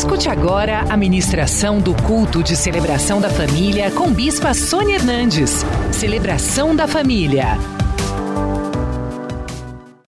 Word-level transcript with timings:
Escute 0.00 0.30
agora 0.30 0.80
a 0.90 0.96
ministração 0.96 1.78
do 1.78 1.94
culto 2.04 2.42
de 2.42 2.56
celebração 2.56 3.20
da 3.20 3.28
família 3.28 3.90
com 3.90 4.10
Bispa 4.10 4.54
Sônia 4.54 4.94
Hernandes. 4.94 5.56
Celebração 5.92 6.74
da 6.74 6.88
família. 6.88 7.48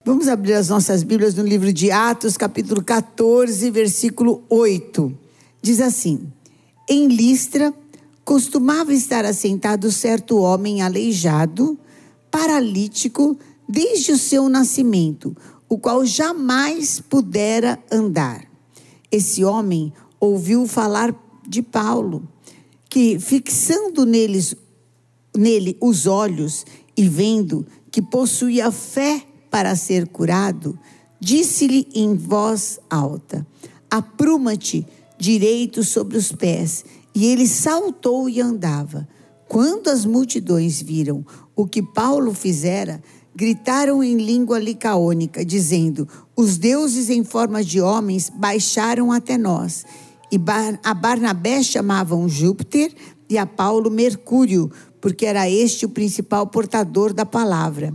Vamos 0.03 0.27
abrir 0.27 0.53
as 0.53 0.69
nossas 0.69 1.03
Bíblias 1.03 1.35
no 1.35 1.43
livro 1.43 1.71
de 1.71 1.91
Atos, 1.91 2.35
capítulo 2.35 2.83
14, 2.83 3.69
versículo 3.69 4.43
8. 4.49 5.15
Diz 5.61 5.79
assim: 5.79 6.33
Em 6.89 7.07
Listra 7.07 7.71
costumava 8.23 8.91
estar 8.91 9.23
assentado 9.23 9.91
certo 9.91 10.39
homem 10.39 10.81
aleijado, 10.81 11.77
paralítico, 12.31 13.37
desde 13.69 14.13
o 14.13 14.17
seu 14.17 14.49
nascimento, 14.49 15.37
o 15.69 15.77
qual 15.77 16.03
jamais 16.03 16.99
pudera 16.99 17.77
andar. 17.91 18.54
Esse 19.15 19.45
homem 19.45 19.93
ouviu 20.19 20.67
falar 20.67 21.15
de 21.47 21.61
Paulo, 21.61 22.27
que 22.89 23.17
fixando 23.17 24.05
neles, 24.05 24.53
nele 25.33 25.77
os 25.79 26.05
olhos 26.05 26.65
e 26.97 27.07
vendo 27.07 27.65
que 27.89 28.01
possuía 28.01 28.69
fé 28.73 29.25
para 29.49 29.73
ser 29.73 30.05
curado, 30.09 30.77
disse-lhe 31.17 31.87
em 31.95 32.13
voz 32.13 32.77
alta: 32.89 33.47
Apruma-te 33.89 34.85
direito 35.17 35.81
sobre 35.81 36.17
os 36.17 36.33
pés. 36.33 36.83
E 37.15 37.25
ele 37.25 37.47
saltou 37.47 38.27
e 38.27 38.41
andava. 38.41 39.07
Quando 39.47 39.87
as 39.87 40.03
multidões 40.03 40.81
viram 40.81 41.25
o 41.55 41.65
que 41.65 41.81
Paulo 41.81 42.33
fizera, 42.33 43.01
gritaram 43.35 44.01
em 44.01 44.15
língua 44.15 44.57
licaônica, 44.57 45.43
dizendo: 45.43 46.07
Os 46.35 46.57
deuses 46.57 47.09
em 47.09 47.23
forma 47.23 47.63
de 47.63 47.81
homens 47.81 48.31
baixaram 48.33 49.11
até 49.11 49.37
nós. 49.37 49.85
E 50.31 50.39
a 50.83 50.93
Barnabé 50.93 51.61
chamavam 51.61 52.27
Júpiter 52.27 52.93
e 53.29 53.37
a 53.37 53.45
Paulo 53.45 53.91
Mercúrio, 53.91 54.71
porque 55.01 55.25
era 55.25 55.49
este 55.49 55.85
o 55.85 55.89
principal 55.89 56.47
portador 56.47 57.13
da 57.13 57.25
palavra. 57.25 57.93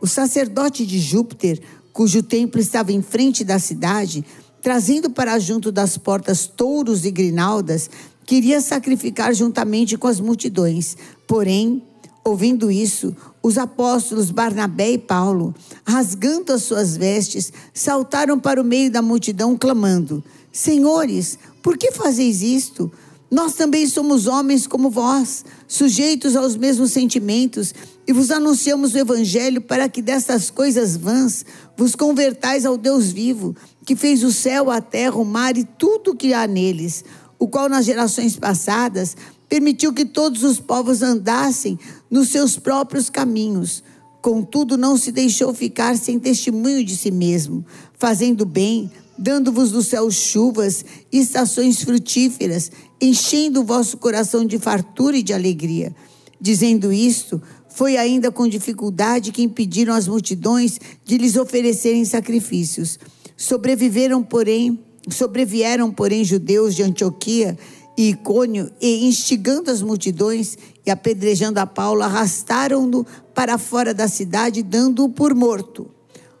O 0.00 0.06
sacerdote 0.06 0.86
de 0.86 0.98
Júpiter, 0.98 1.60
cujo 1.92 2.22
templo 2.22 2.60
estava 2.60 2.92
em 2.92 3.02
frente 3.02 3.44
da 3.44 3.58
cidade, 3.58 4.24
trazendo 4.62 5.10
para 5.10 5.38
junto 5.38 5.70
das 5.72 5.98
portas 5.98 6.46
touros 6.46 7.04
e 7.04 7.10
grinaldas, 7.10 7.90
queria 8.24 8.60
sacrificar 8.60 9.34
juntamente 9.34 9.96
com 9.96 10.06
as 10.06 10.20
multidões. 10.20 10.96
Porém, 11.26 11.82
Ouvindo 12.28 12.70
isso, 12.70 13.16
os 13.48 13.56
apóstolos 13.56 14.30
Barnabé 14.30 14.92
e 14.92 14.98
Paulo, 14.98 15.54
rasgando 15.84 16.52
as 16.52 16.62
suas 16.62 16.96
vestes, 16.96 17.50
saltaram 17.72 18.38
para 18.38 18.60
o 18.60 18.64
meio 18.64 18.90
da 18.90 19.00
multidão, 19.00 19.56
clamando: 19.56 20.22
Senhores, 20.52 21.38
por 21.62 21.78
que 21.78 21.90
fazeis 21.90 22.42
isto? 22.42 22.92
Nós 23.30 23.54
também 23.54 23.86
somos 23.86 24.26
homens 24.26 24.66
como 24.66 24.90
vós, 24.90 25.44
sujeitos 25.66 26.36
aos 26.36 26.56
mesmos 26.56 26.92
sentimentos, 26.92 27.74
e 28.06 28.12
vos 28.12 28.30
anunciamos 28.30 28.94
o 28.94 28.98
Evangelho 28.98 29.60
para 29.60 29.88
que 29.88 30.00
destas 30.00 30.50
coisas 30.50 30.96
vãs 30.96 31.44
vos 31.76 31.94
convertais 31.94 32.64
ao 32.64 32.76
Deus 32.76 33.10
vivo, 33.10 33.56
que 33.84 33.96
fez 33.96 34.22
o 34.24 34.32
céu, 34.32 34.70
a 34.70 34.80
terra, 34.80 35.16
o 35.16 35.24
mar 35.24 35.56
e 35.56 35.64
tudo 35.64 36.12
o 36.12 36.16
que 36.16 36.32
há 36.32 36.46
neles, 36.46 37.04
o 37.38 37.48
qual 37.48 37.68
nas 37.68 37.86
gerações 37.86 38.36
passadas 38.36 39.16
permitiu 39.48 39.92
que 39.92 40.04
todos 40.04 40.42
os 40.42 40.60
povos 40.60 41.02
andassem 41.02 41.78
nos 42.10 42.28
seus 42.28 42.58
próprios 42.58 43.08
caminhos. 43.08 43.82
Contudo, 44.20 44.76
não 44.76 44.96
se 44.96 45.10
deixou 45.10 45.54
ficar 45.54 45.96
sem 45.96 46.18
testemunho 46.18 46.84
de 46.84 46.96
si 46.96 47.10
mesmo, 47.10 47.64
fazendo 47.98 48.44
bem, 48.44 48.90
dando-vos 49.16 49.70
do 49.70 49.82
céu 49.82 50.10
chuvas 50.10 50.84
e 51.10 51.18
estações 51.18 51.82
frutíferas, 51.82 52.70
enchendo 53.00 53.60
o 53.60 53.64
vosso 53.64 53.96
coração 53.96 54.44
de 54.44 54.58
fartura 54.58 55.16
e 55.16 55.22
de 55.22 55.32
alegria. 55.32 55.94
Dizendo 56.40 56.92
isto, 56.92 57.40
foi 57.68 57.96
ainda 57.96 58.30
com 58.30 58.48
dificuldade 58.48 59.32
que 59.32 59.42
impediram 59.42 59.94
as 59.94 60.08
multidões 60.08 60.78
de 61.04 61.16
lhes 61.16 61.36
oferecerem 61.36 62.04
sacrifícios. 62.04 62.98
Sobreviveram, 63.36 64.22
porém, 64.22 64.78
sobrevieram, 65.08 65.92
porém, 65.92 66.24
judeus 66.24 66.74
de 66.74 66.82
Antioquia 66.82 67.56
e 67.98 68.10
Icônio, 68.10 68.70
e 68.80 69.08
instigando 69.08 69.72
as 69.72 69.82
multidões 69.82 70.56
e 70.86 70.90
apedrejando 70.90 71.58
a 71.58 71.66
Paulo, 71.66 72.02
arrastaram-no 72.02 73.04
para 73.34 73.58
fora 73.58 73.92
da 73.92 74.06
cidade, 74.06 74.62
dando-o 74.62 75.08
por 75.08 75.34
morto. 75.34 75.90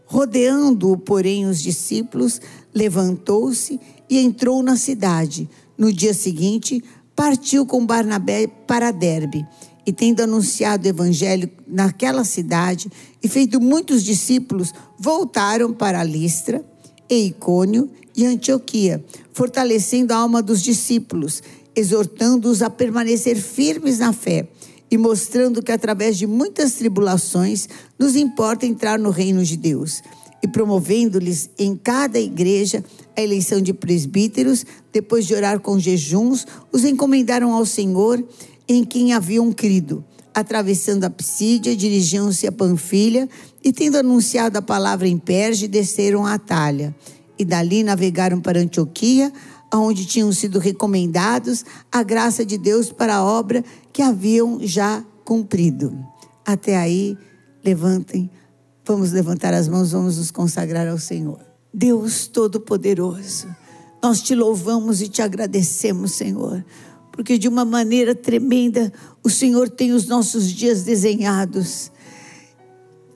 Rodeando-o, 0.06 0.96
porém, 0.96 1.46
os 1.46 1.60
discípulos, 1.60 2.40
levantou-se 2.72 3.80
e 4.08 4.20
entrou 4.20 4.62
na 4.62 4.76
cidade. 4.76 5.50
No 5.76 5.92
dia 5.92 6.14
seguinte, 6.14 6.80
partiu 7.16 7.66
com 7.66 7.84
Barnabé 7.84 8.46
para 8.46 8.92
Derbe. 8.92 9.44
E 9.84 9.92
tendo 9.92 10.20
anunciado 10.20 10.86
o 10.86 10.88
evangelho 10.88 11.50
naquela 11.66 12.22
cidade 12.22 12.88
e 13.20 13.28
feito 13.28 13.60
muitos 13.60 14.04
discípulos, 14.04 14.72
voltaram 14.96 15.72
para 15.72 16.04
Listra 16.04 16.64
e 17.10 17.26
Icônio 17.26 17.90
e 18.18 18.26
Antioquia, 18.26 19.02
fortalecendo 19.32 20.12
a 20.12 20.16
alma 20.16 20.42
dos 20.42 20.60
discípulos, 20.60 21.40
exortando-os 21.74 22.62
a 22.62 22.68
permanecer 22.68 23.36
firmes 23.36 24.00
na 24.00 24.12
fé 24.12 24.48
e 24.90 24.98
mostrando 24.98 25.62
que 25.62 25.70
através 25.70 26.18
de 26.18 26.26
muitas 26.26 26.72
tribulações 26.72 27.68
nos 27.96 28.16
importa 28.16 28.66
entrar 28.66 28.98
no 28.98 29.10
reino 29.10 29.44
de 29.44 29.56
Deus. 29.56 30.02
E 30.42 30.48
promovendo-lhes 30.48 31.48
em 31.56 31.76
cada 31.76 32.18
igreja 32.18 32.84
a 33.16 33.22
eleição 33.22 33.60
de 33.60 33.72
presbíteros, 33.72 34.66
depois 34.92 35.24
de 35.24 35.34
orar 35.34 35.60
com 35.60 35.78
jejuns, 35.78 36.44
os 36.72 36.84
encomendaram 36.84 37.52
ao 37.52 37.64
Senhor 37.64 38.24
em 38.66 38.84
quem 38.84 39.12
haviam 39.12 39.52
crido. 39.52 40.04
Atravessando 40.34 41.04
a 41.04 41.10
Psídia, 41.10 41.76
dirigiam-se 41.76 42.48
a 42.48 42.52
Panfilha 42.52 43.28
e, 43.62 43.72
tendo 43.72 43.96
anunciado 43.96 44.58
a 44.58 44.62
palavra 44.62 45.06
em 45.06 45.18
Perge, 45.18 45.68
desceram 45.68 46.26
a 46.26 46.34
Atalha 46.34 46.92
e 47.38 47.44
dali 47.44 47.82
navegaram 47.82 48.40
para 48.40 48.60
Antioquia, 48.60 49.32
onde 49.72 50.06
tinham 50.06 50.32
sido 50.32 50.58
recomendados 50.58 51.64
a 51.92 52.02
graça 52.02 52.44
de 52.44 52.58
Deus 52.58 52.90
para 52.90 53.16
a 53.16 53.24
obra 53.24 53.64
que 53.92 54.02
haviam 54.02 54.58
já 54.62 55.04
cumprido. 55.24 55.96
Até 56.44 56.76
aí, 56.76 57.16
levantem, 57.64 58.30
vamos 58.84 59.12
levantar 59.12 59.52
as 59.52 59.68
mãos, 59.68 59.92
vamos 59.92 60.16
nos 60.16 60.30
consagrar 60.30 60.88
ao 60.88 60.98
Senhor. 60.98 61.40
Deus 61.72 62.26
Todo-Poderoso, 62.26 63.46
nós 64.02 64.22
te 64.22 64.34
louvamos 64.34 65.02
e 65.02 65.08
te 65.08 65.20
agradecemos, 65.20 66.12
Senhor, 66.12 66.64
porque 67.12 67.36
de 67.36 67.46
uma 67.46 67.64
maneira 67.64 68.14
tremenda 68.14 68.92
o 69.22 69.28
Senhor 69.28 69.68
tem 69.68 69.92
os 69.92 70.06
nossos 70.06 70.50
dias 70.50 70.84
desenhados 70.84 71.90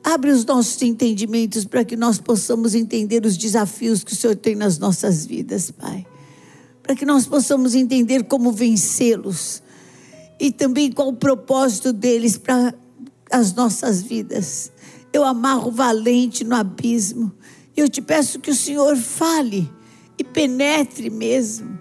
Abre 0.05 0.31
os 0.33 0.45
nossos 0.45 0.83
entendimentos 0.83 1.65
para 1.65 1.85
que 1.85 1.97
nós 1.97 2.19
possamos 2.19 2.75
entender 2.75 3.25
os 3.25 3.37
desafios 3.37 4.03
que 4.03 4.13
o 4.13 4.17
Senhor 4.17 4.35
tem 4.35 4.57
nas 4.57 4.77
nossas 4.79 5.25
vidas, 5.25 5.71
Pai. 5.71 6.05
Para 6.83 6.97
que 6.97 7.07
nós 7.07 7.27
possamos 7.27 7.75
entender 7.75 8.25
como 8.25 8.51
vencê-los 8.51 9.63
e 10.41 10.51
também 10.51 10.91
qual 10.91 11.09
o 11.09 11.17
propósito 11.17 11.93
deles 11.93 12.37
para 12.37 12.75
as 13.31 13.55
nossas 13.55 14.03
vidas. 14.03 14.73
Eu 15.13 15.25
amarro 15.25 15.71
valente 15.71 16.43
no 16.43 16.57
abismo. 16.57 17.33
Eu 17.77 17.89
te 17.89 18.03
peço 18.03 18.41
que 18.41 18.51
o 18.51 18.57
Senhor 18.57 18.97
fale 18.97 19.71
e 20.19 20.25
penetre 20.25 21.11
mesmo. 21.11 21.79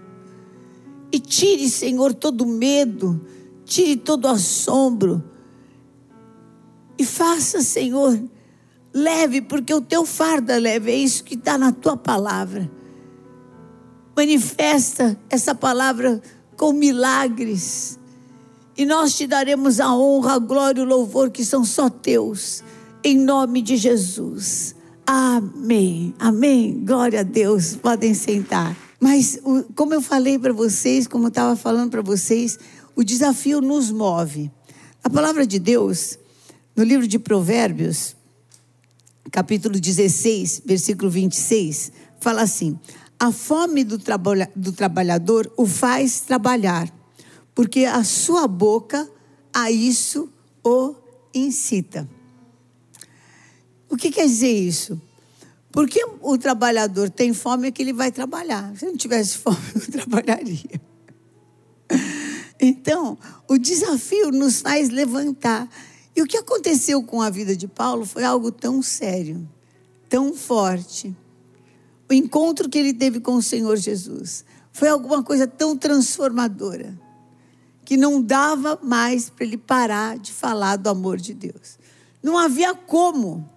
E 1.12 1.20
tire, 1.20 1.70
Senhor, 1.70 2.14
todo 2.14 2.46
medo, 2.46 3.20
tire 3.66 3.98
todo 3.98 4.28
assombro 4.28 5.31
e 7.02 7.06
faça, 7.06 7.64
Senhor, 7.64 8.22
leve, 8.94 9.42
porque 9.42 9.74
o 9.74 9.82
teu 9.82 10.06
fardo 10.06 10.52
é 10.52 10.60
leve, 10.60 10.92
é 10.92 10.96
isso 10.96 11.24
que 11.24 11.34
está 11.34 11.58
na 11.58 11.72
tua 11.72 11.98
palavra. 11.98 12.70
Manifesta 14.16 15.20
essa 15.28 15.56
palavra 15.56 16.22
com 16.56 16.72
milagres. 16.72 17.98
E 18.78 18.86
nós 18.86 19.16
te 19.16 19.26
daremos 19.26 19.80
a 19.80 19.92
honra, 19.96 20.34
a 20.34 20.38
glória 20.38 20.80
e 20.80 20.84
o 20.84 20.88
louvor 20.88 21.32
que 21.32 21.44
são 21.44 21.66
só 21.66 21.90
teus. 21.90 22.64
Em 23.04 23.18
nome 23.18 23.64
de 23.64 23.78
Jesus. 23.78 24.76
Amém. 25.04 26.14
Amém. 26.20 26.84
Glória 26.86 27.22
a 27.22 27.24
Deus. 27.24 27.76
Podem 27.76 28.14
sentar. 28.14 28.78
Mas, 29.00 29.40
como 29.76 29.96
eu 29.96 30.04
falei 30.04 30.38
para 30.38 30.54
vocês, 30.54 31.08
como 31.08 31.26
eu 31.26 31.30
estava 31.30 31.56
falando 31.56 31.90
para 31.90 32.04
vocês, 32.04 32.60
o 32.96 33.04
desafio 33.04 33.60
nos 33.60 33.90
move. 33.90 34.52
A 35.04 35.10
palavra 35.10 35.48
de 35.48 35.58
Deus, 35.58 36.20
no 36.76 36.84
livro 36.84 37.08
de 37.08 37.20
Provérbios, 37.20 38.16
capítulo 39.32 39.80
16, 39.80 40.64
versículo 40.66 41.10
26, 41.10 41.92
fala 42.20 42.42
assim: 42.42 42.80
A 43.20 43.32
fome 43.32 43.84
do, 43.84 43.98
trabalha, 43.98 44.52
do 44.56 44.72
trabalhador 44.72 45.52
o 45.58 45.66
faz 45.66 46.22
trabalhar, 46.22 46.92
porque 47.54 47.86
a 47.86 48.04
sua 48.04 48.48
boca 48.48 49.10
a 49.54 49.70
isso 49.70 50.30
o 50.64 50.96
incita. 51.34 52.08
O 53.90 53.98
que 53.98 54.10
quer 54.10 54.26
dizer 54.26 54.52
isso? 54.52 55.02
Porque 55.72 56.04
o 56.22 56.38
trabalhador 56.38 57.10
tem 57.10 57.34
fome 57.34 57.68
é 57.68 57.72
que 57.72 57.82
ele 57.82 57.94
vai 57.94 58.12
trabalhar. 58.12 58.76
Se 58.78 58.86
não 58.86 58.96
tivesse 58.96 59.38
fome, 59.38 59.58
não 59.76 59.82
trabalharia. 59.82 60.82
Então, 62.60 63.18
o 63.48 63.58
desafio 63.58 64.32
nos 64.32 64.62
faz 64.62 64.90
levantar. 64.90 65.68
E 66.16 66.22
o 66.22 66.28
que 66.28 66.38
aconteceu 66.38 67.02
com 67.04 67.22
a 67.22 67.30
vida 67.30 67.56
de 67.56 67.68
Paulo 67.68 68.06
foi 68.06 68.24
algo 68.24 68.52
tão 68.52 68.82
sério, 68.82 69.48
tão 70.10 70.34
forte. 70.34 71.16
O 72.10 72.14
encontro 72.14 72.70
que 72.70 72.78
ele 72.78 72.94
teve 72.94 73.20
com 73.20 73.36
o 73.36 73.42
Senhor 73.42 73.78
Jesus 73.78 74.44
foi 74.72 74.90
alguma 74.90 75.24
coisa 75.24 75.48
tão 75.48 75.78
transformadora 75.78 77.00
que 77.86 77.98
não 77.98 78.22
dava 78.22 78.80
mais 78.82 79.30
para 79.30 79.46
ele 79.46 79.58
parar 79.58 80.18
de 80.18 80.32
falar 80.32 80.78
do 80.78 80.90
amor 80.90 81.18
de 81.18 81.34
Deus. 81.34 81.78
Não 82.22 82.38
havia 82.38 82.74
como 82.74 83.50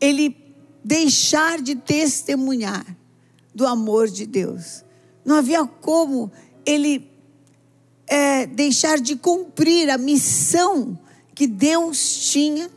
ele 0.00 0.36
deixar 0.84 1.60
de 1.60 1.76
testemunhar 1.76 2.84
do 3.54 3.66
amor 3.66 4.08
de 4.08 4.26
Deus. 4.26 4.84
Não 5.24 5.36
havia 5.36 5.64
como 5.64 6.30
ele 6.66 7.08
é, 8.06 8.46
deixar 8.46 8.98
de 9.00 9.16
cumprir 9.16 9.88
a 9.90 9.98
missão 9.98 10.98
que 11.34 11.46
Deus 11.46 12.30
tinha 12.30 12.70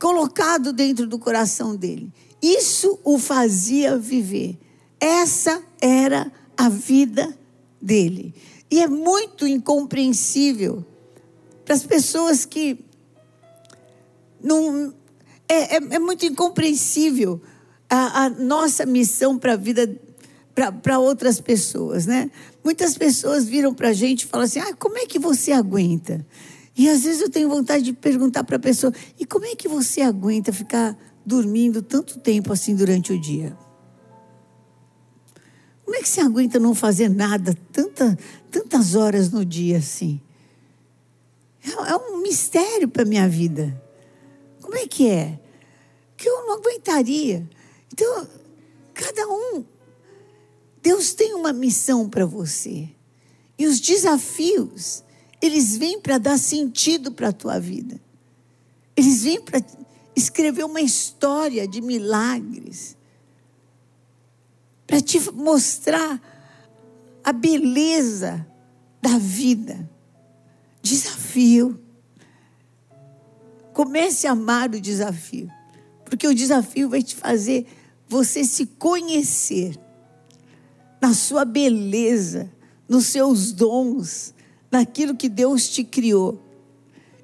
colocado 0.00 0.72
dentro 0.72 1.06
do 1.06 1.18
coração 1.18 1.76
dele. 1.76 2.12
Isso 2.42 2.98
o 3.04 3.18
fazia 3.18 3.96
viver. 3.96 4.58
Essa 4.98 5.62
era 5.80 6.30
a 6.56 6.68
vida 6.68 7.36
dele. 7.80 8.34
E 8.70 8.80
é 8.80 8.88
muito 8.88 9.46
incompreensível 9.46 10.84
para 11.64 11.74
as 11.74 11.84
pessoas 11.84 12.44
que 12.44 12.84
não. 14.42 14.92
É, 15.48 15.76
é, 15.76 15.76
é 15.76 15.98
muito 15.98 16.24
incompreensível 16.24 17.40
a, 17.88 18.24
a 18.24 18.30
nossa 18.30 18.86
missão 18.86 19.38
para 19.38 19.52
a 19.52 19.56
vida, 19.56 19.94
para 20.82 20.98
outras 20.98 21.40
pessoas, 21.40 22.06
né? 22.06 22.30
Muitas 22.64 22.96
pessoas 22.96 23.44
viram 23.44 23.74
para 23.74 23.90
a 23.90 23.92
gente 23.92 24.22
e 24.22 24.26
falam 24.26 24.46
assim: 24.46 24.60
ah, 24.60 24.74
como 24.74 24.98
é 24.98 25.06
que 25.06 25.18
você 25.18 25.52
aguenta? 25.52 26.26
E 26.82 26.88
às 26.88 27.04
vezes 27.04 27.20
eu 27.20 27.30
tenho 27.30 27.48
vontade 27.48 27.84
de 27.84 27.92
perguntar 27.92 28.42
para 28.42 28.56
a 28.56 28.58
pessoa: 28.58 28.92
e 29.16 29.24
como 29.24 29.44
é 29.44 29.54
que 29.54 29.68
você 29.68 30.00
aguenta 30.00 30.52
ficar 30.52 30.98
dormindo 31.24 31.80
tanto 31.80 32.18
tempo 32.18 32.52
assim 32.52 32.74
durante 32.74 33.12
o 33.12 33.20
dia? 33.20 33.56
Como 35.84 35.96
é 35.96 36.02
que 36.02 36.08
você 36.08 36.20
aguenta 36.20 36.58
não 36.58 36.74
fazer 36.74 37.08
nada 37.08 37.56
tanta, 37.70 38.18
tantas 38.50 38.96
horas 38.96 39.30
no 39.30 39.44
dia 39.44 39.78
assim? 39.78 40.20
É, 41.64 41.70
é 41.92 41.96
um 41.96 42.20
mistério 42.20 42.88
para 42.88 43.02
a 43.02 43.06
minha 43.06 43.28
vida. 43.28 43.80
Como 44.60 44.76
é 44.76 44.84
que 44.84 45.08
é? 45.08 45.38
Que 46.16 46.28
eu 46.28 46.46
não 46.46 46.54
aguentaria. 46.54 47.48
Então, 47.92 48.26
cada 48.92 49.28
um, 49.28 49.64
Deus 50.82 51.14
tem 51.14 51.32
uma 51.34 51.52
missão 51.52 52.08
para 52.08 52.26
você. 52.26 52.88
E 53.56 53.66
os 53.66 53.78
desafios, 53.78 55.04
eles 55.42 55.76
vêm 55.76 56.00
para 56.00 56.18
dar 56.18 56.38
sentido 56.38 57.10
para 57.10 57.28
a 57.28 57.32
tua 57.32 57.58
vida. 57.58 58.00
Eles 58.96 59.24
vêm 59.24 59.40
para 59.40 59.60
escrever 60.14 60.64
uma 60.64 60.80
história 60.80 61.66
de 61.66 61.80
milagres. 61.80 62.96
Para 64.86 65.00
te 65.00 65.18
mostrar 65.32 66.22
a 67.24 67.32
beleza 67.32 68.46
da 69.02 69.18
vida. 69.18 69.90
Desafio. 70.80 71.80
Comece 73.72 74.28
a 74.28 74.32
amar 74.32 74.70
o 74.70 74.80
desafio. 74.80 75.50
Porque 76.04 76.28
o 76.28 76.34
desafio 76.34 76.88
vai 76.88 77.02
te 77.02 77.16
fazer 77.16 77.66
você 78.08 78.44
se 78.44 78.66
conhecer 78.66 79.76
na 81.00 81.12
sua 81.14 81.44
beleza, 81.44 82.48
nos 82.88 83.06
seus 83.06 83.50
dons, 83.50 84.34
naquilo 84.72 85.14
que 85.14 85.28
Deus 85.28 85.68
te 85.68 85.84
criou. 85.84 86.42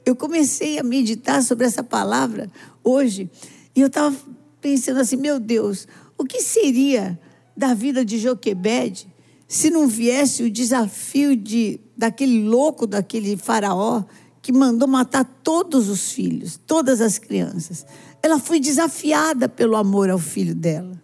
Eu 0.04 0.14
comecei 0.14 0.78
a 0.78 0.82
meditar 0.82 1.42
sobre 1.42 1.66
essa 1.66 1.82
palavra 1.82 2.50
hoje 2.84 3.30
e 3.74 3.80
eu 3.80 3.86
estava 3.86 4.14
pensando 4.60 5.00
assim: 5.00 5.16
meu 5.16 5.40
Deus, 5.40 5.88
o 6.18 6.24
que 6.24 6.42
seria 6.42 7.18
da 7.56 7.72
vida 7.72 8.04
de 8.04 8.18
Joquebede 8.18 9.08
se 9.48 9.70
não 9.70 9.88
viesse 9.88 10.42
o 10.42 10.50
desafio 10.50 11.34
de 11.34 11.80
daquele 11.96 12.46
louco, 12.46 12.86
daquele 12.86 13.36
faraó 13.36 14.04
que 14.42 14.52
mandou 14.52 14.86
matar 14.86 15.24
todos 15.42 15.88
os 15.88 16.12
filhos, 16.12 16.60
todas 16.66 17.00
as 17.00 17.18
crianças. 17.18 17.84
Ela 18.22 18.38
foi 18.38 18.60
desafiada 18.60 19.48
pelo 19.48 19.74
amor 19.74 20.10
ao 20.10 20.18
filho 20.18 20.54
dela. 20.54 21.02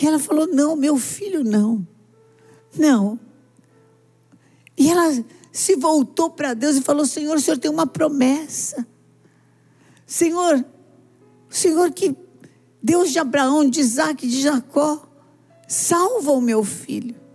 E 0.00 0.06
ela 0.06 0.18
falou: 0.18 0.46
Não, 0.46 0.76
meu 0.76 0.96
filho 0.98 1.42
não. 1.42 1.86
Não. 2.76 3.18
E 4.76 4.90
ela 4.90 5.24
se 5.52 5.76
voltou 5.76 6.30
para 6.30 6.54
Deus 6.54 6.76
e 6.76 6.82
falou: 6.82 7.06
Senhor, 7.06 7.36
o 7.36 7.40
Senhor 7.40 7.58
tem 7.58 7.70
uma 7.70 7.86
promessa. 7.86 8.86
Senhor, 10.06 10.64
o 11.50 11.54
Senhor 11.54 11.90
que 11.92 12.14
Deus 12.82 13.10
de 13.10 13.18
Abraão, 13.18 13.68
de 13.68 13.80
Isaac, 13.80 14.26
de 14.26 14.40
Jacó, 14.42 15.08
salva 15.66 16.32
o 16.32 16.40
meu 16.40 16.62
filho 16.62 17.26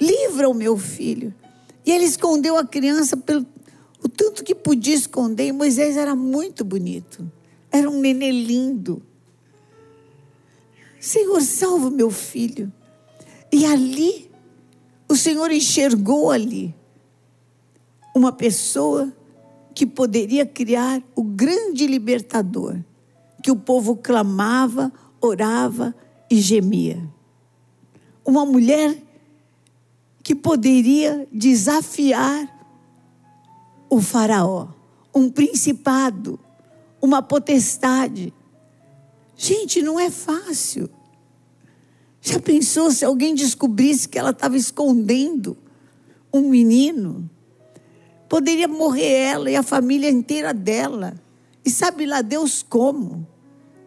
livra 0.00 0.48
o 0.48 0.54
meu 0.54 0.76
filho. 0.78 1.34
E 1.84 1.92
ele 1.92 2.04
escondeu 2.04 2.56
a 2.56 2.66
criança 2.66 3.16
pelo 3.16 3.46
o 4.02 4.08
tanto 4.08 4.42
que 4.42 4.54
podia 4.54 4.94
esconder. 4.94 5.48
E 5.48 5.52
Moisés 5.52 5.96
era 5.96 6.14
muito 6.14 6.64
bonito. 6.64 7.30
Era 7.70 7.88
um 7.88 8.00
nenê 8.00 8.32
lindo. 8.32 9.02
Senhor, 10.98 11.40
salva 11.42 11.88
o 11.88 11.90
meu 11.90 12.10
filho. 12.10 12.72
E 13.52 13.66
ali, 13.66 14.29
o 15.10 15.16
Senhor 15.16 15.50
enxergou 15.50 16.30
ali 16.30 16.72
uma 18.14 18.30
pessoa 18.30 19.12
que 19.74 19.84
poderia 19.84 20.46
criar 20.46 21.02
o 21.16 21.24
grande 21.24 21.84
libertador, 21.84 22.76
que 23.42 23.50
o 23.50 23.56
povo 23.56 23.96
clamava, 23.96 24.92
orava 25.20 25.92
e 26.30 26.40
gemia. 26.40 27.02
Uma 28.24 28.46
mulher 28.46 28.96
que 30.22 30.32
poderia 30.32 31.26
desafiar 31.32 32.48
o 33.88 34.00
Faraó, 34.00 34.68
um 35.12 35.28
principado, 35.28 36.38
uma 37.02 37.20
potestade. 37.20 38.32
Gente, 39.36 39.82
não 39.82 39.98
é 39.98 40.08
fácil. 40.08 40.88
Já 42.20 42.38
pensou 42.38 42.90
se 42.90 43.04
alguém 43.04 43.34
descobrisse 43.34 44.08
que 44.08 44.18
ela 44.18 44.30
estava 44.30 44.56
escondendo 44.56 45.56
um 46.32 46.48
menino? 46.48 47.28
Poderia 48.28 48.68
morrer 48.68 49.12
ela 49.12 49.50
e 49.50 49.56
a 49.56 49.62
família 49.62 50.10
inteira 50.10 50.52
dela. 50.52 51.14
E 51.64 51.70
sabe 51.70 52.06
lá 52.06 52.22
Deus 52.22 52.62
como? 52.62 53.26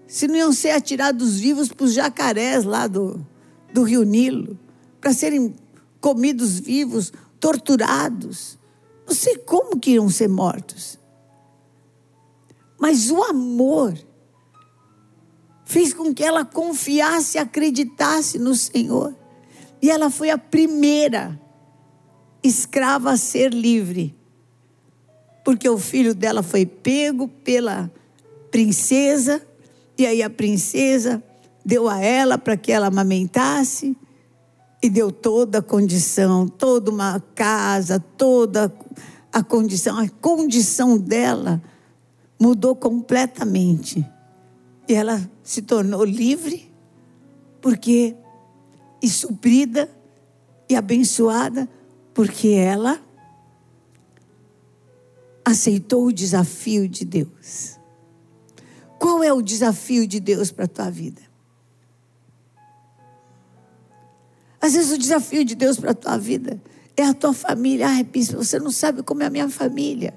Se 0.07 0.27
não 0.27 0.35
iam 0.35 0.51
ser 0.51 0.71
atirados 0.71 1.39
vivos 1.39 1.69
para 1.69 1.85
os 1.85 1.93
jacarés 1.93 2.65
lá 2.65 2.87
do, 2.87 3.25
do 3.71 3.83
Rio 3.83 4.03
Nilo, 4.03 4.59
para 4.99 5.13
serem 5.13 5.55
comidos 6.01 6.59
vivos, 6.59 7.13
torturados. 7.39 8.59
Não 9.07 9.15
sei 9.15 9.37
como 9.37 9.79
que 9.79 9.91
iam 9.91 10.09
ser 10.09 10.27
mortos. 10.27 10.99
Mas 12.79 13.09
o 13.09 13.23
amor 13.23 13.97
fez 15.73 15.91
com 15.91 16.13
que 16.13 16.23
ela 16.23 16.45
confiasse 16.45 17.35
e 17.35 17.41
acreditasse 17.41 18.37
no 18.37 18.53
Senhor. 18.53 19.15
E 19.81 19.89
ela 19.89 20.11
foi 20.11 20.29
a 20.29 20.37
primeira 20.37 21.41
escrava 22.43 23.09
a 23.11 23.17
ser 23.17 23.51
livre. 23.51 24.15
Porque 25.43 25.67
o 25.67 25.79
filho 25.79 26.13
dela 26.13 26.43
foi 26.43 26.63
pego 26.63 27.27
pela 27.27 27.91
princesa, 28.51 29.41
e 29.97 30.05
aí 30.05 30.21
a 30.21 30.29
princesa 30.29 31.23
deu 31.65 31.89
a 31.89 31.99
ela 31.99 32.37
para 32.37 32.55
que 32.55 32.71
ela 32.71 32.87
amamentasse 32.87 33.97
e 34.81 34.89
deu 34.91 35.11
toda 35.11 35.57
a 35.57 35.61
condição, 35.61 36.47
toda 36.47 36.91
uma 36.91 37.19
casa, 37.33 37.99
toda 37.99 38.71
a 39.31 39.41
condição, 39.41 39.97
a 39.97 40.07
condição 40.07 40.99
dela 40.99 41.59
mudou 42.39 42.75
completamente. 42.75 44.05
E 44.87 44.93
ela 44.93 45.29
se 45.41 45.61
tornou 45.61 46.03
livre, 46.03 46.71
porque 47.61 48.15
e 49.01 49.09
suprida 49.09 49.89
e 50.69 50.75
abençoada, 50.75 51.69
porque 52.13 52.49
ela 52.49 53.01
aceitou 55.43 56.05
o 56.05 56.13
desafio 56.13 56.87
de 56.87 57.03
Deus. 57.03 57.77
Qual 58.97 59.21
é 59.21 59.33
o 59.33 59.41
desafio 59.41 60.07
de 60.07 60.19
Deus 60.19 60.51
para 60.51 60.65
a 60.65 60.67
tua 60.67 60.89
vida? 60.89 61.21
Às 64.61 64.73
vezes 64.73 64.91
o 64.93 64.97
desafio 64.97 65.43
de 65.43 65.55
Deus 65.55 65.77
para 65.77 65.91
a 65.91 65.93
tua 65.93 66.17
vida 66.17 66.61
é 66.95 67.03
a 67.03 67.13
tua 67.13 67.33
família. 67.33 67.87
Ai, 67.87 68.03
bispo, 68.05 68.37
você 68.37 68.57
não 68.59 68.71
sabe 68.71 69.03
como 69.03 69.21
é 69.21 69.25
a 69.25 69.29
minha 69.29 69.49
família. 69.49 70.13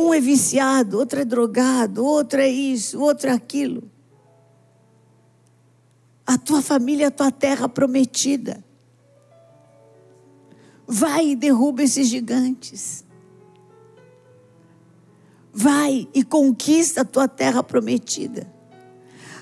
Um 0.00 0.14
é 0.14 0.20
viciado, 0.20 0.98
outro 0.98 1.20
é 1.20 1.24
drogado, 1.26 2.02
outro 2.02 2.40
é 2.40 2.48
isso, 2.48 2.98
outro 2.98 3.28
é 3.28 3.32
aquilo. 3.32 3.82
A 6.26 6.38
tua 6.38 6.62
família 6.62 7.08
a 7.08 7.10
tua 7.10 7.30
terra 7.30 7.68
prometida. 7.68 8.64
Vai 10.86 11.32
e 11.32 11.36
derruba 11.36 11.82
esses 11.82 12.08
gigantes. 12.08 13.04
Vai 15.52 16.08
e 16.14 16.24
conquista 16.24 17.02
a 17.02 17.04
tua 17.04 17.28
terra 17.28 17.62
prometida. 17.62 18.50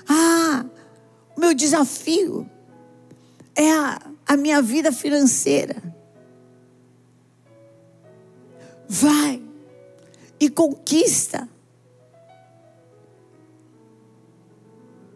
Ah, 0.09 0.65
o 1.37 1.39
meu 1.39 1.53
desafio 1.53 2.49
é 3.55 3.71
a, 3.71 3.97
a 4.27 4.35
minha 4.35 4.61
vida 4.61 4.91
financeira. 4.91 5.81
Vai 8.89 9.48
e 10.39 10.49
conquista. 10.49 11.47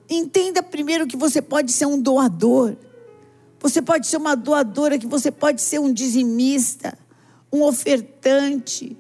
Entenda 0.10 0.62
primeiro 0.62 1.08
que 1.08 1.16
você 1.16 1.42
pode 1.42 1.72
ser 1.72 1.86
um 1.86 2.00
doador. 2.00 2.76
Você 3.60 3.82
pode 3.82 4.08
ser 4.08 4.18
uma 4.18 4.36
doadora, 4.36 5.00
que 5.00 5.08
você 5.08 5.32
pode 5.32 5.62
ser 5.62 5.80
um 5.80 5.92
dizimista, 5.92 6.98
um 7.52 7.64
ofertante, 7.64 8.98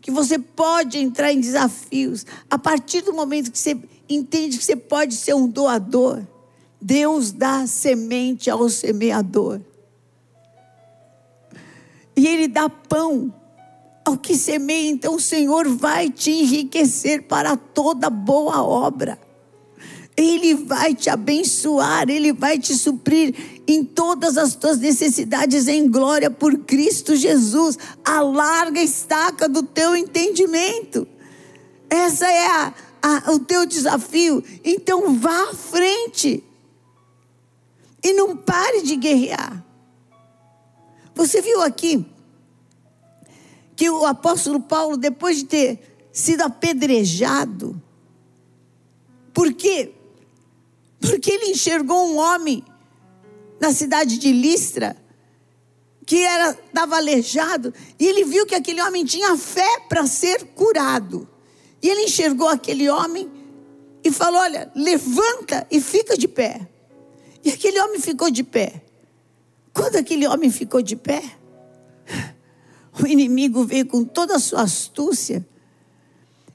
que 0.00 0.10
você 0.10 0.38
pode 0.38 0.98
entrar 0.98 1.32
em 1.32 1.40
desafios. 1.40 2.26
A 2.50 2.58
partir 2.58 3.02
do 3.02 3.12
momento 3.12 3.52
que 3.52 3.58
você 3.58 3.80
entende 4.08 4.58
que 4.58 4.64
você 4.64 4.74
pode 4.74 5.14
ser 5.14 5.34
um 5.34 5.46
doador, 5.46 6.26
Deus 6.80 7.30
dá 7.30 7.66
semente 7.66 8.50
ao 8.50 8.68
semeador. 8.68 9.60
E 12.16 12.26
Ele 12.26 12.48
dá 12.48 12.68
pão 12.68 13.32
ao 14.04 14.16
que 14.16 14.36
semeia, 14.36 14.90
então 14.90 15.14
o 15.14 15.20
Senhor 15.20 15.68
vai 15.68 16.10
te 16.10 16.30
enriquecer 16.30 17.22
para 17.22 17.56
toda 17.56 18.10
boa 18.10 18.62
obra. 18.62 19.18
Ele 20.16 20.54
vai 20.54 20.94
te 20.94 21.08
abençoar, 21.08 22.08
Ele 22.10 22.32
vai 22.32 22.58
te 22.58 22.76
suprir 22.76 23.34
em 23.66 23.82
todas 23.84 24.36
as 24.36 24.54
tuas 24.54 24.78
necessidades 24.78 25.68
em 25.68 25.88
glória 25.88 26.30
por 26.30 26.58
Cristo 26.58 27.16
Jesus. 27.16 27.78
A 28.04 28.20
larga 28.20 28.82
estaca 28.82 29.48
do 29.48 29.62
teu 29.62 29.96
entendimento. 29.96 31.06
Essa 31.88 32.26
é 32.26 32.46
a, 32.46 32.74
a, 33.02 33.32
o 33.32 33.38
teu 33.38 33.64
desafio. 33.64 34.44
Então 34.62 35.14
vá 35.14 35.50
à 35.50 35.54
frente. 35.54 36.44
E 38.04 38.12
não 38.12 38.36
pare 38.36 38.82
de 38.82 38.96
guerrear. 38.96 39.64
Você 41.14 41.40
viu 41.40 41.62
aqui 41.62 42.04
que 43.82 43.90
o 43.90 44.06
apóstolo 44.06 44.60
Paulo, 44.60 44.96
depois 44.96 45.38
de 45.38 45.44
ter 45.44 45.80
sido 46.12 46.42
apedrejado, 46.42 47.82
por 49.34 49.52
quê? 49.52 49.92
Porque 51.00 51.32
ele 51.32 51.46
enxergou 51.46 52.06
um 52.06 52.16
homem 52.16 52.64
na 53.60 53.72
cidade 53.72 54.18
de 54.18 54.32
Listra 54.32 54.96
que 56.06 56.18
era 56.18 56.50
estava 56.50 56.94
aleijado 56.94 57.74
e 57.98 58.06
ele 58.06 58.24
viu 58.24 58.46
que 58.46 58.54
aquele 58.54 58.80
homem 58.80 59.04
tinha 59.04 59.36
fé 59.36 59.80
para 59.88 60.06
ser 60.06 60.44
curado. 60.54 61.28
E 61.82 61.88
ele 61.88 62.02
enxergou 62.02 62.46
aquele 62.46 62.88
homem 62.88 63.28
e 64.04 64.12
falou: 64.12 64.42
"Olha, 64.42 64.70
levanta 64.76 65.66
e 65.68 65.80
fica 65.80 66.16
de 66.16 66.28
pé". 66.28 66.68
E 67.42 67.50
aquele 67.50 67.80
homem 67.80 67.98
ficou 67.98 68.30
de 68.30 68.44
pé. 68.44 68.80
Quando 69.72 69.96
aquele 69.96 70.28
homem 70.28 70.52
ficou 70.52 70.80
de 70.80 70.94
pé, 70.94 71.41
o 73.00 73.06
inimigo 73.06 73.64
veio 73.64 73.86
com 73.86 74.04
toda 74.04 74.36
a 74.36 74.40
sua 74.40 74.62
astúcia 74.62 75.46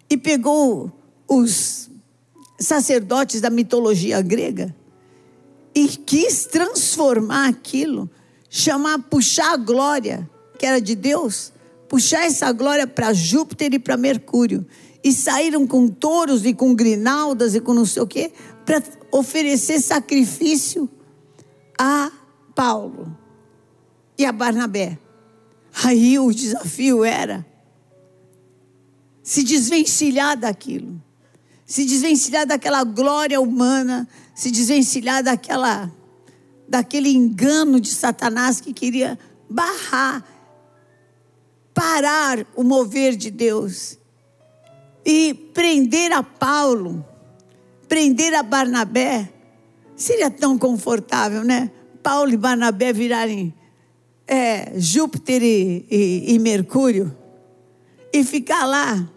e 0.09 0.17
pegou 0.17 0.91
os 1.27 1.89
sacerdotes 2.59 3.41
da 3.41 3.49
mitologia 3.49 4.21
grega 4.21 4.75
e 5.73 5.87
quis 5.87 6.45
transformar 6.45 7.47
aquilo, 7.47 8.09
chamar, 8.49 8.99
puxar 9.03 9.53
a 9.53 9.57
glória 9.57 10.29
que 10.57 10.65
era 10.65 10.81
de 10.81 10.95
Deus, 10.95 11.53
puxar 11.87 12.25
essa 12.25 12.51
glória 12.51 12.87
para 12.87 13.13
Júpiter 13.13 13.73
e 13.73 13.79
para 13.79 13.95
Mercúrio. 13.95 14.65
E 15.03 15.13
saíram 15.13 15.67
com 15.67 15.87
touros 15.87 16.43
e 16.45 16.53
com 16.53 16.73
grinaldas 16.73 17.53
e 17.53 17.61
com 17.61 17.73
não 17.73 17.85
sei 17.85 18.01
o 18.01 18.07
quê, 18.07 18.31
para 18.65 18.81
oferecer 19.11 19.79
sacrifício 19.79 20.89
a 21.77 22.11
Paulo 22.55 23.15
e 24.17 24.25
a 24.25 24.31
Barnabé. 24.31 24.97
Aí 25.83 26.17
o 26.17 26.31
desafio 26.31 27.03
era 27.03 27.45
se 29.21 29.43
desvencilhar 29.43 30.37
daquilo 30.37 31.01
se 31.67 31.83
desvencilhar 31.83 32.47
daquela 32.47 32.85
glória 32.85 33.41
humana, 33.41 34.07
se 34.33 34.49
desvencilhar 34.49 35.21
daquela 35.21 35.91
daquele 36.69 37.09
engano 37.09 37.79
de 37.79 37.89
Satanás 37.89 38.59
que 38.59 38.73
queria 38.73 39.17
barrar, 39.49 40.23
parar 41.73 42.45
o 42.55 42.63
mover 42.63 43.15
de 43.15 43.29
Deus 43.31 43.97
e 45.05 45.33
prender 45.53 46.11
a 46.11 46.21
Paulo, 46.23 47.05
prender 47.87 48.33
a 48.33 48.43
Barnabé. 48.43 49.31
Seria 49.95 50.29
tão 50.29 50.57
confortável, 50.57 51.43
né? 51.43 51.71
Paulo 52.03 52.31
e 52.31 52.37
Barnabé 52.37 52.91
virarem 52.91 53.53
é, 54.27 54.73
Júpiter 54.75 55.41
e, 55.41 55.85
e, 55.89 56.33
e 56.33 56.39
Mercúrio 56.39 57.15
e 58.11 58.23
ficar 58.23 58.65
lá 58.65 59.09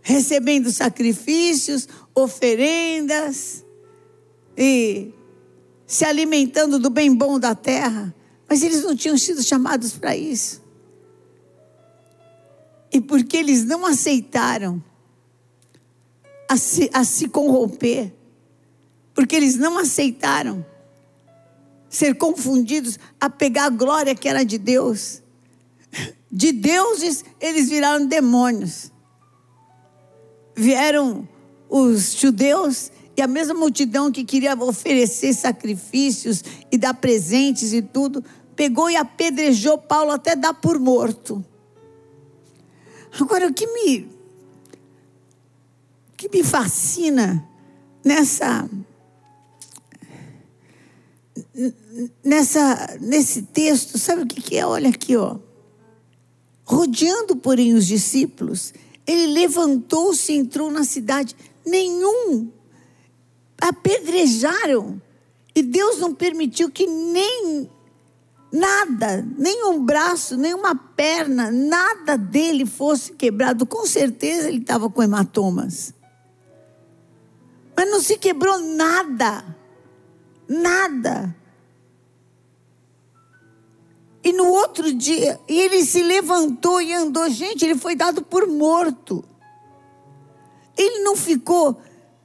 recebendo 0.00 0.70
sacrifícios, 0.70 1.88
oferendas 2.14 3.64
e 4.56 5.12
se 5.86 6.04
alimentando 6.04 6.78
do 6.78 6.88
bem 6.88 7.14
bom 7.14 7.38
da 7.38 7.54
terra. 7.54 8.14
Mas 8.48 8.62
eles 8.62 8.82
não 8.82 8.96
tinham 8.96 9.18
sido 9.18 9.42
chamados 9.42 9.92
para 9.92 10.16
isso. 10.16 10.62
E 12.90 13.00
porque 13.00 13.36
eles 13.36 13.64
não 13.64 13.84
aceitaram 13.84 14.82
a 16.48 16.56
se, 16.56 16.88
a 16.92 17.04
se 17.04 17.28
corromper, 17.28 18.10
porque 19.14 19.36
eles 19.36 19.56
não 19.56 19.76
aceitaram 19.76 20.64
ser 21.88 22.14
confundidos 22.14 22.98
a 23.20 23.30
pegar 23.30 23.64
a 23.64 23.70
glória 23.70 24.14
que 24.14 24.28
era 24.28 24.44
de 24.44 24.58
Deus. 24.58 25.22
De 26.30 26.52
deuses, 26.52 27.24
eles 27.40 27.68
viraram 27.70 28.06
demônios 28.06 28.92
vieram 30.58 31.28
os 31.70 32.14
judeus 32.14 32.90
e 33.16 33.22
a 33.22 33.28
mesma 33.28 33.54
multidão 33.54 34.10
que 34.10 34.24
queria 34.24 34.56
oferecer 34.56 35.32
sacrifícios 35.32 36.42
e 36.70 36.76
dar 36.76 36.94
presentes 36.94 37.72
e 37.72 37.80
tudo, 37.80 38.24
pegou 38.56 38.90
e 38.90 38.96
apedrejou 38.96 39.78
Paulo 39.78 40.10
até 40.10 40.34
dar 40.34 40.54
por 40.54 40.78
morto. 40.78 41.44
Agora, 43.20 43.46
o 43.46 43.54
que 43.54 43.66
me, 43.66 44.08
o 46.12 46.16
que 46.16 46.28
me 46.28 46.42
fascina 46.42 47.46
nessa, 48.04 48.68
nessa, 52.24 52.96
nesse 53.00 53.42
texto, 53.42 53.98
sabe 53.98 54.22
o 54.22 54.26
que, 54.26 54.40
que 54.40 54.56
é? 54.56 54.66
Olha 54.66 54.90
aqui, 54.90 55.16
ó. 55.16 55.38
Rodeando, 56.64 57.36
porém, 57.36 57.74
os 57.74 57.86
discípulos, 57.86 58.74
ele 59.06 59.26
levantou-se 59.28 60.32
e 60.32 60.36
entrou 60.36 60.70
na 60.70 60.84
cidade. 60.84 61.34
Nenhum. 61.64 62.50
Apedrejaram. 63.60 65.00
E 65.54 65.62
Deus 65.62 65.98
não 65.98 66.14
permitiu 66.14 66.70
que 66.70 66.86
nem 66.86 67.68
nada, 68.52 69.26
nem 69.36 69.64
um 69.66 69.84
braço, 69.84 70.36
nem 70.36 70.54
uma 70.54 70.74
perna, 70.74 71.50
nada 71.50 72.16
dele 72.16 72.64
fosse 72.64 73.12
quebrado. 73.12 73.66
Com 73.66 73.86
certeza 73.86 74.48
ele 74.48 74.58
estava 74.58 74.88
com 74.90 75.02
hematomas. 75.02 75.94
Mas 77.76 77.90
não 77.90 78.00
se 78.00 78.18
quebrou 78.18 78.58
nada. 78.58 79.56
Nada. 80.48 81.36
E 84.24 84.32
no 84.32 84.46
outro 84.46 84.92
dia, 84.92 85.40
ele 85.46 85.84
se 85.84 86.02
levantou 86.02 86.80
e 86.80 86.92
andou. 86.92 87.28
Gente, 87.30 87.64
ele 87.64 87.76
foi 87.76 87.94
dado 87.94 88.22
por 88.22 88.46
morto. 88.46 89.24
Ele 90.76 91.02
não 91.02 91.16
ficou 91.16 91.80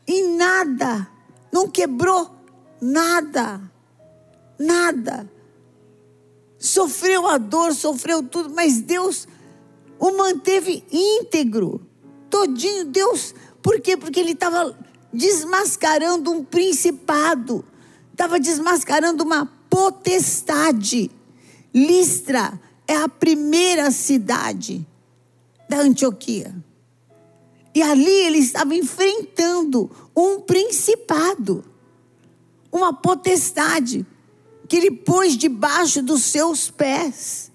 em 0.08 0.36
nada, 0.36 1.08
não 1.51 1.68
quebrou 1.70 2.32
nada, 2.82 3.62
nada. 4.60 5.30
Sofreu 6.60 7.27
a 7.27 7.38
dor, 7.38 7.74
sofreu 7.74 8.22
tudo, 8.22 8.53
mas 8.53 8.80
Deus 8.82 9.27
o 10.00 10.12
manteve 10.18 10.84
íntegro, 10.92 11.82
todinho. 12.30 12.86
Deus, 12.86 13.34
por 13.62 13.80
quê? 13.80 13.96
Porque 13.96 14.20
ele 14.20 14.32
estava 14.34 14.77
desmascarando 15.12 16.32
um 16.32 16.44
principado, 16.44 17.65
estava 18.13 18.39
desmascarando 18.39 19.24
uma 19.24 19.46
potestade. 19.70 21.12
Listra 21.74 22.58
é 22.88 22.96
a 22.96 23.10
primeira 23.10 23.91
cidade 23.91 24.86
da 25.67 25.79
Antioquia. 25.79 26.55
E 27.75 27.82
ali 27.82 28.12
ele 28.12 28.38
estava 28.38 28.75
enfrentando 28.75 29.89
um 30.15 30.39
principado, 30.39 31.65
uma 32.72 32.93
potestade 32.93 34.05
que 34.70 34.75
ele 34.75 34.91
pôs 34.91 35.36
debaixo 35.36 36.01
dos 36.01 36.24
seus 36.24 36.70
pés. 36.70 37.51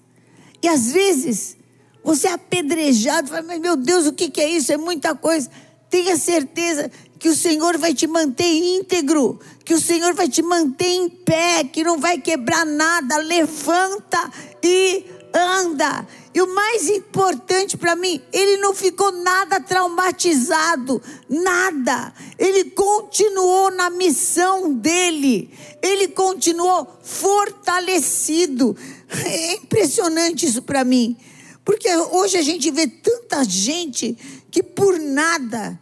E 0.61 0.67
às 0.67 0.91
vezes 0.91 1.57
você 2.03 2.27
é 2.27 2.33
apedrejado, 2.33 3.29
fala, 3.29 3.41
mas 3.43 3.59
meu 3.59 3.77
Deus, 3.77 4.05
o 4.05 4.13
que 4.13 4.41
é 4.41 4.49
isso? 4.49 4.73
É 4.73 4.77
muita 4.77 5.15
coisa. 5.15 5.49
Tenha 5.89 6.17
certeza 6.17 6.91
que 7.19 7.27
o 7.27 7.35
Senhor 7.35 7.77
vai 7.77 7.93
te 7.93 8.07
manter 8.07 8.45
íntegro, 8.45 9.39
que 9.65 9.73
o 9.73 9.81
Senhor 9.81 10.13
vai 10.13 10.29
te 10.29 10.41
manter 10.41 10.87
em 10.87 11.09
pé, 11.09 11.65
que 11.65 11.83
não 11.83 11.99
vai 11.99 12.17
quebrar 12.17 12.65
nada. 12.65 13.17
Levanta 13.17 14.31
e 14.63 15.05
anda. 15.33 16.07
E 16.33 16.41
o 16.41 16.55
mais 16.55 16.87
importante 16.87 17.75
para 17.75 17.95
mim, 17.95 18.21
ele 18.31 18.57
não 18.57 18.73
ficou 18.73 19.11
nada 19.11 19.59
traumatizado, 19.59 21.01
nada. 21.27 22.13
Ele 22.37 22.71
continuou 22.71 23.69
na 23.71 23.89
missão 23.89 24.73
dele, 24.73 25.51
ele 25.81 26.07
continuou 26.07 26.87
fortalecido. 27.03 28.77
É 29.25 29.55
impressionante 29.55 30.45
isso 30.45 30.61
para 30.61 30.85
mim, 30.85 31.17
porque 31.65 31.93
hoje 31.93 32.37
a 32.37 32.41
gente 32.41 32.71
vê 32.71 32.87
tanta 32.87 33.43
gente 33.43 34.15
que 34.49 34.63
por 34.63 34.97
nada 34.99 35.79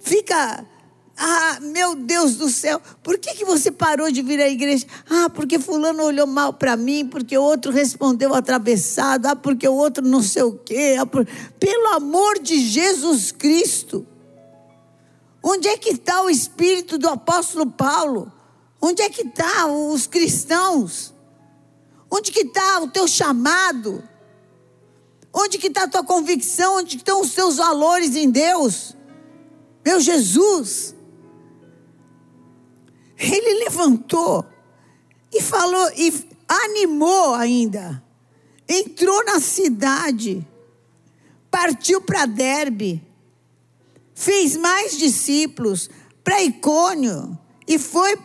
fica 0.00 0.64
ah, 1.20 1.58
meu 1.60 1.96
Deus 1.96 2.36
do 2.36 2.48
céu, 2.48 2.80
por 3.02 3.18
que, 3.18 3.34
que 3.34 3.44
você 3.44 3.72
parou 3.72 4.08
de 4.10 4.22
vir 4.22 4.40
à 4.40 4.48
igreja? 4.48 4.86
Ah, 5.10 5.28
porque 5.28 5.58
fulano 5.58 6.04
olhou 6.04 6.28
mal 6.28 6.52
para 6.52 6.76
mim, 6.76 7.06
porque 7.06 7.36
o 7.36 7.42
outro 7.42 7.72
respondeu 7.72 8.32
atravessado, 8.32 9.26
ah, 9.26 9.34
porque 9.34 9.66
o 9.66 9.74
outro 9.74 10.06
não 10.06 10.22
sei 10.22 10.42
o 10.42 10.52
quê. 10.52 10.96
Ah, 10.96 11.04
por... 11.04 11.26
Pelo 11.58 11.88
amor 11.88 12.38
de 12.38 12.60
Jesus 12.60 13.32
Cristo. 13.32 14.06
Onde 15.42 15.66
é 15.66 15.76
que 15.76 15.90
está 15.90 16.22
o 16.22 16.30
espírito 16.30 16.96
do 16.96 17.08
apóstolo 17.08 17.66
Paulo? 17.66 18.32
Onde 18.80 19.02
é 19.02 19.10
que 19.10 19.22
está 19.22 19.66
os 19.66 20.06
cristãos? 20.06 21.12
Onde 22.08 22.30
que 22.30 22.40
está 22.40 22.78
o 22.80 22.88
teu 22.88 23.08
chamado? 23.08 24.04
Onde 25.34 25.58
que 25.58 25.66
está 25.66 25.82
a 25.82 25.88
tua 25.88 26.04
convicção? 26.04 26.76
Onde 26.76 26.96
estão 26.96 27.20
os 27.20 27.34
teus 27.34 27.56
valores 27.56 28.14
em 28.14 28.30
Deus? 28.30 28.96
Meu 29.84 30.00
Jesus, 30.00 30.94
ele 33.18 33.64
levantou 33.64 34.46
e 35.32 35.42
falou 35.42 35.90
e 35.96 36.12
animou 36.48 37.34
ainda. 37.34 38.02
Entrou 38.68 39.24
na 39.24 39.40
cidade, 39.40 40.46
partiu 41.50 42.00
para 42.00 42.26
Derbe, 42.26 43.02
fez 44.14 44.56
mais 44.56 44.96
discípulos 44.96 45.88
para 46.22 46.42
Icônio 46.42 47.38
e 47.66 47.78
foi 47.78 48.18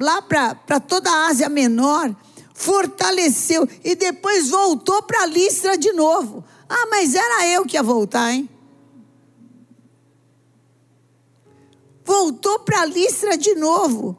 lá 0.00 0.22
para 0.22 0.80
toda 0.80 1.10
a 1.10 1.26
Ásia 1.26 1.48
Menor, 1.48 2.14
fortaleceu 2.54 3.68
e 3.82 3.94
depois 3.94 4.48
voltou 4.48 5.02
para 5.02 5.26
Listra 5.26 5.76
de 5.76 5.92
novo. 5.92 6.44
Ah, 6.68 6.86
mas 6.90 7.14
era 7.14 7.46
eu 7.48 7.64
que 7.64 7.76
ia 7.76 7.82
voltar, 7.82 8.32
hein? 8.32 8.48
Voltou 12.04 12.60
para 12.60 12.84
Listra 12.84 13.36
de 13.36 13.54
novo. 13.54 14.16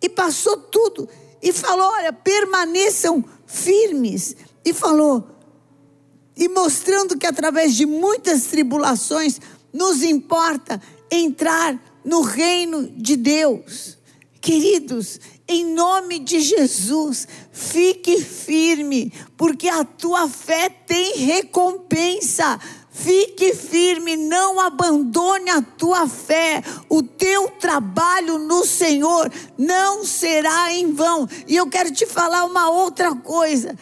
E 0.00 0.08
passou 0.08 0.56
tudo. 0.56 1.08
E 1.42 1.52
falou: 1.52 1.86
olha, 1.86 2.12
permaneçam 2.12 3.24
firmes. 3.46 4.36
E 4.64 4.72
falou, 4.72 5.28
e 6.36 6.48
mostrando 6.48 7.18
que 7.18 7.26
através 7.26 7.74
de 7.74 7.86
muitas 7.86 8.44
tribulações 8.46 9.40
nos 9.72 10.02
importa 10.02 10.80
entrar 11.10 11.78
no 12.04 12.22
reino 12.22 12.88
de 12.88 13.16
Deus. 13.16 13.98
Queridos, 14.40 15.20
em 15.48 15.64
nome 15.74 16.18
de 16.18 16.40
Jesus, 16.40 17.26
fique 17.52 18.20
firme, 18.20 19.12
porque 19.36 19.68
a 19.68 19.84
tua 19.84 20.28
fé 20.28 20.68
tem 20.68 21.16
recompensa. 21.18 22.58
Fique 22.96 23.52
firme, 23.56 24.16
não 24.16 24.60
abandone 24.60 25.50
a 25.50 25.60
tua 25.60 26.06
fé. 26.06 26.62
O 26.88 27.02
teu 27.02 27.48
trabalho 27.50 28.38
no 28.38 28.64
Senhor 28.64 29.32
não 29.58 30.04
será 30.04 30.72
em 30.72 30.92
vão. 30.92 31.28
E 31.48 31.56
eu 31.56 31.68
quero 31.68 31.90
te 31.90 32.06
falar 32.06 32.44
uma 32.44 32.70
outra 32.70 33.12
coisa. 33.12 33.76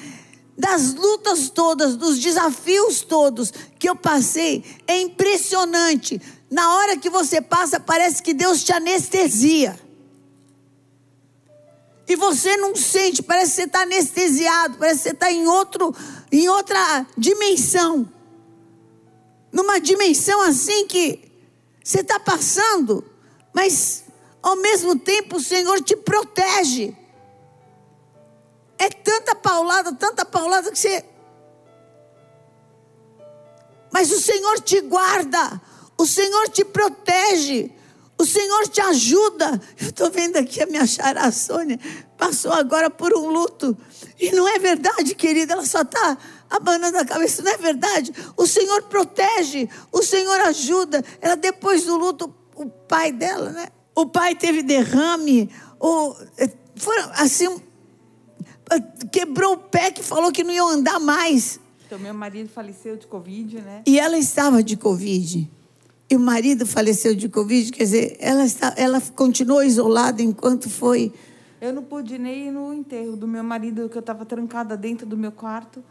Das 0.57 0.95
lutas 0.95 1.51
todas, 1.51 1.95
dos 1.95 2.19
desafios 2.19 3.03
todos 3.03 3.53
que 3.79 3.87
eu 3.87 3.95
passei, 3.95 4.65
é 4.87 4.99
impressionante. 4.99 6.19
Na 6.51 6.75
hora 6.77 6.97
que 6.97 7.11
você 7.11 7.43
passa, 7.43 7.79
parece 7.79 8.23
que 8.23 8.33
Deus 8.33 8.65
te 8.65 8.73
anestesia. 8.73 9.79
E 12.09 12.17
você 12.17 12.57
não 12.57 12.75
sente, 12.75 13.23
parece 13.23 13.51
que 13.51 13.57
você 13.57 13.63
está 13.65 13.83
anestesiado, 13.83 14.79
parece 14.79 15.03
que 15.03 15.09
você 15.11 15.15
está 15.15 15.31
em, 15.31 15.47
outro, 15.47 15.95
em 16.33 16.49
outra 16.49 17.07
dimensão 17.17 18.09
numa 19.53 19.79
dimensão 19.79 20.41
assim 20.43 20.87
que 20.87 21.31
você 21.85 22.01
está 22.01 22.19
passando, 22.19 23.05
mas 23.53 24.05
ao 24.43 24.57
mesmo 24.57 24.99
tempo 24.99 25.37
o 25.37 25.43
Senhor 25.43 25.81
te 25.83 25.95
protege. 25.95 26.97
É 28.79 28.89
tanta 28.89 29.35
paulada, 29.35 29.93
tanta 29.95 30.25
paulada 30.25 30.73
que 30.73 30.79
você. 30.79 31.05
Mas 33.93 34.11
o 34.11 34.21
Senhor 34.21 34.59
te 34.61 34.81
guarda, 34.81 35.61
o 35.99 36.07
Senhor 36.07 36.49
te 36.49 36.65
protege, 36.65 37.71
o 38.19 38.25
Senhor 38.25 38.67
te 38.69 38.81
ajuda. 38.81 39.61
Eu 39.79 39.89
estou 39.89 40.11
vendo 40.11 40.37
aqui 40.39 40.63
a 40.63 40.67
minha 40.67 40.87
chará 40.87 41.31
Sônia, 41.31 41.79
passou 42.17 42.53
agora 42.53 42.89
por 42.89 43.13
um 43.13 43.29
luto. 43.29 43.77
E 44.19 44.33
não 44.33 44.49
é 44.49 44.59
verdade, 44.59 45.15
querida, 45.15 45.53
ela 45.53 45.67
só 45.67 45.83
está 45.83 46.17
abanando 46.53 46.99
a 46.99 47.05
cabeça, 47.05 47.43
não 47.43 47.53
é 47.53 47.57
verdade? 47.57 48.13
O 48.37 48.47
Senhor 48.47 48.83
protege, 48.83 49.69
o 49.91 50.03
Senhor 50.03 50.41
ajuda. 50.43 51.03
Ela, 51.21 51.37
depois 51.37 51.85
do 51.85 51.97
luto, 51.97 52.33
o 52.55 52.67
pai 52.67 53.11
dela, 53.11 53.51
né? 53.51 53.69
O 53.95 54.07
pai 54.07 54.35
teve 54.35 54.63
derrame, 54.63 55.51
o, 55.81 56.15
eh, 56.39 56.51
foram 56.77 57.11
assim, 57.15 57.61
eh, 58.71 58.81
quebrou 59.11 59.55
o 59.55 59.59
pé 59.59 59.91
que 59.91 60.03
falou 60.03 60.33
que 60.33 60.45
não 60.45 60.53
ia 60.53 60.63
andar 60.63 60.99
mais. 60.99 61.61
Então, 61.87 61.99
meu 61.99 62.15
marido 62.15 62.49
faleceu 62.49 62.97
de 62.97 63.07
Covid, 63.07 63.61
né? 63.61 63.83
E 63.87 63.99
ela 63.99 64.17
estava 64.17 64.63
de 64.63 64.77
Covid. 64.77 65.51
E 66.09 66.17
o 66.17 66.21
marido 66.21 66.67
faleceu 66.67 67.15
de 67.15 67.29
Covid, 67.29 67.73
quer 67.73 67.85
dizer, 67.85 68.17
ela, 68.21 68.45
está, 68.45 68.75
ela 68.77 69.01
continuou 69.15 69.63
isolada 69.63 70.23
enquanto 70.23 70.69
foi. 70.69 71.13
Eu 71.61 71.73
não 71.73 71.83
pude 71.83 72.19
nem 72.19 72.49
ir 72.49 72.51
no 72.51 72.75
enterro 72.75 73.17
do 73.17 73.29
meu 73.29 73.45
marido, 73.45 73.89
que 73.89 73.97
eu 73.97 74.01
estava 74.01 74.27
trancada 74.27 74.77
dentro 74.77 75.07
do 75.07 75.17
meu 75.17 75.33
quarto. 75.33 75.83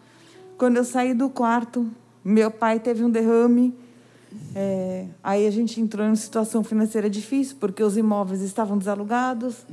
Quando 0.62 0.78
eu 0.78 0.84
saí 0.84 1.16
do 1.16 1.28
quarto, 1.28 1.90
meu 2.24 2.52
pai 2.52 2.80
teve 2.80 3.04
um 3.04 3.10
derrame. 3.10 3.74
É, 4.56 5.08
aí 5.24 5.48
a 5.48 5.50
gente 5.50 5.82
entrou 5.82 6.06
em 6.06 6.10
uma 6.10 6.16
situação 6.16 6.64
financeira 6.64 7.10
difícil, 7.10 7.58
porque 7.60 7.84
os 7.84 7.98
imóveis 7.98 8.42
estavam 8.42 8.78
desalugados. 8.78 9.66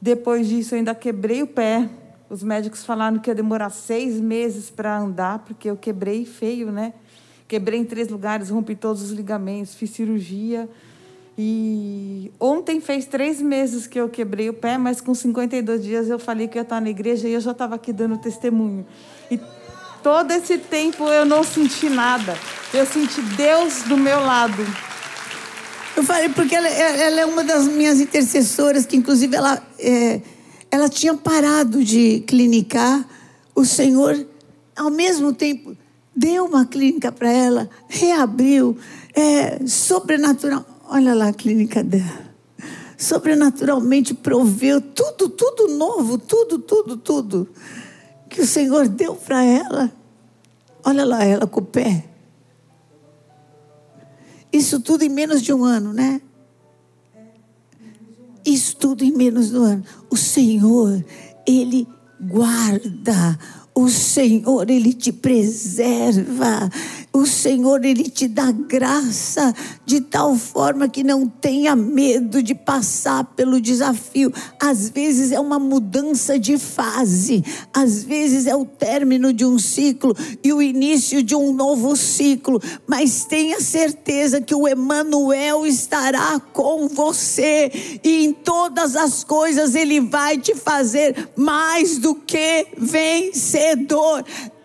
Depois 0.00 0.48
disso, 0.48 0.74
eu 0.74 0.78
ainda 0.78 0.92
quebrei 0.92 1.40
o 1.40 1.46
pé. 1.46 1.88
Os 2.28 2.42
médicos 2.42 2.84
falaram 2.84 3.20
que 3.20 3.30
ia 3.30 3.34
demorar 3.36 3.70
seis 3.70 4.20
meses 4.20 4.70
para 4.70 4.98
andar, 4.98 5.38
porque 5.38 5.70
eu 5.70 5.76
quebrei 5.76 6.24
feio, 6.24 6.72
né? 6.72 6.94
Quebrei 7.46 7.78
em 7.78 7.84
três 7.84 8.08
lugares, 8.08 8.50
rompi 8.50 8.74
todos 8.74 9.02
os 9.02 9.12
ligamentos, 9.12 9.76
fiz 9.76 9.90
cirurgia. 9.90 10.68
E 11.38 12.32
ontem 12.40 12.80
fez 12.80 13.06
três 13.06 13.40
meses 13.40 13.86
que 13.86 14.00
eu 14.00 14.08
quebrei 14.08 14.48
o 14.50 14.52
pé, 14.52 14.76
mas 14.76 15.00
com 15.00 15.14
52 15.14 15.80
dias 15.80 16.10
eu 16.10 16.18
falei 16.18 16.48
que 16.48 16.58
eu 16.58 16.60
ia 16.60 16.64
estar 16.64 16.80
na 16.80 16.90
igreja 16.90 17.28
e 17.28 17.34
eu 17.34 17.40
já 17.40 17.52
estava 17.52 17.76
aqui 17.76 17.92
dando 17.92 18.18
testemunho. 18.18 18.84
E 19.30 19.38
Todo 20.02 20.32
esse 20.32 20.58
tempo 20.58 21.04
eu 21.04 21.24
não 21.24 21.44
senti 21.44 21.88
nada. 21.88 22.36
Eu 22.74 22.84
senti 22.84 23.22
Deus 23.22 23.82
do 23.82 23.96
meu 23.96 24.18
lado. 24.18 24.66
Eu 25.96 26.02
falei 26.02 26.28
porque 26.30 26.56
ela, 26.56 26.66
ela 26.66 27.20
é 27.20 27.26
uma 27.26 27.44
das 27.44 27.68
minhas 27.68 28.00
intercessoras, 28.00 28.84
que 28.84 28.96
inclusive 28.96 29.36
ela, 29.36 29.62
é, 29.78 30.20
ela 30.70 30.88
tinha 30.88 31.14
parado 31.14 31.84
de 31.84 32.20
clinicar. 32.26 33.06
O 33.54 33.64
Senhor, 33.64 34.26
ao 34.74 34.90
mesmo 34.90 35.32
tempo, 35.32 35.76
deu 36.16 36.46
uma 36.46 36.66
clínica 36.66 37.12
para 37.12 37.30
ela, 37.30 37.70
reabriu, 37.88 38.76
é, 39.14 39.64
sobrenatural. 39.66 40.66
Olha 40.88 41.14
lá 41.14 41.28
a 41.28 41.32
clínica 41.32 41.84
dela. 41.84 42.32
Sobrenaturalmente 42.98 44.14
proveu 44.14 44.80
tudo, 44.80 45.28
tudo 45.28 45.68
novo, 45.68 46.18
tudo, 46.18 46.58
tudo, 46.58 46.96
tudo 46.96 47.48
que 48.32 48.40
o 48.40 48.46
Senhor 48.46 48.88
deu 48.88 49.14
para 49.14 49.44
ela. 49.44 49.92
Olha 50.82 51.04
lá, 51.04 51.22
ela 51.22 51.46
com 51.46 51.60
o 51.60 51.64
pé. 51.64 52.08
Isso 54.50 54.80
tudo 54.80 55.04
em 55.04 55.08
menos 55.08 55.42
de 55.42 55.52
um 55.52 55.64
ano, 55.64 55.92
né? 55.92 56.20
Isso 58.44 58.76
tudo 58.76 59.04
em 59.04 59.12
menos 59.12 59.50
de 59.50 59.56
um 59.56 59.62
ano. 59.62 59.84
O 60.10 60.16
Senhor, 60.16 61.04
Ele 61.46 61.86
guarda. 62.20 63.38
O 63.74 63.88
Senhor, 63.88 64.68
Ele 64.68 64.92
te 64.92 65.10
preserva. 65.10 66.68
o 67.10 67.26
Senhor, 67.26 67.84
Ele 67.84 68.04
te 68.04 68.28
dá 68.28 68.50
graça 68.50 69.54
de 69.84 70.00
tal 70.00 70.34
forma 70.36 70.88
que 70.88 71.02
não 71.02 71.26
tenha 71.26 71.74
medo 71.76 72.42
de 72.42 72.54
passar 72.54 73.24
pelo 73.36 73.60
desafio. 73.60 74.32
Às 74.60 74.88
vezes 74.88 75.32
é 75.32 75.40
uma 75.40 75.58
mudança 75.58 76.38
de 76.38 76.58
fase, 76.58 77.44
às 77.72 78.02
vezes 78.02 78.46
é 78.46 78.54
o 78.56 78.64
término 78.64 79.32
de 79.32 79.44
um 79.44 79.58
ciclo 79.58 80.14
e 80.42 80.52
o 80.52 80.62
início 80.62 81.22
de 81.22 81.34
um 81.34 81.52
novo 81.52 81.96
ciclo, 81.96 82.60
mas 82.86 83.24
tenha 83.24 83.60
certeza 83.60 84.40
que 84.40 84.54
o 84.54 84.66
Emanuel 84.66 85.66
estará 85.66 86.40
com 86.40 86.88
você 86.88 88.00
e 88.02 88.24
em 88.24 88.32
todas 88.32 88.96
as 88.96 89.24
coisas 89.24 89.74
Ele 89.74 90.00
vai 90.00 90.38
te 90.38 90.54
fazer 90.54 91.30
mais 91.36 91.98
do 91.98 92.14
que 92.14 92.66
vencedor. 93.62 94.24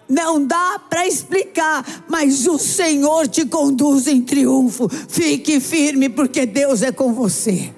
Não 0.09 0.45
dá 0.45 0.79
para 0.89 1.05
explicar, 1.05 2.05
mas 2.07 2.47
o 2.47 2.57
Senhor 2.57 3.27
te 3.27 3.45
conduz 3.45 4.07
em 4.07 4.21
triunfo. 4.21 4.87
Fique 4.89 5.59
firme, 5.59 6.07
porque 6.07 6.45
Deus 6.45 6.81
é 6.81 6.93
com 6.93 7.13
você. 7.13 7.73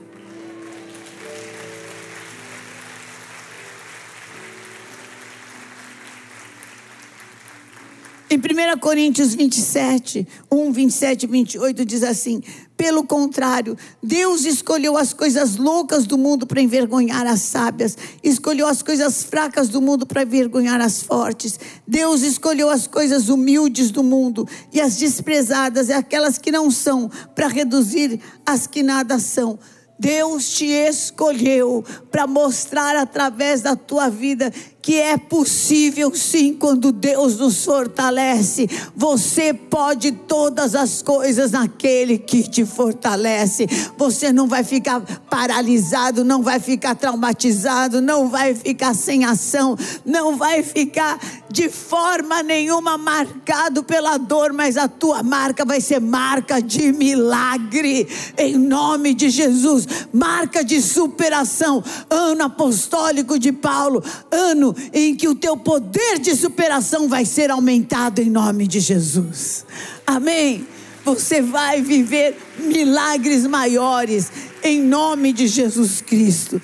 Em 8.32 8.38
1 8.38 8.78
Coríntios 8.78 9.34
27, 9.34 10.28
1, 10.52 10.72
27 10.72 11.24
e 11.24 11.28
28 11.28 11.84
diz 11.84 12.04
assim: 12.04 12.44
Pelo 12.78 13.04
contrário, 13.04 13.76
Deus 14.04 14.46
escolheu 14.46 14.96
as 14.96 15.14
coisas 15.14 15.56
loucas 15.56 16.06
do 16.06 16.16
mundo 16.16 16.46
para 16.46 16.62
envergonhar 16.62 17.26
as 17.26 17.42
sábias, 17.42 17.98
escolheu 18.24 18.68
as 18.68 18.84
coisas 18.84 19.24
fracas 19.24 19.68
do 19.68 19.82
mundo 19.82 20.06
para 20.06 20.22
envergonhar 20.22 20.80
as 20.80 21.02
fortes. 21.02 21.60
Deus 21.88 22.22
escolheu 22.22 22.70
as 22.70 22.86
coisas 22.86 23.30
humildes 23.30 23.90
do 23.90 24.04
mundo 24.04 24.48
e 24.72 24.80
as 24.80 24.98
desprezadas 24.98 25.90
e 25.90 25.94
aquelas 25.94 26.38
que 26.38 26.52
não 26.52 26.70
são, 26.70 27.10
para 27.34 27.48
reduzir 27.48 28.20
as 28.46 28.68
que 28.68 28.84
nada 28.84 29.18
são 29.18 29.58
Deus 30.00 30.52
te 30.52 30.66
escolheu 30.66 31.84
para 32.10 32.26
mostrar 32.26 32.96
através 32.96 33.62
da 33.62 33.76
tua 33.76 34.08
vida 34.08 34.50
que 34.90 35.00
é 35.00 35.18
possível 35.18 36.12
sim 36.16 36.52
quando 36.52 36.92
Deus 36.92 37.38
nos 37.38 37.64
fortalece. 37.64 38.68
Você 38.96 39.54
pode 39.54 40.12
todas 40.12 40.74
as 40.74 41.04
coisas 41.04 41.52
naquele 41.52 42.18
que 42.18 42.42
te 42.42 42.66
fortalece. 42.66 43.68
Você 43.96 44.34
não 44.34 44.48
vai 44.48 44.64
ficar 44.64 45.00
paralisado, 45.30 46.26
não 46.26 46.42
vai 46.42 46.60
ficar 46.60 46.96
traumatizado, 46.96 48.02
não 48.02 48.30
vai 48.30 48.56
ficar 48.56 48.96
sem 48.96 49.26
ação, 49.26 49.78
não 50.04 50.36
vai 50.36 50.64
ficar 50.64 51.20
de 51.52 51.70
forma 51.70 52.42
nenhuma 52.42 52.98
marcado 52.98 53.84
pela 53.84 54.18
dor, 54.18 54.54
mas 54.54 54.76
a 54.76 54.88
tua 54.88 55.22
marca 55.22 55.64
vai 55.64 55.82
ser 55.82 56.02
marca 56.02 56.60
de 56.60 56.92
milagre, 56.92 58.08
em 58.36 58.58
nome 58.58 59.14
de 59.14 59.30
Jesus, 59.30 59.88
marca 60.12 60.64
de 60.64 60.82
superação. 60.82 61.84
Ano 62.10 62.46
apostólico 62.46 63.38
de 63.38 63.52
Paulo, 63.52 64.04
ano 64.32 64.79
em 64.94 65.16
que 65.16 65.28
o 65.28 65.36
teu 65.36 65.58
poder 65.58 66.20
de 66.20 66.36
superação 66.36 67.08
vai 67.08 67.26
ser 67.26 67.52
aumentado 67.52 68.20
em 68.20 68.30
nome 68.30 68.68
de 68.68 68.80
Jesus. 68.80 69.66
Amém. 70.06 70.68
Você 71.06 71.42
vai 71.42 71.82
viver 71.82 72.38
milagres 72.60 73.46
maiores 73.48 74.32
em 74.64 74.82
nome 74.82 75.34
de 75.34 75.48
Jesus 75.48 76.02
Cristo. 76.02 76.62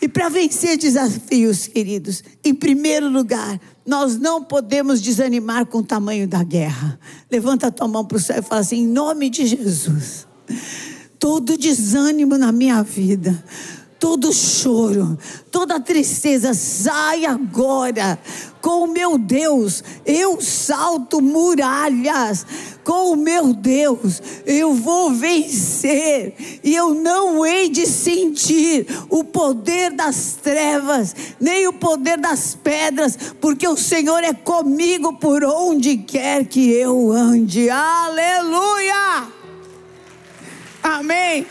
E 0.00 0.08
para 0.08 0.28
vencer 0.28 0.76
desafios, 0.76 1.66
queridos, 1.66 2.22
em 2.44 2.54
primeiro 2.54 3.08
lugar, 3.08 3.58
nós 3.86 4.18
não 4.18 4.44
podemos 4.44 5.00
desanimar 5.00 5.64
com 5.64 5.78
o 5.78 5.82
tamanho 5.82 6.28
da 6.28 6.42
guerra. 6.42 6.98
Levanta 7.30 7.68
a 7.68 7.70
tua 7.70 7.88
mão 7.88 8.04
para 8.04 8.18
o 8.18 8.20
céu 8.20 8.38
e 8.38 8.42
fala 8.42 8.60
assim: 8.60 8.80
em 8.82 8.86
nome 8.86 9.30
de 9.30 9.46
Jesus, 9.46 10.26
todo 11.18 11.56
desânimo 11.56 12.36
na 12.36 12.52
minha 12.52 12.82
vida, 12.82 13.42
todo 14.04 14.34
choro, 14.34 15.18
toda 15.50 15.80
tristeza, 15.80 16.52
sai 16.52 17.24
agora. 17.24 18.18
Com 18.60 18.84
o 18.84 18.86
meu 18.86 19.16
Deus, 19.16 19.82
eu 20.04 20.42
salto 20.42 21.22
muralhas. 21.22 22.44
Com 22.84 23.12
o 23.12 23.16
meu 23.16 23.54
Deus, 23.54 24.20
eu 24.44 24.74
vou 24.74 25.10
vencer. 25.10 26.34
E 26.62 26.74
eu 26.74 26.92
não 26.92 27.46
hei 27.46 27.70
de 27.70 27.86
sentir 27.86 28.86
o 29.08 29.24
poder 29.24 29.90
das 29.92 30.36
trevas, 30.42 31.16
nem 31.40 31.66
o 31.66 31.72
poder 31.72 32.18
das 32.18 32.54
pedras, 32.54 33.16
porque 33.40 33.66
o 33.66 33.74
Senhor 33.74 34.22
é 34.22 34.34
comigo 34.34 35.14
por 35.14 35.42
onde 35.44 35.96
quer 35.96 36.44
que 36.44 36.70
eu 36.72 37.10
ande. 37.10 37.70
Aleluia! 37.70 39.28
Amém. 40.82 41.46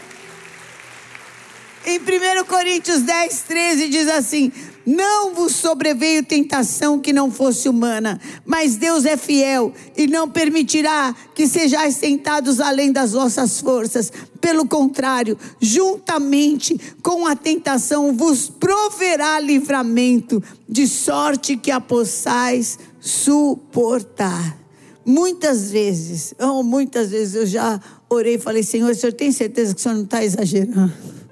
Em 1.85 1.99
1 1.99 2.45
Coríntios 2.45 3.01
10, 3.01 3.41
13 3.41 3.89
diz 3.89 4.07
assim: 4.07 4.49
Não 4.85 5.33
vos 5.33 5.53
sobreveio 5.53 6.23
tentação 6.23 6.97
que 6.97 7.11
não 7.11 7.29
fosse 7.29 7.67
humana, 7.67 8.21
mas 8.45 8.77
Deus 8.77 9.03
é 9.03 9.17
fiel 9.17 9.73
e 9.97 10.07
não 10.07 10.29
permitirá 10.29 11.13
que 11.35 11.45
sejais 11.45 11.97
tentados 11.97 12.61
além 12.61 12.89
das 12.89 13.11
vossas 13.11 13.59
forças. 13.59 14.13
Pelo 14.39 14.65
contrário, 14.65 15.37
juntamente 15.59 16.79
com 17.01 17.27
a 17.27 17.35
tentação 17.35 18.15
vos 18.15 18.49
proverá 18.49 19.41
livramento, 19.41 20.41
de 20.69 20.87
sorte 20.87 21.57
que 21.57 21.69
a 21.69 21.81
possais 21.81 22.79
suportar. 23.01 24.57
Muitas 25.05 25.69
vezes, 25.69 26.33
oh, 26.39 26.63
muitas 26.63 27.09
vezes 27.09 27.35
eu 27.35 27.45
já 27.45 27.77
orei 28.09 28.35
e 28.35 28.39
falei: 28.39 28.63
Senhor, 28.63 28.89
o 28.89 28.95
senhor 28.95 29.11
tem 29.11 29.33
certeza 29.33 29.73
que 29.73 29.81
o 29.81 29.83
senhor 29.83 29.95
não 29.95 30.05
está 30.05 30.23
exagerando? 30.23 31.22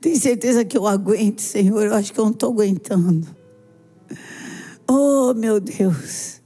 Tem 0.00 0.16
certeza 0.16 0.64
que 0.64 0.76
eu 0.76 0.86
aguento, 0.86 1.40
Senhor? 1.40 1.84
Eu 1.84 1.94
acho 1.94 2.12
que 2.12 2.20
eu 2.20 2.24
não 2.24 2.32
estou 2.32 2.52
aguentando. 2.52 3.26
Oh, 4.88 5.32
meu 5.34 5.60
Deus. 5.60 6.42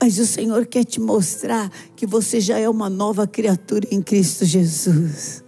Mas 0.00 0.18
o 0.18 0.26
Senhor 0.26 0.66
quer 0.66 0.84
te 0.84 1.00
mostrar 1.00 1.70
que 1.94 2.06
você 2.06 2.40
já 2.40 2.58
é 2.58 2.68
uma 2.68 2.88
nova 2.88 3.26
criatura 3.26 3.86
em 3.90 4.00
Cristo 4.00 4.44
Jesus 4.44 5.44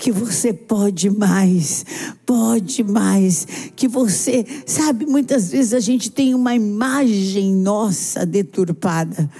que 0.00 0.10
você 0.10 0.52
pode 0.52 1.10
mais, 1.10 1.84
pode 2.24 2.82
mais, 2.82 3.46
que 3.76 3.86
você, 3.86 4.46
sabe, 4.64 5.04
muitas 5.04 5.50
vezes 5.50 5.74
a 5.74 5.80
gente 5.80 6.10
tem 6.10 6.34
uma 6.34 6.54
imagem 6.54 7.54
nossa 7.54 8.24
deturpada, 8.24 9.30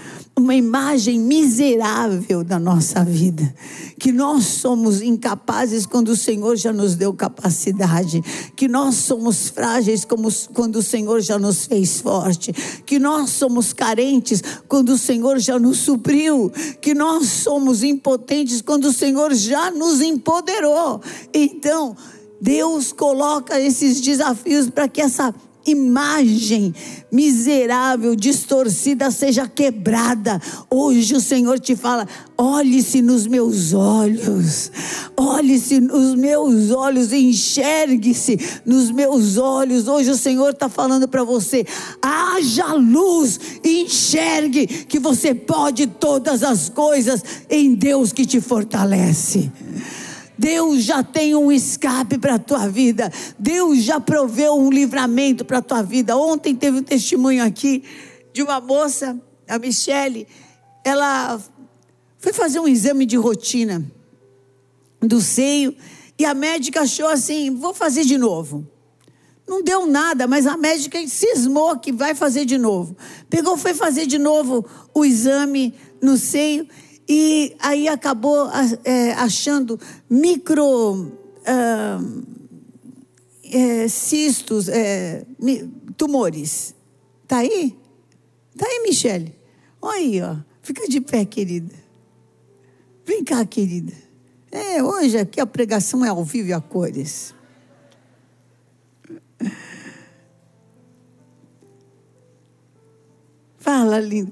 uma 0.41 0.55
imagem 0.55 1.19
miserável 1.19 2.43
da 2.43 2.59
nossa 2.59 3.05
vida, 3.05 3.55
que 3.99 4.11
nós 4.11 4.45
somos 4.45 5.03
incapazes 5.03 5.85
quando 5.85 6.09
o 6.09 6.17
Senhor 6.17 6.57
já 6.57 6.73
nos 6.73 6.97
deu 6.97 7.13
capacidade, 7.13 8.23
que 8.57 8.67
nós 8.67 8.97
somos 8.97 9.49
frágeis 9.49 10.05
como, 10.05 10.29
quando 10.55 10.77
o 10.77 10.83
Senhor 10.83 11.21
já 11.21 11.39
nos 11.39 11.67
fez 11.67 12.01
forte, 12.01 12.53
que 12.87 12.99
nós 12.99 13.31
somos 13.31 13.73
carentes 13.73 14.43
quando 14.67 14.91
o 14.91 14.99
Senhor 14.99 15.39
já 15.39 15.59
nos 15.59 15.79
supriu, 15.79 16.51
que 16.81 16.95
nós 16.95 17.27
somos 17.27 17.83
impotentes 17.83 18.63
quando 18.63 18.87
o 18.87 18.93
Senhor 18.93 19.35
já 19.35 19.71
nos 19.71 20.01
empoderou. 20.01 21.01
Então, 21.35 21.95
Deus 22.41 22.93
coloca 22.93 23.61
esses 23.61 24.01
desafios 24.01 24.71
para 24.71 24.89
que 24.89 25.03
essa 25.03 25.35
imagem 25.71 26.75
miserável, 27.11 28.15
distorcida 28.15 29.11
seja 29.11 29.47
quebrada. 29.47 30.41
Hoje 30.69 31.15
o 31.15 31.21
Senhor 31.21 31.59
te 31.59 31.75
fala: 31.75 32.07
olhe-se 32.37 33.03
nos 33.03 33.27
meus 33.27 33.73
olhos, 33.73 34.71
olhe-se 35.17 35.81
nos 35.81 36.15
meus 36.15 36.71
olhos, 36.71 37.13
enxergue-se 37.13 38.39
nos 38.65 38.91
meus 38.91 39.37
olhos. 39.37 39.89
Hoje 39.89 40.11
o 40.11 40.17
Senhor 40.17 40.51
está 40.51 40.69
falando 40.69 41.09
para 41.09 41.25
você: 41.25 41.67
haja 42.01 42.75
luz, 42.75 43.41
enxergue 43.65 44.67
que 44.67 44.99
você 44.99 45.35
pode 45.35 45.87
todas 45.87 46.43
as 46.43 46.69
coisas 46.69 47.23
em 47.49 47.75
Deus 47.75 48.13
que 48.13 48.25
te 48.25 48.41
fortalece. 48.41 49.51
Deus 50.41 50.85
já 50.85 51.03
tem 51.03 51.35
um 51.35 51.53
escape 51.53 52.17
para 52.17 52.37
a 52.37 52.39
tua 52.39 52.67
vida. 52.67 53.13
Deus 53.39 53.83
já 53.83 54.01
proveu 54.01 54.55
um 54.55 54.71
livramento 54.71 55.45
para 55.45 55.59
a 55.59 55.63
tua 55.63 55.83
vida. 55.83 56.17
Ontem 56.17 56.57
teve 56.57 56.79
um 56.79 56.83
testemunho 56.83 57.45
aqui 57.45 57.85
de 58.33 58.43
uma 58.43 58.59
moça, 58.59 59.21
a 59.47 59.59
Michele. 59.59 60.27
Ela 60.83 61.39
foi 62.19 62.33
fazer 62.33 62.59
um 62.59 62.67
exame 62.67 63.05
de 63.05 63.19
rotina 63.19 63.85
do 65.03 65.21
seio 65.21 65.77
e 66.19 66.25
a 66.25 66.33
médica 66.33 66.81
achou 66.81 67.09
assim: 67.09 67.55
vou 67.55 67.75
fazer 67.75 68.05
de 68.05 68.17
novo. 68.17 68.67
Não 69.47 69.63
deu 69.63 69.85
nada, 69.85 70.27
mas 70.27 70.47
a 70.47 70.57
médica 70.57 71.07
cismou 71.07 71.79
que 71.79 71.93
vai 71.93 72.15
fazer 72.15 72.47
de 72.47 72.57
novo. 72.57 72.97
Pegou, 73.29 73.59
foi 73.59 73.75
fazer 73.75 74.07
de 74.07 74.19
novo 74.19 74.65
o 74.95 75.05
exame 75.05 75.75
no 76.01 76.17
seio 76.17 76.67
e 77.13 77.57
aí 77.59 77.89
acabou 77.89 78.49
é, 78.85 79.11
achando 79.15 79.81
micro 80.09 80.95
uh, 80.95 82.23
é, 83.53 83.89
cistos, 83.89 84.69
é, 84.69 85.27
tumores. 85.97 86.73
Está 87.25 87.39
aí? 87.39 87.77
Tá 88.57 88.65
aí, 88.65 88.85
Michele? 88.85 89.35
Olha 89.83 89.99
aí, 89.99 90.23
ó. 90.23 90.37
Fica 90.63 90.87
de 90.87 91.01
pé, 91.01 91.25
querida. 91.25 91.75
Vem 93.05 93.25
cá, 93.25 93.45
querida. 93.45 93.93
É, 94.53 94.81
hoje 94.81 95.19
aqui 95.19 95.41
a 95.41 95.47
pregação 95.47 96.05
é 96.05 96.11
ao 96.11 96.23
vivo 96.23 96.51
e 96.51 96.53
a 96.53 96.61
cores. 96.61 97.35
Fala, 103.59 103.99
linda. 103.99 104.31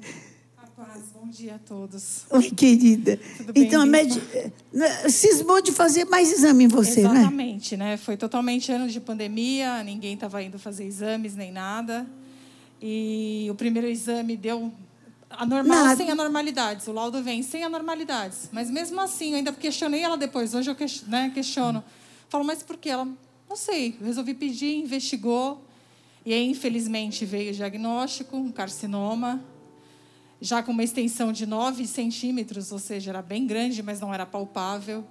Bom 1.28 1.32
dia 1.32 1.56
a 1.56 1.58
todos. 1.58 2.24
Oi, 2.30 2.50
querida. 2.52 3.20
Tudo 3.36 3.52
bem, 3.52 3.64
então, 3.64 3.82
a 3.82 3.84
médica 3.84 4.50
cismou 5.10 5.60
de 5.60 5.72
fazer 5.72 6.06
mais 6.06 6.32
exame 6.32 6.64
em 6.64 6.68
você, 6.68 7.02
né? 7.02 7.18
Exatamente, 7.18 7.76
né? 7.76 7.96
Foi 7.98 8.16
totalmente 8.16 8.72
ano 8.72 8.88
de 8.88 8.98
pandemia, 8.98 9.84
ninguém 9.84 10.14
estava 10.14 10.42
indo 10.42 10.58
fazer 10.58 10.84
exames 10.84 11.36
nem 11.36 11.52
nada. 11.52 12.06
E 12.80 13.46
o 13.50 13.54
primeiro 13.54 13.86
exame 13.86 14.38
deu 14.38 14.72
anormal, 15.28 15.84
Nada. 15.84 15.96
sem 15.96 16.10
anormalidades. 16.10 16.86
O 16.86 16.92
laudo 16.92 17.22
vem 17.22 17.42
sem 17.42 17.62
anormalidades. 17.62 18.48
Mas 18.50 18.70
mesmo 18.70 18.98
assim, 18.98 19.32
eu 19.32 19.36
ainda 19.36 19.52
questionei 19.52 20.02
ela 20.02 20.16
depois. 20.16 20.54
Hoje 20.54 20.70
eu 20.70 20.76
né, 21.08 21.30
questiono. 21.34 21.84
Falo, 22.30 22.42
mas 22.42 22.62
por 22.62 22.78
quê? 22.78 22.88
Ela, 22.88 23.06
não 23.46 23.54
sei. 23.56 23.94
Resolvi 24.02 24.32
pedir, 24.32 24.76
investigou. 24.76 25.62
E 26.24 26.32
aí, 26.32 26.48
infelizmente, 26.48 27.26
veio 27.26 27.50
o 27.50 27.54
diagnóstico, 27.54 28.34
um 28.34 28.50
carcinoma. 28.50 29.44
Já 30.40 30.62
com 30.62 30.70
uma 30.72 30.84
extensão 30.84 31.32
de 31.32 31.46
9 31.46 31.86
centímetros, 31.86 32.70
ou 32.72 32.78
seja, 32.78 33.10
era 33.10 33.22
bem 33.22 33.46
grande, 33.46 33.82
mas 33.82 34.00
não 34.00 34.12
era 34.14 34.24
palpável. 34.24 35.04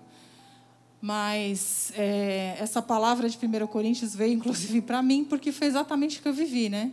Mas 1.02 1.92
é, 1.96 2.56
essa 2.60 2.82
palavra 2.82 3.30
de 3.30 3.38
1 3.38 3.68
Coríntios 3.68 4.16
veio, 4.16 4.34
inclusive, 4.34 4.82
para 4.82 5.02
mim, 5.02 5.24
porque 5.24 5.52
foi 5.52 5.68
exatamente 5.68 6.20
o 6.20 6.22
que 6.22 6.28
eu 6.28 6.34
vivi, 6.34 6.70
né? 6.70 6.92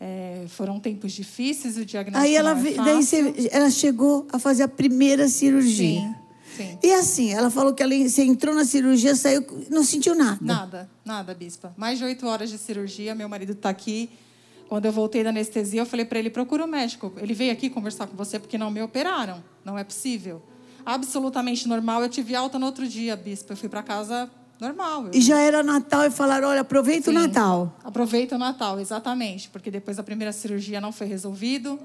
É, 0.00 0.44
foram 0.48 0.78
tempos 0.78 1.12
difíceis, 1.12 1.76
o 1.76 1.84
diagnóstico 1.84 2.24
Aí 2.28 2.36
ela, 2.36 2.50
é 2.52 2.74
daí 2.74 3.02
você- 3.02 3.48
ela 3.50 3.70
chegou 3.70 4.28
a 4.32 4.38
fazer 4.38 4.62
a 4.62 4.68
primeira 4.68 5.26
cirurgia. 5.28 6.00
Sim, 6.00 6.14
sim. 6.56 6.78
E 6.82 6.92
assim, 6.92 7.30
ela 7.32 7.50
falou 7.50 7.74
que 7.74 7.82
ela, 7.82 7.92
você 8.08 8.22
entrou 8.22 8.54
na 8.54 8.64
cirurgia, 8.64 9.16
saiu, 9.16 9.44
não 9.70 9.82
sentiu 9.82 10.14
nada. 10.14 10.38
Nada, 10.40 10.90
nada, 11.04 11.34
bispa. 11.34 11.72
Mais 11.76 11.98
de 11.98 12.04
oito 12.04 12.26
horas 12.28 12.48
de 12.50 12.58
cirurgia, 12.58 13.12
meu 13.14 13.28
marido 13.28 13.52
está 13.52 13.70
aqui. 13.70 14.08
Quando 14.68 14.84
eu 14.84 14.92
voltei 14.92 15.24
da 15.24 15.30
anestesia, 15.30 15.80
eu 15.80 15.86
falei 15.86 16.04
para 16.04 16.18
ele: 16.18 16.30
procura 16.30 16.64
o 16.64 16.68
médico. 16.68 17.12
Ele 17.16 17.32
veio 17.34 17.52
aqui 17.52 17.70
conversar 17.70 18.06
com 18.06 18.16
você 18.16 18.38
porque 18.38 18.58
não 18.58 18.70
me 18.70 18.82
operaram. 18.82 19.42
Não 19.64 19.78
é 19.78 19.84
possível. 19.84 20.42
Absolutamente 20.84 21.66
normal. 21.66 22.02
Eu 22.02 22.08
tive 22.08 22.34
alta 22.34 22.58
no 22.58 22.66
outro 22.66 22.86
dia, 22.86 23.16
bispa. 23.16 23.52
Eu 23.52 23.56
fui 23.56 23.68
para 23.68 23.82
casa 23.82 24.30
normal. 24.60 25.06
Eu- 25.06 25.10
E 25.14 25.20
já 25.20 25.40
era 25.40 25.62
Natal 25.62 26.04
e 26.04 26.10
falaram: 26.10 26.48
olha, 26.48 26.60
aproveita 26.60 27.10
o 27.10 27.12
Sim. 27.12 27.18
Natal. 27.18 27.72
Aproveita 27.82 28.34
o 28.36 28.38
Natal, 28.38 28.78
exatamente. 28.78 29.48
Porque 29.48 29.70
depois 29.70 29.96
da 29.96 30.02
primeira 30.02 30.32
cirurgia 30.32 30.80
não 30.80 30.92
foi 30.92 31.06
resolvido. 31.06 31.78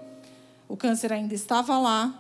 O 0.67 0.75
câncer 0.75 1.11
ainda 1.13 1.33
estava 1.33 1.77
lá. 1.79 2.19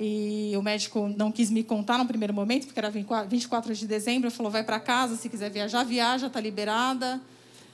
E 0.00 0.52
o 0.56 0.62
médico 0.62 1.12
não 1.16 1.30
quis 1.32 1.50
me 1.50 1.64
contar 1.64 1.98
no 1.98 2.06
primeiro 2.06 2.32
momento, 2.32 2.66
porque 2.66 2.78
era 2.78 2.88
24 2.90 3.74
de 3.74 3.86
dezembro. 3.86 4.30
Falou: 4.30 4.50
vai 4.50 4.62
para 4.64 4.78
casa, 4.80 5.16
se 5.16 5.28
quiser 5.28 5.50
viajar, 5.50 5.84
viaja, 5.84 6.26
está 6.28 6.40
liberada. 6.40 7.20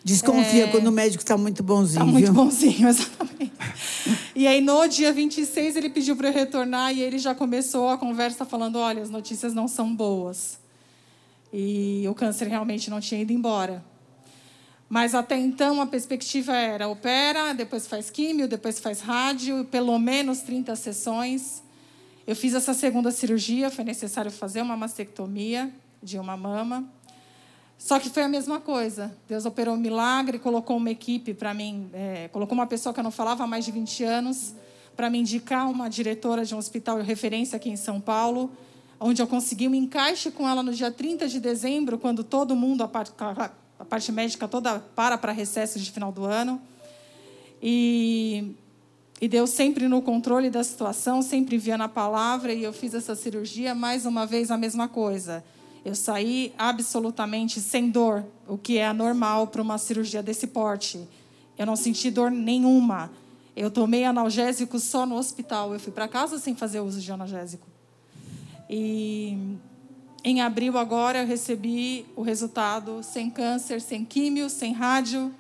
Desconfia 0.05 0.65
É. 0.65 0.67
quando 0.69 0.89
o 0.89 0.93
médico 0.93 1.23
está 1.23 1.37
muito 1.37 1.63
bonzinho. 1.63 2.05
Tá 2.05 2.13
muito 2.13 2.31
bonzinho, 2.31 2.87
exatamente. 2.89 3.53
E 4.37 4.47
aí, 4.47 4.61
no 4.61 4.87
dia 4.87 5.11
26, 5.13 5.77
ele 5.77 5.89
pediu 5.89 6.15
para 6.15 6.29
eu 6.29 6.33
retornar 6.35 6.93
e 6.93 7.01
ele 7.01 7.19
já 7.19 7.35
começou 7.35 7.89
a 7.89 7.97
conversa 7.97 8.45
falando: 8.45 8.77
olha, 8.79 9.03
as 9.03 9.09
notícias 9.09 9.55
não 9.55 9.67
são 9.67 9.95
boas. 9.97 10.59
E 11.51 12.05
o 12.07 12.15
câncer 12.15 12.49
realmente 12.49 12.91
não 12.91 13.01
tinha 13.01 13.23
ido 13.23 13.33
embora. 13.33 13.83
Mas 14.89 15.15
até 15.15 15.39
então 15.39 15.81
a 15.81 15.87
perspectiva 15.87 16.53
era 16.55 16.87
opera, 16.87 17.55
depois 17.55 17.87
faz 17.87 18.11
químio, 18.11 18.47
depois 18.47 18.79
faz 18.79 19.01
rádio, 19.01 19.65
pelo 19.71 19.99
menos 19.99 20.41
30 20.41 20.77
sessões. 20.77 21.63
Eu 22.27 22.37
fiz 22.37 22.55
essa 22.55 22.75
segunda 22.75 23.11
cirurgia, 23.11 23.71
foi 23.71 23.85
necessário 23.85 24.31
fazer 24.31 24.61
uma 24.61 24.77
mastectomia 24.77 25.73
de 26.03 26.19
uma 26.19 26.37
mama. 26.37 26.85
Só 27.79 27.99
que 27.99 28.09
foi 28.09 28.23
a 28.23 28.29
mesma 28.29 28.61
coisa. 28.61 29.15
Deus 29.29 29.45
operou 29.45 29.75
um 29.75 29.79
milagre, 29.79 30.39
colocou 30.39 30.77
uma 30.77 30.91
equipe 30.91 31.35
para 31.35 31.53
mim, 31.53 31.91
é, 31.93 32.29
colocou 32.29 32.55
uma 32.55 32.67
pessoa 32.67 32.93
que 32.93 33.01
eu 33.01 33.05
não 33.05 33.11
falava 33.11 33.45
há 33.45 33.47
mais 33.47 33.65
de 33.65 33.73
20 33.73 34.05
anos 34.05 34.55
para 34.97 35.11
me 35.11 35.19
indicar 35.19 35.69
uma 35.71 35.89
diretora 35.89 36.45
de 36.45 36.55
um 36.55 36.59
hospital 36.59 37.01
de 37.01 37.07
referência 37.07 37.57
aqui 37.57 37.69
em 37.69 37.77
São 37.77 38.01
Paulo, 38.01 38.51
onde 38.99 39.21
eu 39.21 39.27
consegui 39.27 39.69
um 39.69 39.75
encaixe 39.75 40.31
com 40.31 40.49
ela 40.49 40.63
no 40.63 40.73
dia 40.73 40.91
30 40.91 41.29
de 41.29 41.41
dezembro, 41.41 41.99
quando 41.99 42.23
todo 42.23 42.55
mundo, 42.55 42.83
a 42.83 42.89
parte, 42.89 43.13
a 43.79 43.85
parte 43.85 44.13
médica 44.13 44.47
toda 44.47 44.79
para 44.79 45.19
para 45.19 45.33
recesso 45.33 45.79
de 45.79 45.91
final 45.91 46.13
do 46.13 46.25
ano. 46.25 46.61
E, 47.61 48.55
e 49.21 49.27
Deus 49.27 49.51
sempre 49.51 49.89
no 49.89 50.01
controle 50.01 50.49
da 50.49 50.63
situação, 50.63 51.23
sempre 51.23 51.57
enviando 51.57 51.83
a 51.83 51.89
palavra, 51.89 52.53
e 52.53 52.63
eu 52.63 52.73
fiz 52.73 52.95
essa 52.95 53.17
cirurgia, 53.17 53.75
mais 53.75 54.07
uma 54.07 54.27
vez 54.27 54.51
a 54.51 54.57
mesma 54.57 54.87
coisa. 54.87 55.45
Eu 55.85 55.95
saí 55.95 56.55
absolutamente 56.57 57.61
sem 57.61 57.91
dor, 57.91 58.25
o 58.49 58.57
que 58.57 58.79
é 58.79 58.87
anormal 58.87 59.49
para 59.49 59.61
uma 59.61 59.77
cirurgia 59.77 60.23
desse 60.23 60.47
porte. 60.47 61.07
Eu 61.59 61.67
não 61.67 61.77
senti 61.77 62.11
dor 62.11 62.31
nenhuma. 62.31 63.11
Eu 63.55 63.71
tomei 63.71 64.05
analgésico 64.05 64.79
só 64.79 65.05
no 65.05 65.17
hospital. 65.17 65.75
Eu 65.75 65.79
fui 65.79 65.93
para 65.93 66.09
casa 66.09 66.39
sem 66.39 66.55
fazer 66.55 66.81
uso 66.81 67.01
de 67.01 67.13
analgésico. 67.13 67.67
E 68.69 69.37
em 70.25 70.41
abril 70.41 70.79
agora 70.79 71.21
eu 71.21 71.27
recebi 71.27 72.07
o 72.17 72.23
resultado 72.23 73.03
sem 73.03 73.29
câncer, 73.31 73.81
sem 73.81 74.05
químio, 74.05 74.49
sem 74.49 74.73
rádio. 74.73 75.33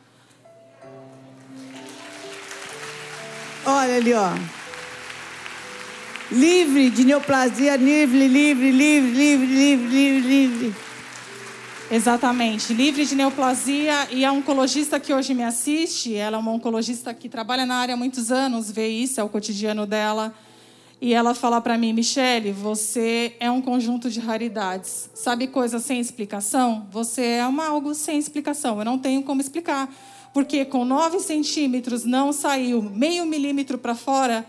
Olha 3.64 3.96
ali, 3.96 4.12
ó. 4.12 4.63
Livre 6.32 6.88
de 6.88 7.04
neoplasia, 7.04 7.76
livre, 7.76 8.26
livre, 8.26 8.70
livre, 8.70 9.12
livre, 9.12 9.46
livre, 9.46 9.86
livre, 9.86 10.20
livre. 10.20 10.74
Exatamente, 11.90 12.72
livre 12.72 13.04
de 13.04 13.14
neoplasia. 13.14 14.08
E 14.10 14.24
a 14.24 14.32
oncologista 14.32 14.98
que 14.98 15.12
hoje 15.12 15.34
me 15.34 15.42
assiste, 15.42 16.14
ela 16.14 16.38
é 16.38 16.40
uma 16.40 16.50
oncologista 16.50 17.12
que 17.12 17.28
trabalha 17.28 17.66
na 17.66 17.76
área 17.76 17.94
há 17.94 17.96
muitos 17.96 18.32
anos, 18.32 18.70
vê 18.70 18.88
isso, 18.88 19.20
é 19.20 19.24
o 19.24 19.28
cotidiano 19.28 19.84
dela. 19.84 20.34
E 20.98 21.12
ela 21.12 21.34
fala 21.34 21.60
para 21.60 21.76
mim, 21.76 21.92
Michele, 21.92 22.52
você 22.52 23.36
é 23.38 23.50
um 23.50 23.60
conjunto 23.60 24.08
de 24.08 24.18
raridades. 24.18 25.10
Sabe 25.12 25.46
coisa 25.46 25.78
sem 25.78 26.00
explicação? 26.00 26.86
Você 26.90 27.22
é 27.22 27.46
uma, 27.46 27.66
algo 27.66 27.94
sem 27.94 28.18
explicação. 28.18 28.78
Eu 28.78 28.84
não 28.86 28.98
tenho 28.98 29.22
como 29.22 29.42
explicar. 29.42 29.94
Porque 30.32 30.64
com 30.64 30.86
9 30.86 31.20
centímetros 31.20 32.06
não 32.06 32.32
saiu 32.32 32.80
meio 32.80 33.26
milímetro 33.26 33.76
para 33.76 33.94
fora, 33.94 34.46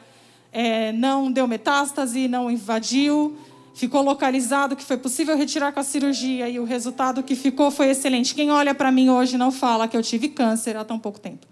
é, 0.56 0.94
não 0.94 1.30
deu 1.30 1.46
metástase, 1.46 2.30
não 2.30 2.50
invadiu, 2.50 3.36
ficou 3.74 4.02
localizado, 4.02 4.74
que 4.74 4.86
foi 4.86 4.96
possível 4.96 5.36
retirar 5.36 5.74
com 5.74 5.82
a 5.82 5.84
cirurgia 5.84 6.48
e 6.48 6.58
o 6.58 6.64
resultado 6.64 7.22
que 7.22 7.36
ficou 7.36 7.70
foi 7.70 7.90
excelente. 7.90 8.34
Quem 8.34 8.50
olha 8.50 8.74
para 8.74 8.90
mim 8.90 9.10
hoje 9.10 9.38
não 9.38 9.52
fala 9.52 9.86
que 9.86 9.98
eu 9.98 10.02
tive 10.02 10.30
câncer 10.30 10.78
há 10.78 10.86
tão 10.86 10.98
pouco 10.98 11.20
tempo. 11.20 11.46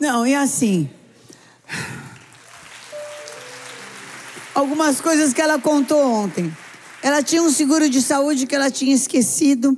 Não, 0.00 0.26
e 0.26 0.34
assim. 0.34 0.88
Algumas 4.54 4.98
coisas 4.98 5.34
que 5.34 5.42
ela 5.42 5.58
contou 5.58 6.02
ontem. 6.02 6.50
Ela 7.02 7.22
tinha 7.22 7.42
um 7.42 7.50
seguro 7.50 7.90
de 7.90 8.00
saúde 8.00 8.46
que 8.46 8.54
ela 8.54 8.70
tinha 8.70 8.94
esquecido. 8.94 9.76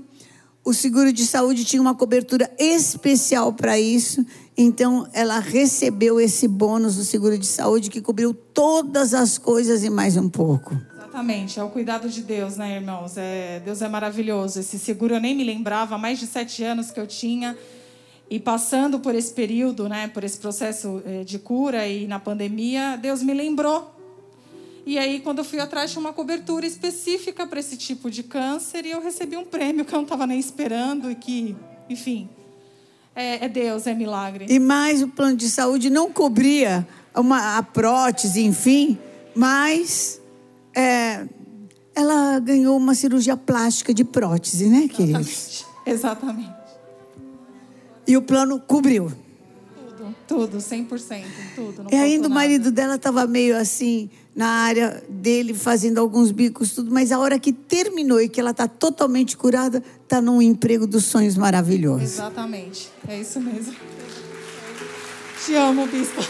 O 0.65 0.73
seguro 0.73 1.13
de 1.13 1.27
saúde 1.27 1.65
tinha 1.65 1.83
uma 1.83 1.95
cobertura 1.95 2.49
especial 2.57 3.53
para 3.53 3.81
isso. 3.81 4.25
Então, 4.61 5.07
ela 5.13 5.39
recebeu 5.39 6.19
esse 6.19 6.49
bônus 6.49 6.97
do 6.97 7.05
seguro 7.05 7.39
de 7.39 7.47
saúde 7.47 7.89
que 7.89 8.01
cobriu 8.01 8.35
todas 8.35 9.15
as 9.15 9.39
coisas 9.39 9.85
e 9.85 9.89
mais 9.89 10.17
um 10.17 10.29
pouco. 10.29 10.77
Exatamente, 10.97 11.61
é 11.61 11.63
o 11.63 11.71
cuidado 11.71 12.09
de 12.09 12.23
Deus, 12.23 12.57
né, 12.57 12.75
irmãos? 12.75 13.17
É, 13.17 13.61
Deus 13.65 13.81
é 13.83 13.89
maravilhoso. 13.89 14.59
Esse 14.59 14.77
seguro 14.77 15.15
eu 15.15 15.21
nem 15.21 15.33
me 15.33 15.45
lembrava, 15.45 15.95
há 15.95 15.99
mais 15.99 16.19
de 16.19 16.27
sete 16.27 16.65
anos 16.65 16.91
que 16.91 16.99
eu 16.99 17.07
tinha. 17.07 17.57
E 18.29 18.41
passando 18.41 18.99
por 18.99 19.15
esse 19.15 19.33
período, 19.33 19.89
né, 19.89 20.09
por 20.09 20.25
esse 20.25 20.39
processo 20.39 21.01
eh, 21.07 21.23
de 21.23 21.39
cura 21.39 21.87
e 21.87 22.09
na 22.09 22.19
pandemia, 22.19 22.99
Deus 23.01 23.23
me 23.23 23.33
lembrou. 23.33 23.95
E 24.85 24.99
aí, 24.99 25.21
quando 25.21 25.39
eu 25.39 25.45
fui 25.45 25.61
atrás, 25.61 25.93
tinha 25.93 26.01
uma 26.01 26.13
cobertura 26.13 26.67
específica 26.67 27.47
para 27.47 27.61
esse 27.61 27.77
tipo 27.77 28.11
de 28.11 28.25
câncer 28.25 28.85
e 28.85 28.91
eu 28.91 29.01
recebi 29.01 29.37
um 29.37 29.45
prêmio 29.45 29.85
que 29.85 29.95
eu 29.95 29.99
não 29.99 30.03
estava 30.03 30.27
nem 30.27 30.39
esperando 30.39 31.11
e 31.11 31.15
que, 31.15 31.55
enfim, 31.89 32.29
é, 33.19 33.45
é 33.45 33.49
Deus, 33.49 33.87
é 33.89 33.95
milagre. 33.95 34.47
E 34.49 34.61
mais 34.61 35.03
o 35.03 35.09
plano 35.09 35.37
de 35.37 35.51
saúde 35.51 35.91
não 35.91 36.13
cobria 36.13 36.87
uma, 37.15 37.59
a 37.59 37.63
prótese, 37.65 38.45
enfim, 38.45 38.97
mas 39.35 40.21
é, 40.75 41.27
ela 41.97 42.39
ganhou 42.39 42.77
uma 42.77 42.95
cirurgia 42.95 43.37
plástica 43.37 43.93
de 43.93 44.05
prótese, 44.05 44.67
né, 44.67 44.87
querida? 44.87 45.19
Exatamente. 45.19 45.67
Exatamente. 45.85 46.59
E 48.07 48.17
o 48.17 48.23
plano 48.23 48.61
cobriu. 48.61 49.13
Tudo, 49.75 50.15
tudo, 50.27 50.59
100%, 50.59 51.25
tudo. 51.57 51.87
E 51.91 51.97
ainda 51.97 52.29
o 52.29 52.31
marido 52.31 52.71
dela 52.71 52.95
estava 52.95 53.27
meio 53.27 53.57
assim, 53.57 54.09
na 54.39 54.47
área 54.47 55.03
dele, 55.09 55.53
fazendo 55.53 55.99
alguns 55.99 56.31
bicos, 56.31 56.71
tudo, 56.71 56.93
mas 56.93 57.11
a 57.11 57.19
hora 57.19 57.41
que 57.41 57.53
terminou 57.53 58.21
e 58.21 58.29
que 58.29 58.39
ela 58.39 58.53
está 58.53 58.69
totalmente 58.69 59.37
curada, 59.37 59.83
está 60.05 60.23
num 60.23 60.41
emprego 60.41 60.87
dos 60.87 61.07
sonhos 61.07 61.37
maravilhosos. 61.37 62.13
Exatamente, 62.13 62.89
é 63.09 63.21
isso 63.21 63.41
mesmo. 63.41 63.75
Te 65.45 65.57
amo, 65.57 65.89
bispo. 65.89 66.25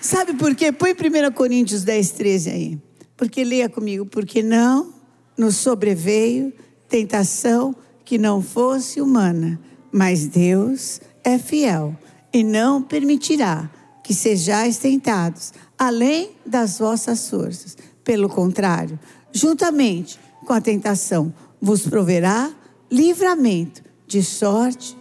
Sabe 0.00 0.34
por 0.34 0.54
quê? 0.54 0.70
Põe 0.70 0.92
1 0.92 1.32
Coríntios 1.32 1.82
10, 1.82 2.10
13 2.12 2.50
aí. 2.50 2.78
Porque 3.16 3.42
leia 3.42 3.68
comigo, 3.68 4.06
porque 4.06 4.40
não 4.40 4.94
nos 5.36 5.56
sobreveio 5.56 6.52
tentação 6.88 7.74
que 8.04 8.18
não 8.18 8.40
fosse 8.40 9.00
humana, 9.00 9.58
mas 9.90 10.26
Deus 10.26 11.00
é 11.24 11.40
fiel 11.40 11.96
e 12.32 12.42
não 12.44 12.82
permitirá 12.82 13.70
que 14.02 14.14
sejais 14.14 14.78
tentados 14.78 15.52
além 15.78 16.30
das 16.44 16.78
vossas 16.78 17.28
forças. 17.28 17.76
Pelo 18.02 18.28
contrário, 18.28 18.98
juntamente 19.32 20.18
com 20.46 20.52
a 20.52 20.60
tentação, 20.60 21.32
vos 21.60 21.82
proverá 21.86 22.50
livramento, 22.90 23.82
de 24.06 24.22
sorte 24.22 24.96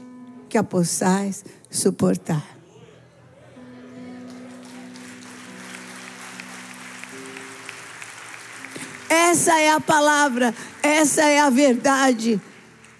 que 0.50 0.58
a 0.58 0.64
possais 0.64 1.46
suportar. 1.70 2.58
Essa 9.10 9.58
é 9.60 9.72
a 9.72 9.80
palavra, 9.80 10.54
essa 10.84 11.24
é 11.24 11.40
a 11.40 11.50
verdade. 11.50 12.42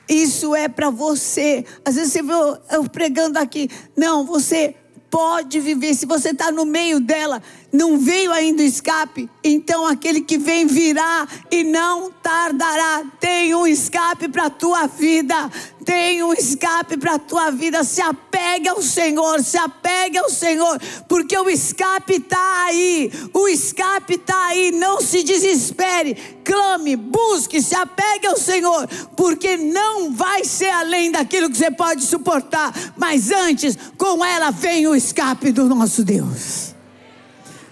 Isso 0.08 0.56
é 0.56 0.68
para 0.68 0.90
você. 0.90 1.66
Às 1.84 1.96
vezes 1.96 2.14
você 2.14 2.22
vê 2.22 2.34
eu 2.72 2.90
pregando 2.90 3.38
aqui. 3.40 3.70
Não, 3.96 4.26
você 4.26 4.76
pode 5.10 5.60
viver. 5.60 5.94
Se 5.94 6.06
você 6.06 6.30
está 6.30 6.52
no 6.52 6.66
meio 6.66 7.00
dela, 7.00 7.42
não 7.78 8.00
veio 8.00 8.32
ainda 8.32 8.64
o 8.64 8.66
escape, 8.66 9.30
então 9.44 9.86
aquele 9.86 10.22
que 10.22 10.36
vem 10.36 10.66
virá 10.66 11.28
e 11.52 11.64
não 11.64 12.12
tardará. 12.12 13.04
Tem 13.20 13.54
um 13.54 13.68
escape 13.68 14.28
para 14.28 14.48
a 14.48 14.50
tua 14.50 14.88
vida. 14.88 15.48
Tem 15.86 16.24
um 16.24 16.34
escape 16.34 16.98
para 16.98 17.14
a 17.14 17.20
tua 17.20 17.52
vida. 17.52 17.84
Se 17.84 18.02
apegue 18.02 18.68
ao 18.68 18.82
Senhor, 18.82 19.44
se 19.44 19.60
apegue 19.60 20.18
ao 20.18 20.28
Senhor, 20.28 20.82
porque 21.08 21.38
o 21.38 21.48
escape 21.48 22.16
está 22.16 22.66
aí. 22.66 23.12
O 23.32 23.48
escape 23.48 24.16
está 24.16 24.48
aí. 24.48 24.72
Não 24.72 25.00
se 25.00 25.22
desespere. 25.22 26.16
Clame, 26.44 26.96
busque, 26.96 27.62
se 27.62 27.76
apegue 27.76 28.26
ao 28.26 28.38
Senhor, 28.38 28.88
porque 29.16 29.56
não 29.56 30.12
vai 30.16 30.44
ser 30.44 30.72
além 30.72 31.12
daquilo 31.12 31.48
que 31.48 31.58
você 31.58 31.70
pode 31.70 32.04
suportar. 32.04 32.74
Mas 32.98 33.30
antes, 33.30 33.78
com 34.00 34.26
ela 34.26 34.50
vem 34.50 34.88
o 34.88 34.96
escape 34.96 35.52
do 35.52 35.68
nosso 35.68 36.04
Deus. 36.04 36.67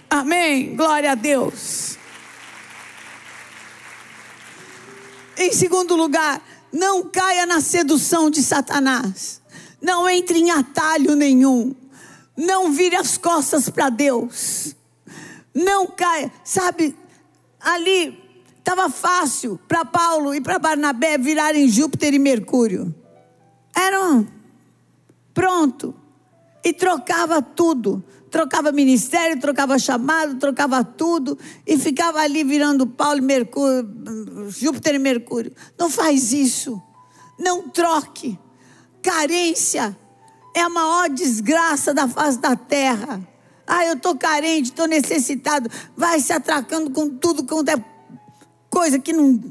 Amém. 0.08 0.76
Glória 0.76 1.12
a 1.12 1.14
Deus. 1.14 1.98
Em 5.36 5.52
segundo 5.52 5.96
lugar, 5.96 6.40
não 6.72 7.04
caia 7.04 7.44
na 7.44 7.60
sedução 7.60 8.30
de 8.30 8.42
Satanás. 8.42 9.42
Não 9.80 10.08
entre 10.08 10.38
em 10.38 10.50
atalho 10.50 11.14
nenhum. 11.14 11.74
Não 12.36 12.72
vire 12.72 12.96
as 12.96 13.18
costas 13.18 13.68
para 13.68 13.88
Deus. 13.88 14.74
Não 15.54 15.86
caia. 15.88 16.32
Sabe, 16.44 16.96
ali 17.60 18.22
estava 18.58 18.88
fácil 18.88 19.60
para 19.68 19.84
Paulo 19.84 20.34
e 20.34 20.40
para 20.40 20.58
Barnabé 20.58 21.18
virarem 21.18 21.68
Júpiter 21.68 22.14
e 22.14 22.18
Mercúrio. 22.18 22.94
Eram 23.74 24.26
pronto. 25.34 25.94
E 26.64 26.72
trocava 26.72 27.40
tudo 27.40 28.02
trocava 28.36 28.70
ministério, 28.70 29.40
trocava 29.40 29.78
chamado, 29.78 30.34
trocava 30.34 30.84
tudo 30.84 31.38
e 31.66 31.78
ficava 31.78 32.20
ali 32.20 32.44
virando 32.44 32.86
Paulo 32.86 33.16
e 33.16 33.22
Mercúrio, 33.22 33.88
Júpiter 34.50 34.94
e 34.94 34.98
Mercúrio. 34.98 35.54
Não 35.78 35.88
faz 35.88 36.34
isso. 36.34 36.78
Não 37.38 37.70
troque. 37.70 38.38
Carência 39.00 39.96
é 40.54 40.60
a 40.60 40.68
maior 40.68 41.08
desgraça 41.08 41.94
da 41.94 42.06
face 42.06 42.38
da 42.38 42.54
terra. 42.54 43.26
Ah, 43.66 43.86
eu 43.86 43.94
estou 43.94 44.14
carente, 44.14 44.68
estou 44.68 44.86
necessitado. 44.86 45.70
Vai 45.96 46.20
se 46.20 46.34
atracando 46.34 46.90
com 46.90 47.08
tudo 47.08 47.42
quanto 47.44 47.70
é 47.70 47.82
coisa 48.68 48.98
que 48.98 49.14
não. 49.14 49.42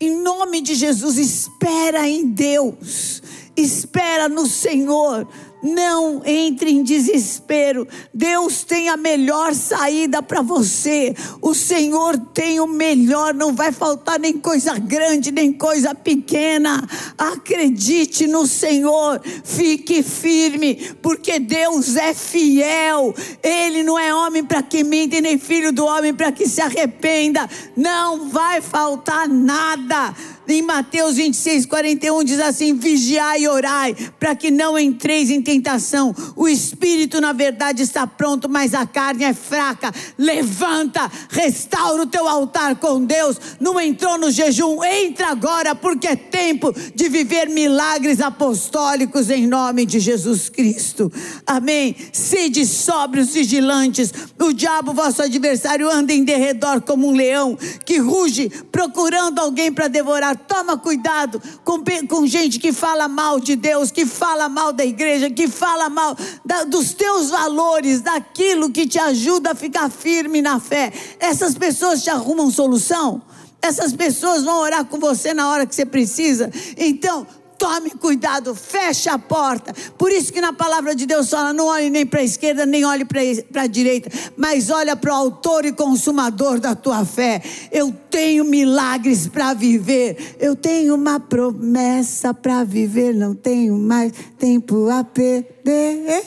Em 0.00 0.22
nome 0.22 0.60
de 0.60 0.76
Jesus, 0.76 1.18
espera 1.18 2.08
em 2.08 2.28
Deus, 2.28 3.20
espera 3.56 4.28
no 4.28 4.46
Senhor 4.46 5.26
não 5.62 6.22
entre 6.24 6.70
em 6.70 6.82
desespero. 6.82 7.86
Deus 8.12 8.64
tem 8.64 8.88
a 8.88 8.96
melhor 8.96 9.54
saída 9.54 10.22
para 10.22 10.42
você. 10.42 11.14
O 11.40 11.54
Senhor 11.54 12.18
tem 12.32 12.60
o 12.60 12.66
melhor. 12.66 13.34
Não 13.34 13.54
vai 13.54 13.72
faltar 13.72 14.18
nem 14.18 14.34
coisa 14.34 14.78
grande, 14.78 15.32
nem 15.32 15.52
coisa 15.52 15.94
pequena. 15.94 16.86
Acredite 17.16 18.26
no 18.26 18.46
Senhor. 18.46 19.20
Fique 19.44 20.02
firme, 20.02 20.94
porque 21.02 21.38
Deus 21.38 21.96
é 21.96 22.14
fiel. 22.14 23.14
Ele 23.42 23.82
não 23.82 23.98
é 23.98 24.14
homem 24.14 24.44
para 24.44 24.62
que 24.62 24.84
mente, 24.84 25.20
nem 25.20 25.38
filho 25.38 25.72
do 25.72 25.84
homem 25.84 26.14
para 26.14 26.32
que 26.32 26.48
se 26.48 26.60
arrependa. 26.60 27.48
Não 27.76 28.28
vai 28.28 28.60
faltar 28.60 29.28
nada. 29.28 30.14
Em 30.48 30.62
Mateus 30.62 31.16
26, 31.16 31.66
41 31.66 32.24
diz 32.24 32.40
assim: 32.40 32.74
Vigiai 32.74 33.42
e 33.42 33.48
orai, 33.48 33.94
para 34.18 34.34
que 34.34 34.50
não 34.50 34.78
entreis 34.78 35.28
em 35.28 35.42
tentação. 35.42 36.14
O 36.34 36.48
espírito, 36.48 37.20
na 37.20 37.34
verdade, 37.34 37.82
está 37.82 38.06
pronto, 38.06 38.48
mas 38.48 38.72
a 38.72 38.86
carne 38.86 39.24
é 39.24 39.34
fraca. 39.34 39.92
Levanta, 40.16 41.10
restaura 41.28 42.04
o 42.04 42.06
teu 42.06 42.26
altar 42.26 42.76
com 42.76 43.04
Deus. 43.04 43.38
Não 43.60 43.78
entrou 43.78 44.16
no 44.16 44.30
jejum, 44.30 44.82
entra 44.82 45.28
agora, 45.28 45.74
porque 45.74 46.06
é 46.06 46.16
tempo 46.16 46.74
de 46.94 47.10
viver 47.10 47.50
milagres 47.50 48.22
apostólicos 48.22 49.28
em 49.28 49.46
nome 49.46 49.84
de 49.84 50.00
Jesus 50.00 50.48
Cristo. 50.48 51.12
Amém. 51.46 51.94
Sede 52.10 52.64
sóbrios, 52.64 53.34
vigilantes. 53.34 54.14
O 54.40 54.54
diabo, 54.54 54.94
vosso 54.94 55.20
adversário, 55.20 55.90
anda 55.90 56.14
em 56.14 56.24
derredor 56.24 56.80
como 56.80 57.06
um 57.06 57.12
leão 57.12 57.58
que 57.84 57.98
ruge, 57.98 58.50
procurando 58.72 59.40
alguém 59.40 59.70
para 59.70 59.88
devorar 59.88 60.37
Toma 60.38 60.78
cuidado 60.78 61.40
com, 61.64 61.82
com 62.08 62.26
gente 62.26 62.58
que 62.58 62.72
fala 62.72 63.08
mal 63.08 63.40
de 63.40 63.56
Deus, 63.56 63.90
que 63.90 64.06
fala 64.06 64.48
mal 64.48 64.72
da 64.72 64.84
igreja, 64.84 65.28
que 65.30 65.48
fala 65.48 65.88
mal 65.88 66.16
da, 66.44 66.64
dos 66.64 66.94
teus 66.94 67.30
valores, 67.30 68.00
daquilo 68.00 68.70
que 68.70 68.86
te 68.86 68.98
ajuda 68.98 69.52
a 69.52 69.54
ficar 69.54 69.90
firme 69.90 70.40
na 70.40 70.60
fé. 70.60 70.92
Essas 71.18 71.54
pessoas 71.54 72.02
te 72.02 72.10
arrumam 72.10 72.50
solução? 72.50 73.22
Essas 73.60 73.92
pessoas 73.92 74.44
vão 74.44 74.60
orar 74.60 74.84
com 74.84 74.98
você 74.98 75.34
na 75.34 75.50
hora 75.50 75.66
que 75.66 75.74
você 75.74 75.84
precisa. 75.84 76.50
Então, 76.76 77.26
Tome 77.58 77.90
cuidado, 77.90 78.54
feche 78.54 79.08
a 79.08 79.18
porta. 79.18 79.74
Por 79.98 80.12
isso 80.12 80.32
que 80.32 80.40
na 80.40 80.52
palavra 80.52 80.94
de 80.94 81.04
Deus 81.04 81.28
fala: 81.28 81.52
não 81.52 81.66
olhe 81.66 81.90
nem 81.90 82.06
para 82.06 82.20
a 82.20 82.24
esquerda, 82.24 82.64
nem 82.64 82.84
olhe 82.84 83.04
para 83.04 83.62
a 83.62 83.66
direita, 83.66 84.08
mas 84.36 84.70
olha 84.70 84.94
para 84.94 85.12
o 85.12 85.16
autor 85.16 85.64
e 85.64 85.72
consumador 85.72 86.60
da 86.60 86.76
tua 86.76 87.04
fé. 87.04 87.42
Eu 87.72 87.92
tenho 88.08 88.44
milagres 88.44 89.26
para 89.26 89.54
viver. 89.54 90.36
Eu 90.38 90.54
tenho 90.54 90.94
uma 90.94 91.18
promessa 91.18 92.32
para 92.32 92.62
viver. 92.62 93.12
Não 93.12 93.34
tenho 93.34 93.76
mais 93.76 94.12
tempo 94.38 94.88
a 94.88 95.02
perder. 95.02 96.24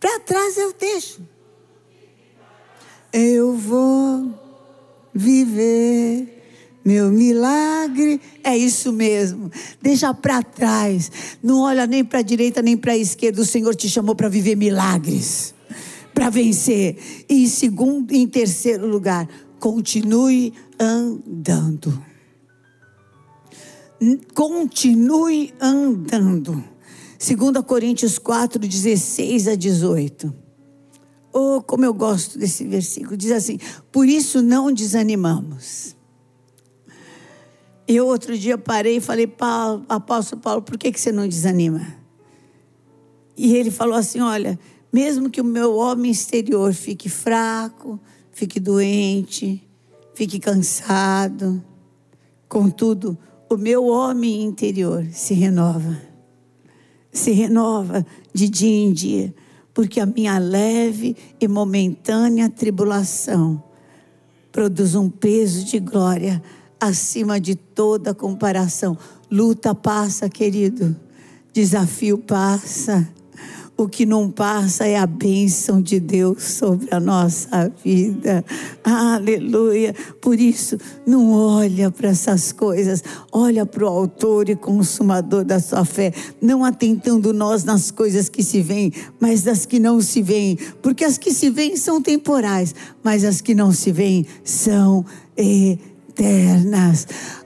Para 0.00 0.18
trás 0.20 0.56
eu 0.56 0.72
deixo. 0.72 1.20
Eu 3.12 3.54
vou 3.54 4.32
viver 5.12 6.37
meu 6.88 7.10
milagre 7.10 8.18
é 8.42 8.56
isso 8.56 8.90
mesmo. 8.90 9.50
Deixa 9.82 10.14
para 10.14 10.42
trás. 10.42 11.38
Não 11.42 11.60
olha 11.60 11.86
nem 11.86 12.02
para 12.02 12.20
a 12.20 12.22
direita 12.22 12.62
nem 12.62 12.78
para 12.78 12.92
a 12.92 12.96
esquerda. 12.96 13.42
O 13.42 13.44
Senhor 13.44 13.74
te 13.74 13.90
chamou 13.90 14.14
para 14.14 14.30
viver 14.30 14.56
milagres, 14.56 15.54
para 16.14 16.30
vencer. 16.30 16.96
E 17.28 17.44
em 17.44 17.46
segundo, 17.46 18.10
em 18.12 18.26
terceiro 18.26 18.86
lugar, 18.86 19.28
continue 19.60 20.54
andando. 20.80 22.02
Continue 24.32 25.52
andando. 25.60 26.64
2 27.18 27.66
Coríntios 27.66 28.18
4, 28.18 28.58
16 28.66 29.48
a 29.48 29.54
18. 29.54 30.34
Oh, 31.34 31.60
como 31.60 31.84
eu 31.84 31.92
gosto 31.92 32.38
desse 32.38 32.64
versículo. 32.64 33.14
Diz 33.14 33.32
assim: 33.32 33.58
Por 33.92 34.08
isso 34.08 34.40
não 34.40 34.72
desanimamos 34.72 35.97
eu 37.96 38.06
outro 38.06 38.36
dia 38.36 38.58
parei 38.58 38.96
e 38.96 39.00
falei, 39.00 39.26
Paulo, 39.26 39.84
apóstolo 39.88 40.42
Paulo, 40.42 40.62
por 40.62 40.76
que, 40.76 40.92
que 40.92 41.00
você 41.00 41.10
não 41.10 41.26
desanima? 41.26 41.96
E 43.34 43.54
ele 43.54 43.70
falou 43.70 43.94
assim: 43.94 44.20
olha, 44.20 44.58
mesmo 44.92 45.30
que 45.30 45.40
o 45.40 45.44
meu 45.44 45.76
homem 45.76 46.10
exterior 46.10 46.74
fique 46.74 47.08
fraco, 47.08 47.98
fique 48.30 48.58
doente, 48.60 49.66
fique 50.14 50.38
cansado, 50.38 51.62
contudo, 52.48 53.16
o 53.48 53.56
meu 53.56 53.86
homem 53.86 54.42
interior 54.42 55.06
se 55.12 55.32
renova. 55.32 56.02
Se 57.10 57.30
renova 57.30 58.04
de 58.34 58.48
dia 58.48 58.84
em 58.84 58.92
dia, 58.92 59.34
porque 59.72 59.98
a 59.98 60.06
minha 60.06 60.38
leve 60.38 61.16
e 61.40 61.48
momentânea 61.48 62.50
tribulação 62.50 63.62
produz 64.52 64.94
um 64.94 65.08
peso 65.08 65.64
de 65.64 65.78
glória 65.78 66.42
acima 66.80 67.40
de 67.40 67.54
toda 67.54 68.14
comparação. 68.14 68.96
Luta 69.30 69.74
passa, 69.74 70.28
querido. 70.28 70.96
Desafio 71.52 72.18
passa. 72.18 73.08
o 73.78 73.88
que 73.88 74.04
não 74.04 74.28
passa 74.28 74.88
é 74.88 74.96
a 74.96 75.06
bênção 75.06 75.80
de 75.80 76.00
Deus 76.00 76.42
sobre 76.42 76.88
a 76.90 76.98
nossa 76.98 77.72
vida. 77.84 78.44
Aleluia. 78.82 79.94
Por 80.20 80.40
isso, 80.40 80.76
não 81.06 81.30
olha 81.30 81.88
para 81.88 82.08
essas 82.08 82.50
coisas, 82.50 83.04
olha 83.30 83.64
para 83.64 83.84
o 83.84 83.86
autor 83.86 84.48
e 84.48 84.56
consumador 84.56 85.44
da 85.44 85.60
sua 85.60 85.84
fé, 85.84 86.12
não 86.42 86.64
atentando 86.64 87.32
nós 87.32 87.62
nas 87.62 87.92
coisas 87.92 88.28
que 88.28 88.42
se 88.42 88.60
veem, 88.60 88.92
mas 89.20 89.42
das 89.42 89.64
que 89.64 89.78
não 89.78 90.00
se 90.00 90.22
veem, 90.22 90.58
porque 90.82 91.04
as 91.04 91.16
que 91.16 91.32
se 91.32 91.48
veem 91.48 91.76
são 91.76 92.02
temporais, 92.02 92.74
mas 93.00 93.24
as 93.24 93.40
que 93.40 93.54
não 93.54 93.70
se 93.70 93.92
veem 93.92 94.26
são 94.42 95.06
eternas. 95.36 95.97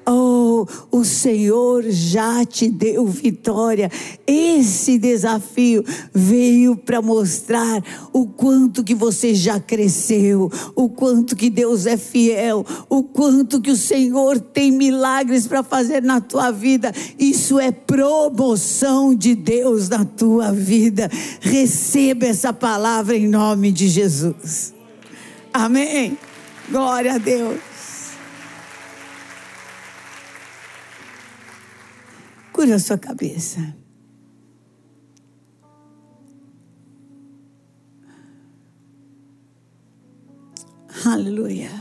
Oh, 0.05 0.67
o 0.91 1.05
Senhor 1.05 1.85
já 1.89 2.45
te 2.45 2.69
deu 2.69 3.07
vitória. 3.07 3.91
Esse 4.27 4.99
desafio 4.99 5.85
veio 6.13 6.75
para 6.75 7.01
mostrar 7.01 7.83
o 8.13 8.27
quanto 8.27 8.83
que 8.83 8.95
você 8.95 9.35
já 9.35 9.61
cresceu, 9.61 10.51
o 10.75 10.89
quanto 10.89 11.37
que 11.37 11.49
Deus 11.49 11.87
é 11.87 11.97
fiel, 11.97 12.67
o 12.89 13.03
quanto 13.03 13.61
que 13.61 13.71
o 13.71 13.77
Senhor 13.77 14.41
tem 14.41 14.73
milagres 14.73 15.47
para 15.47 15.63
fazer 15.63 16.03
na 16.03 16.21
tua 16.21 16.51
vida. 16.51 16.93
Isso 17.19 17.61
é 17.61 17.71
promoção 17.71 19.15
de 19.15 19.35
Deus 19.35 19.89
na 19.89 20.05
tua 20.05 20.53
vida. 20.53 21.09
Receba 21.41 22.27
essa 22.27 22.53
palavra 22.53 23.17
em 23.17 23.29
nome 23.29 23.71
de 23.71 23.89
Jesus. 23.89 24.75
Amém. 25.53 26.19
Glória 26.71 27.15
a 27.15 27.19
Deus. 27.19 27.72
Cura 32.63 32.77
a 32.77 32.79
sua 32.79 32.97
cabeça. 32.97 33.77
Aleluia. 41.05 41.73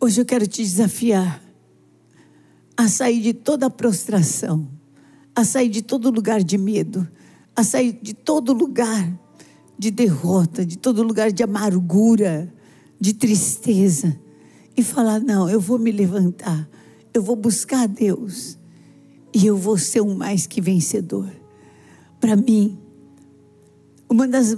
Hoje 0.00 0.22
eu 0.22 0.24
quero 0.24 0.46
te 0.46 0.62
desafiar 0.62 1.42
a 2.74 2.88
sair 2.88 3.20
de 3.20 3.34
toda 3.34 3.68
prostração, 3.68 4.66
a 5.34 5.44
sair 5.44 5.68
de 5.68 5.82
todo 5.82 6.10
lugar 6.10 6.42
de 6.42 6.56
medo, 6.56 7.06
a 7.54 7.62
sair 7.62 7.92
de 8.00 8.14
todo 8.14 8.54
lugar 8.54 9.25
de 9.78 9.90
derrota, 9.90 10.64
de 10.64 10.78
todo 10.78 11.02
lugar 11.02 11.30
de 11.30 11.42
amargura, 11.42 12.52
de 12.98 13.12
tristeza, 13.12 14.18
e 14.76 14.82
falar: 14.82 15.20
não, 15.20 15.48
eu 15.48 15.60
vou 15.60 15.78
me 15.78 15.90
levantar, 15.90 16.68
eu 17.12 17.22
vou 17.22 17.36
buscar 17.36 17.82
a 17.82 17.86
Deus, 17.86 18.58
e 19.34 19.46
eu 19.46 19.56
vou 19.56 19.76
ser 19.76 20.00
um 20.00 20.14
mais 20.14 20.46
que 20.46 20.60
vencedor. 20.60 21.30
Para 22.20 22.36
mim, 22.36 22.78
uma 24.08 24.26
das, 24.26 24.56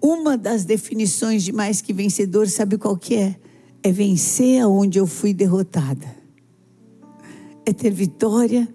uma 0.00 0.36
das 0.36 0.64
definições 0.64 1.42
de 1.42 1.52
mais 1.52 1.80
que 1.80 1.92
vencedor, 1.92 2.48
sabe 2.48 2.76
qual 2.76 2.96
que 2.96 3.14
é? 3.14 3.36
É 3.82 3.90
vencer 3.90 4.60
aonde 4.60 4.98
eu 4.98 5.06
fui 5.06 5.32
derrotada. 5.32 6.22
É 7.64 7.72
ter 7.72 7.90
vitória 7.90 8.68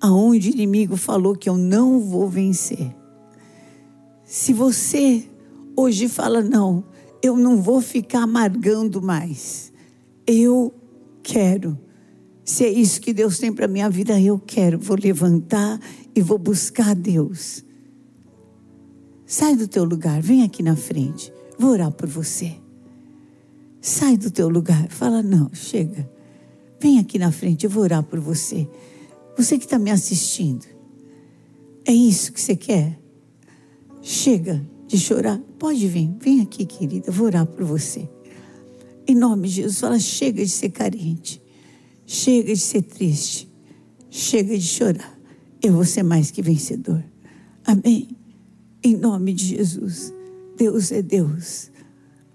aonde 0.00 0.50
o 0.50 0.52
inimigo 0.52 0.96
falou 0.96 1.34
que 1.34 1.48
eu 1.48 1.56
não 1.56 2.00
vou 2.00 2.28
vencer. 2.28 2.94
Se 4.32 4.54
você 4.54 5.28
hoje 5.76 6.08
fala, 6.08 6.40
não, 6.40 6.82
eu 7.22 7.36
não 7.36 7.60
vou 7.60 7.82
ficar 7.82 8.22
amargando 8.22 9.02
mais, 9.02 9.70
eu 10.26 10.72
quero. 11.22 11.78
Se 12.42 12.64
é 12.64 12.70
isso 12.70 12.98
que 12.98 13.12
Deus 13.12 13.38
tem 13.38 13.52
para 13.52 13.68
minha 13.68 13.90
vida, 13.90 14.18
eu 14.18 14.38
quero. 14.38 14.78
Vou 14.78 14.96
levantar 14.96 15.78
e 16.16 16.22
vou 16.22 16.38
buscar 16.38 16.94
Deus. 16.94 17.62
Sai 19.26 19.54
do 19.54 19.68
teu 19.68 19.84
lugar, 19.84 20.22
vem 20.22 20.42
aqui 20.44 20.62
na 20.62 20.76
frente. 20.76 21.30
Vou 21.58 21.72
orar 21.72 21.92
por 21.92 22.08
você. 22.08 22.56
Sai 23.82 24.16
do 24.16 24.30
teu 24.30 24.48
lugar, 24.48 24.88
fala: 24.88 25.22
não, 25.22 25.50
chega. 25.52 26.10
Vem 26.80 26.98
aqui 26.98 27.18
na 27.18 27.30
frente, 27.30 27.64
eu 27.64 27.70
vou 27.70 27.82
orar 27.82 28.02
por 28.02 28.18
você. 28.18 28.66
Você 29.36 29.58
que 29.58 29.64
está 29.64 29.78
me 29.78 29.90
assistindo. 29.90 30.64
É 31.84 31.92
isso 31.92 32.32
que 32.32 32.40
você 32.40 32.56
quer? 32.56 33.01
Chega 34.02 34.60
de 34.88 34.98
chorar. 34.98 35.38
Pode 35.58 35.86
vir, 35.86 36.12
vem 36.20 36.40
aqui, 36.40 36.66
querida, 36.66 37.10
vou 37.10 37.26
orar 37.26 37.46
por 37.46 37.64
você. 37.64 38.08
Em 39.06 39.14
nome 39.14 39.48
de 39.48 39.54
Jesus, 39.54 39.78
fala: 39.78 39.98
chega 39.98 40.44
de 40.44 40.50
ser 40.50 40.70
carente, 40.70 41.40
chega 42.04 42.52
de 42.52 42.60
ser 42.60 42.82
triste, 42.82 43.48
chega 44.10 44.58
de 44.58 44.66
chorar. 44.66 45.18
Eu 45.62 45.72
vou 45.72 45.84
ser 45.84 46.02
mais 46.02 46.32
que 46.32 46.42
vencedor. 46.42 47.02
Amém. 47.64 48.08
Em 48.82 48.96
nome 48.96 49.32
de 49.32 49.56
Jesus. 49.56 50.12
Deus 50.56 50.90
é 50.90 51.00
Deus. 51.00 51.70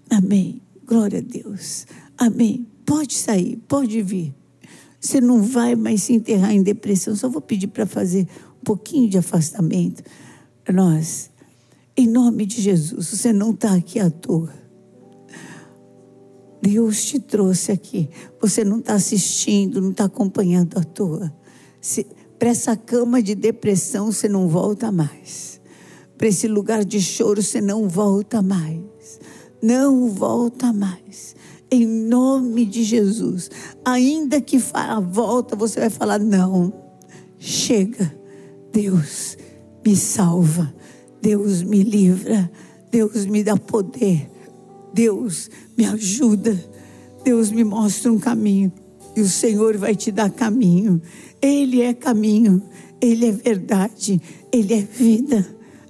Amém. 0.08 0.62
Glória 0.86 1.18
a 1.18 1.22
Deus. 1.22 1.86
Amém. 2.16 2.66
Pode 2.86 3.12
sair, 3.12 3.58
pode 3.68 4.00
vir. 4.00 4.34
Você 4.98 5.20
não 5.20 5.42
vai 5.42 5.76
mais 5.76 6.04
se 6.04 6.14
enterrar 6.14 6.52
em 6.52 6.62
depressão. 6.62 7.14
Só 7.14 7.28
vou 7.28 7.42
pedir 7.42 7.68
para 7.68 7.84
fazer 7.84 8.26
um 8.60 8.64
pouquinho 8.64 9.10
de 9.10 9.18
afastamento. 9.18 10.02
Nós 10.72 11.30
em 11.98 12.06
nome 12.06 12.46
de 12.46 12.62
Jesus, 12.62 13.10
você 13.10 13.32
não 13.32 13.50
está 13.50 13.74
aqui 13.74 13.98
à 13.98 14.08
toa. 14.08 14.54
Deus 16.62 17.04
te 17.04 17.18
trouxe 17.18 17.72
aqui. 17.72 18.08
Você 18.40 18.62
não 18.62 18.78
está 18.78 18.94
assistindo, 18.94 19.80
não 19.80 19.90
está 19.90 20.04
acompanhando 20.04 20.78
à 20.78 20.84
toa. 20.84 21.34
Para 22.38 22.50
essa 22.50 22.76
cama 22.76 23.20
de 23.20 23.34
depressão 23.34 24.12
você 24.12 24.28
não 24.28 24.46
volta 24.46 24.92
mais. 24.92 25.60
Para 26.16 26.28
esse 26.28 26.46
lugar 26.46 26.84
de 26.84 27.00
choro 27.00 27.42
você 27.42 27.60
não 27.60 27.88
volta 27.88 28.40
mais. 28.40 29.18
Não 29.60 30.08
volta 30.08 30.72
mais. 30.72 31.34
Em 31.68 31.84
nome 31.84 32.64
de 32.64 32.84
Jesus. 32.84 33.50
Ainda 33.84 34.40
que 34.40 34.62
a 34.72 35.00
volta, 35.00 35.56
você 35.56 35.80
vai 35.80 35.90
falar: 35.90 36.20
não, 36.20 36.72
chega. 37.40 38.16
Deus 38.72 39.36
me 39.84 39.96
salva. 39.96 40.72
Deus 41.20 41.62
me 41.62 41.82
livra, 41.82 42.50
Deus 42.90 43.26
me 43.26 43.42
dá 43.42 43.56
poder, 43.56 44.30
Deus 44.92 45.50
me 45.76 45.84
ajuda, 45.84 46.58
Deus 47.24 47.50
me 47.50 47.64
mostra 47.64 48.12
um 48.12 48.18
caminho 48.18 48.72
e 49.18 49.20
o 49.20 49.28
Senhor 49.28 49.76
vai 49.76 49.96
te 49.96 50.12
dar 50.12 50.30
caminho. 50.30 51.02
Ele 51.42 51.82
é 51.82 51.92
caminho, 51.92 52.62
Ele 53.00 53.26
é 53.26 53.32
verdade, 53.32 54.20
Ele 54.52 54.74
é 54.74 54.80
vida. 54.80 55.44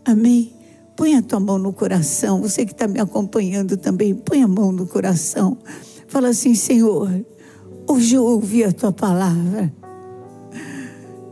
Amém? 0.05 0.55
Põe 0.97 1.14
a 1.14 1.22
tua 1.22 1.39
mão 1.39 1.59
no 1.59 1.72
coração, 1.72 2.41
você 2.41 2.64
que 2.64 2.72
está 2.72 2.89
me 2.89 2.99
acompanhando 2.99 3.76
também, 3.76 4.14
põe 4.14 4.43
a 4.43 4.49
mão 4.49 4.72
no 4.72 4.87
coração. 4.87 5.59
Fala 6.09 6.29
assim: 6.29 6.55
Senhor, 6.55 7.24
hoje 7.87 8.14
eu 8.14 8.24
ouvi 8.24 8.64
a 8.64 8.72
tua 8.72 8.93
palavra. 8.93 9.72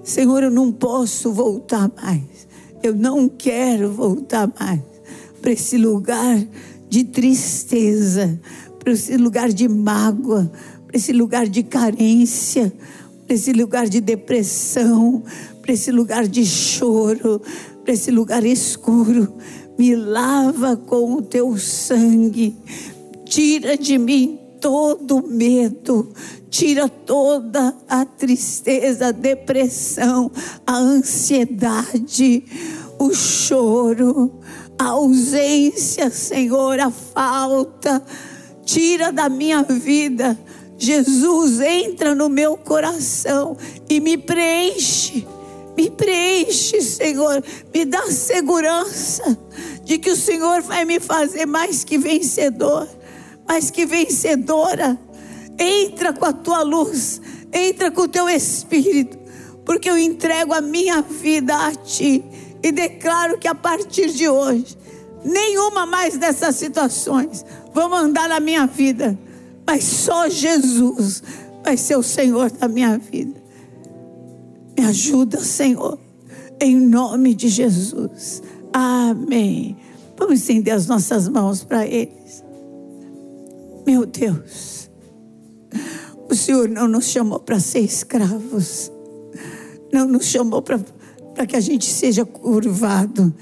Senhor, 0.04 0.42
eu 0.42 0.50
não 0.50 0.70
posso 0.70 1.32
voltar 1.32 1.90
mais. 1.96 2.35
Eu 2.86 2.94
não 2.94 3.28
quero 3.28 3.90
voltar 3.90 4.48
mais 4.60 4.80
para 5.42 5.50
esse 5.50 5.76
lugar 5.76 6.40
de 6.88 7.02
tristeza, 7.02 8.40
para 8.78 8.92
esse 8.92 9.16
lugar 9.16 9.48
de 9.48 9.66
mágoa, 9.66 10.48
para 10.86 10.96
esse 10.96 11.12
lugar 11.12 11.48
de 11.48 11.64
carência, 11.64 12.72
para 13.26 13.34
esse 13.34 13.52
lugar 13.52 13.88
de 13.88 14.00
depressão, 14.00 15.24
para 15.60 15.72
esse 15.72 15.90
lugar 15.90 16.28
de 16.28 16.46
choro, 16.46 17.42
para 17.82 17.92
esse 17.92 18.12
lugar 18.12 18.44
escuro. 18.44 19.34
Me 19.76 19.96
lava 19.96 20.76
com 20.76 21.14
o 21.14 21.22
teu 21.22 21.58
sangue, 21.58 22.54
tira 23.24 23.76
de 23.76 23.98
mim 23.98 24.38
todo 24.66 25.24
medo, 25.24 26.12
tira 26.50 26.88
toda 26.88 27.72
a 27.88 28.04
tristeza, 28.04 29.06
a 29.06 29.12
depressão, 29.12 30.28
a 30.66 30.76
ansiedade, 30.76 32.42
o 32.98 33.14
choro, 33.14 34.40
a 34.76 34.86
ausência, 34.86 36.10
Senhor, 36.10 36.80
a 36.80 36.90
falta. 36.90 38.02
Tira 38.64 39.12
da 39.12 39.28
minha 39.28 39.62
vida. 39.62 40.36
Jesus, 40.76 41.60
entra 41.60 42.12
no 42.12 42.28
meu 42.28 42.56
coração 42.56 43.56
e 43.88 44.00
me 44.00 44.18
preenche. 44.18 45.24
Me 45.76 45.88
preenche, 45.88 46.82
Senhor. 46.82 47.40
Me 47.72 47.84
dá 47.84 48.10
segurança 48.10 49.38
de 49.84 49.96
que 49.96 50.10
o 50.10 50.16
Senhor 50.16 50.60
vai 50.60 50.84
me 50.84 50.98
fazer 50.98 51.46
mais 51.46 51.84
que 51.84 51.96
vencedor, 51.96 52.88
mais 53.48 53.70
que 53.70 53.86
vencedora 53.86 54.98
Entra 55.58 56.12
com 56.12 56.24
a 56.24 56.32
tua 56.32 56.62
luz, 56.62 57.20
entra 57.52 57.90
com 57.90 58.02
o 58.02 58.08
teu 58.08 58.28
espírito, 58.28 59.18
porque 59.64 59.88
eu 59.88 59.96
entrego 59.96 60.52
a 60.52 60.60
minha 60.60 61.00
vida 61.00 61.54
a 61.54 61.74
ti 61.74 62.22
e 62.62 62.70
declaro 62.70 63.38
que 63.38 63.48
a 63.48 63.54
partir 63.54 64.10
de 64.10 64.28
hoje, 64.28 64.76
nenhuma 65.24 65.86
mais 65.86 66.18
dessas 66.18 66.56
situações 66.56 67.44
vão 67.72 67.88
mandar 67.88 68.28
na 68.28 68.40
minha 68.40 68.66
vida. 68.66 69.18
mas 69.66 69.82
só 69.82 70.28
Jesus 70.28 71.22
vai 71.64 71.76
ser 71.76 71.96
o 71.96 72.02
Senhor 72.02 72.50
da 72.50 72.68
minha 72.68 72.98
vida. 72.98 73.42
Me 74.78 74.84
ajuda, 74.84 75.40
Senhor, 75.40 75.98
em 76.60 76.76
nome 76.76 77.34
de 77.34 77.48
Jesus. 77.48 78.42
Amém. 78.72 79.76
Vamos 80.16 80.40
estender 80.40 80.74
as 80.74 80.86
nossas 80.86 81.28
mãos 81.28 81.64
para 81.64 81.84
eles. 81.84 82.15
Meu 83.86 84.04
Deus, 84.04 84.90
o 86.28 86.34
Senhor 86.34 86.68
não 86.68 86.88
nos 86.88 87.04
chamou 87.04 87.38
para 87.38 87.60
ser 87.60 87.78
escravos, 87.78 88.90
não 89.92 90.08
nos 90.08 90.24
chamou 90.24 90.60
para 90.60 91.46
que 91.46 91.54
a 91.54 91.60
gente 91.60 91.86
seja 91.86 92.24
curvado, 92.24 93.32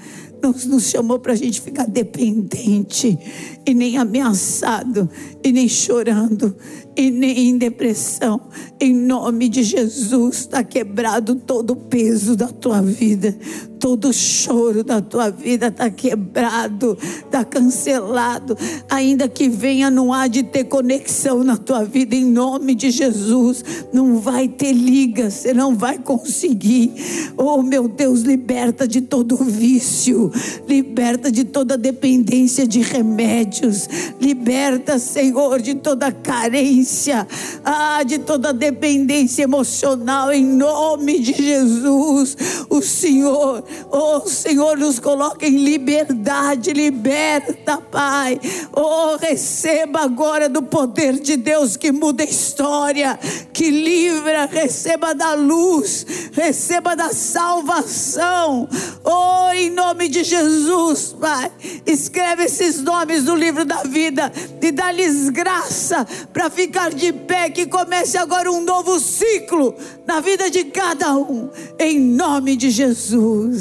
não 0.43 0.51
nos 0.51 0.83
chamou 0.83 1.17
para 1.17 1.33
a 1.33 1.35
gente 1.35 1.59
ficar 1.59 1.87
dependente, 1.87 3.17
e 3.65 3.73
nem 3.73 3.97
ameaçado, 3.97 5.09
e 5.43 5.51
nem 5.51 5.67
chorando, 5.67 6.55
e 6.95 7.09
nem 7.09 7.49
em 7.49 7.57
depressão. 7.57 8.39
Em 8.79 8.93
nome 8.93 9.49
de 9.49 9.63
Jesus, 9.63 10.41
está 10.41 10.63
quebrado 10.63 11.35
todo 11.37 11.71
o 11.71 11.75
peso 11.75 12.35
da 12.35 12.49
tua 12.49 12.83
vida, 12.83 13.35
todo 13.79 14.11
choro 14.13 14.83
da 14.83 15.01
tua 15.01 15.29
vida 15.29 15.67
está 15.67 15.89
quebrado, 15.89 16.97
está 17.01 17.43
cancelado. 17.43 18.57
Ainda 18.89 19.27
que 19.27 19.49
venha, 19.49 19.89
não 19.89 20.13
há 20.13 20.27
de 20.27 20.43
ter 20.43 20.65
conexão 20.65 21.43
na 21.43 21.57
tua 21.57 21.83
vida, 21.83 22.15
em 22.15 22.25
nome 22.25 22.75
de 22.75 22.89
Jesus. 22.89 23.63
Não 23.93 24.17
vai 24.17 24.47
ter 24.47 24.71
liga, 24.71 25.29
você 25.29 25.53
não 25.53 25.75
vai 25.75 25.97
conseguir. 25.97 26.93
Oh, 27.37 27.61
meu 27.61 27.87
Deus, 27.87 28.21
liberta 28.21 28.87
de 28.87 29.01
todo 29.01 29.35
vício, 29.35 30.31
liberta 30.67 31.31
de 31.31 31.43
toda 31.43 31.77
dependência 31.77 32.67
de 32.67 32.81
remédios, 32.81 33.87
liberta, 34.19 34.97
Senhor, 34.97 35.61
de 35.61 35.75
toda 35.75 36.11
carência, 36.11 37.27
ah, 37.63 38.03
de 38.03 38.19
toda 38.19 38.53
dependência 38.53 39.43
emocional, 39.43 40.31
em 40.31 40.45
nome 40.45 41.19
de 41.19 41.33
Jesus. 41.33 42.37
O 42.69 42.81
Senhor 42.81 43.64
Oh, 43.91 44.21
Senhor, 44.21 44.77
nos 44.77 44.99
coloca 44.99 45.45
em 45.45 45.57
liberdade, 45.57 46.73
liberta, 46.73 47.77
Pai. 47.77 48.39
Oh, 48.73 49.15
receba 49.17 50.01
agora 50.01 50.49
do 50.49 50.61
poder 50.61 51.19
de 51.19 51.37
Deus 51.37 51.77
que 51.77 51.91
muda 51.91 52.23
a 52.23 52.27
história, 52.27 53.19
que 53.53 53.69
livra, 53.69 54.45
receba 54.45 55.13
da 55.13 55.33
luz, 55.33 56.05
receba 56.31 56.95
da 56.95 57.09
salvação. 57.09 58.67
Oh, 59.03 59.51
em 59.53 59.69
nome 59.69 60.07
de 60.09 60.23
Jesus, 60.23 61.15
Pai. 61.19 61.51
Escreve 61.85 62.45
esses 62.45 62.81
nomes 62.81 63.23
no 63.23 63.35
livro 63.35 63.63
da 63.65 63.83
vida 63.83 64.31
e 64.61 64.71
dá-lhes 64.71 65.29
graça 65.29 66.05
para 66.33 66.49
ficar 66.49 66.91
de 66.91 67.13
pé, 67.13 67.49
que 67.49 67.65
comece 67.65 68.17
agora 68.17 68.51
um 68.51 68.61
novo 68.61 68.99
ciclo 68.99 69.75
na 70.05 70.19
vida 70.19 70.49
de 70.49 70.65
cada 70.65 71.15
um, 71.15 71.49
em 71.79 71.99
nome 71.99 72.55
de 72.55 72.69
Jesus. 72.69 73.54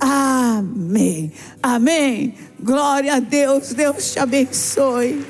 Amém. 0.00 1.32
Amém. 1.62 2.34
Glória 2.62 3.14
a 3.14 3.20
Deus. 3.20 3.72
Deus 3.72 4.12
te 4.12 4.18
abençoe. 4.18 5.24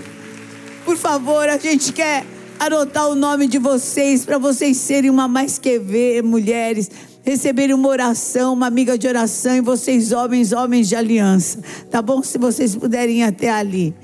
Por 0.85 0.97
favor, 0.97 1.49
a 1.49 1.57
gente 1.59 1.93
quer 1.93 2.25
anotar 2.59 3.09
o 3.09 3.15
nome 3.15 3.47
de 3.47 3.59
vocês 3.59 4.25
para 4.25 4.39
vocês 4.39 4.77
serem 4.77 5.11
uma 5.11 5.27
mais 5.27 5.59
que 5.59 5.79
ver, 5.79 6.23
mulheres, 6.23 6.91
receberem 7.23 7.75
uma 7.75 7.89
oração, 7.89 8.53
uma 8.53 8.67
amiga 8.67 8.97
de 8.97 9.07
oração 9.07 9.57
e 9.57 9.61
vocês 9.61 10.12
homens, 10.12 10.53
homens 10.53 10.89
de 10.89 10.97
aliança. 10.97 11.61
Tá 11.91 12.03
bom? 12.03 12.23
Se 12.23 12.39
vocês 12.39 12.77
puderem 12.77 13.21
ir 13.21 13.25
até 13.25 13.51
ali. 13.51 13.95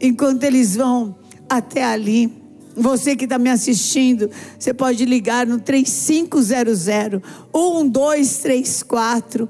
Enquanto 0.00 0.44
eles 0.44 0.76
vão 0.76 1.16
até 1.48 1.84
ali, 1.84 2.39
você 2.80 3.14
que 3.14 3.24
está 3.24 3.38
me 3.38 3.50
assistindo, 3.50 4.30
você 4.58 4.72
pode 4.72 5.04
ligar 5.04 5.46
no 5.46 5.60
3500 5.60 6.86
1234 7.52 9.48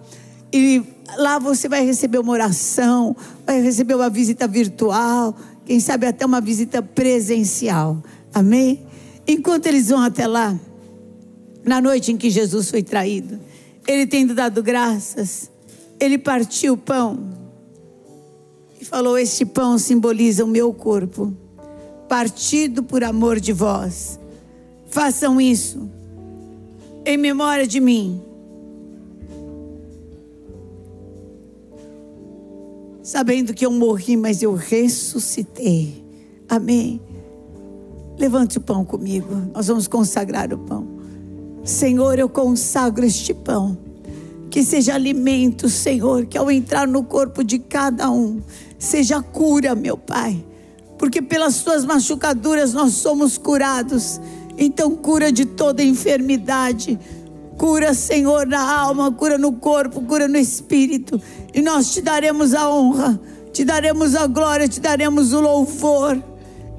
e 0.52 0.82
lá 1.16 1.38
você 1.38 1.68
vai 1.68 1.84
receber 1.84 2.18
uma 2.18 2.32
oração, 2.32 3.16
vai 3.46 3.60
receber 3.60 3.94
uma 3.94 4.10
visita 4.10 4.48
virtual, 4.48 5.36
quem 5.64 5.78
sabe 5.78 6.06
até 6.06 6.26
uma 6.26 6.40
visita 6.40 6.82
presencial. 6.82 8.02
Amém? 8.34 8.82
Enquanto 9.26 9.66
eles 9.66 9.88
vão 9.88 10.02
até 10.02 10.26
lá, 10.26 10.58
na 11.64 11.80
noite 11.80 12.10
em 12.10 12.16
que 12.16 12.30
Jesus 12.30 12.70
foi 12.70 12.82
traído, 12.82 13.38
ele 13.86 14.06
tendo 14.06 14.34
dado 14.34 14.62
graças, 14.62 15.50
ele 15.98 16.18
partiu 16.18 16.74
o 16.74 16.76
pão 16.76 17.30
e 18.80 18.84
falou: 18.84 19.18
Este 19.18 19.44
pão 19.44 19.78
simboliza 19.78 20.44
o 20.44 20.48
meu 20.48 20.72
corpo, 20.72 21.32
partido 22.10 22.82
por 22.82 23.04
amor 23.04 23.38
de 23.38 23.52
vós. 23.52 24.18
Façam 24.88 25.40
isso 25.40 25.88
em 27.06 27.16
memória 27.16 27.68
de 27.68 27.78
mim. 27.78 28.20
sabendo 33.02 33.52
que 33.52 33.66
eu 33.66 33.72
morri, 33.72 34.16
mas 34.16 34.40
eu 34.40 34.54
ressuscitei. 34.54 36.04
Amém. 36.48 37.00
Levante 38.16 38.58
o 38.58 38.60
pão 38.60 38.84
comigo, 38.84 39.34
nós 39.52 39.66
vamos 39.66 39.88
consagrar 39.88 40.52
o 40.52 40.58
pão. 40.58 40.86
Senhor, 41.64 42.20
eu 42.20 42.28
consagro 42.28 43.04
este 43.04 43.34
pão. 43.34 43.76
Que 44.48 44.62
seja 44.62 44.94
alimento, 44.94 45.68
Senhor, 45.68 46.26
que 46.26 46.38
ao 46.38 46.50
entrar 46.52 46.86
no 46.86 47.02
corpo 47.02 47.42
de 47.42 47.58
cada 47.58 48.08
um, 48.10 48.40
seja 48.78 49.20
cura, 49.20 49.74
meu 49.74 49.96
Pai. 49.96 50.44
Porque 51.00 51.22
pelas 51.22 51.62
tuas 51.62 51.82
machucaduras 51.86 52.74
nós 52.74 52.92
somos 52.92 53.38
curados. 53.38 54.20
Então, 54.58 54.94
cura 54.94 55.32
de 55.32 55.46
toda 55.46 55.82
enfermidade. 55.82 57.00
Cura, 57.56 57.94
Senhor, 57.94 58.46
na 58.46 58.60
alma, 58.70 59.10
cura 59.10 59.38
no 59.38 59.50
corpo, 59.54 60.02
cura 60.02 60.28
no 60.28 60.36
espírito 60.36 61.18
e 61.54 61.62
nós 61.62 61.94
te 61.94 62.02
daremos 62.02 62.52
a 62.52 62.68
honra, 62.70 63.18
te 63.50 63.64
daremos 63.64 64.14
a 64.14 64.26
glória, 64.26 64.68
te 64.68 64.78
daremos 64.78 65.32
o 65.32 65.40
louvor, 65.40 66.22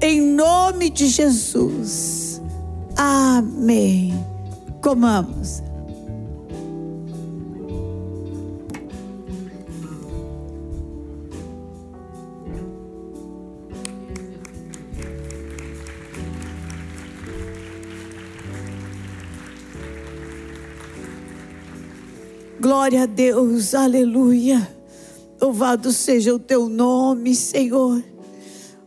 em 0.00 0.20
nome 0.20 0.88
de 0.88 1.08
Jesus. 1.08 2.40
Amém. 2.96 4.14
Comamos. 4.80 5.64
Glória 22.62 23.02
a 23.02 23.06
Deus, 23.06 23.74
aleluia. 23.74 24.70
Louvado 25.40 25.92
seja 25.92 26.32
o 26.32 26.38
teu 26.38 26.68
nome, 26.68 27.34
Senhor. 27.34 28.00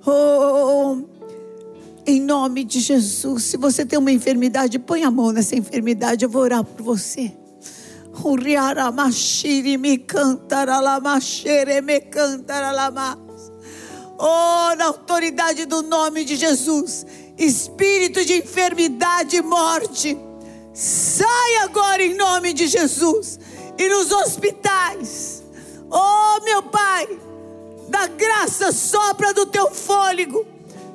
Oh, 0.07 0.99
em 2.07 2.21
nome 2.21 2.63
de 2.63 2.79
Jesus. 2.79 3.43
Se 3.43 3.57
você 3.57 3.85
tem 3.85 3.99
uma 3.99 4.13
enfermidade, 4.13 4.79
põe 4.79 5.03
a 5.03 5.11
mão 5.11 5.33
nessa 5.33 5.57
enfermidade, 5.57 6.23
eu 6.23 6.29
vou 6.29 6.43
orar 6.43 6.63
por 6.63 6.83
você. 6.83 7.33
Oh, 14.17 14.73
na 14.77 14.85
autoridade 14.85 15.65
do 15.65 15.81
nome 15.81 16.23
de 16.23 16.37
Jesus, 16.37 17.05
espírito 17.37 18.23
de 18.23 18.37
enfermidade 18.37 19.35
e 19.35 19.41
morte, 19.41 20.17
sai 20.73 21.57
agora 21.61 22.01
em 22.01 22.15
nome 22.15 22.53
de 22.53 22.67
Jesus 22.67 23.37
e 23.77 23.89
nos 23.89 24.11
hospitais. 24.11 25.43
Oh, 25.89 26.43
meu 26.43 26.63
Pai, 26.63 27.07
da 27.89 28.07
graça 28.07 28.71
sopra 28.71 29.33
do 29.33 29.45
teu 29.45 29.71
fôlego. 29.71 30.45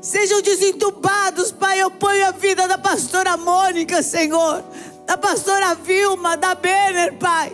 Sejam 0.01 0.41
desentubados, 0.41 1.53
Pai. 1.53 1.81
Eu 1.81 1.91
ponho 1.91 2.27
a 2.27 2.31
vida 2.31 2.67
da 2.67 2.79
pastora 2.79 3.37
Mônica, 3.37 4.03
Senhor, 4.03 4.65
da 5.07 5.17
pastora 5.17 5.75
Vilma, 5.75 6.37
da 6.37 6.55
Benner, 6.55 7.17
Pai. 7.19 7.53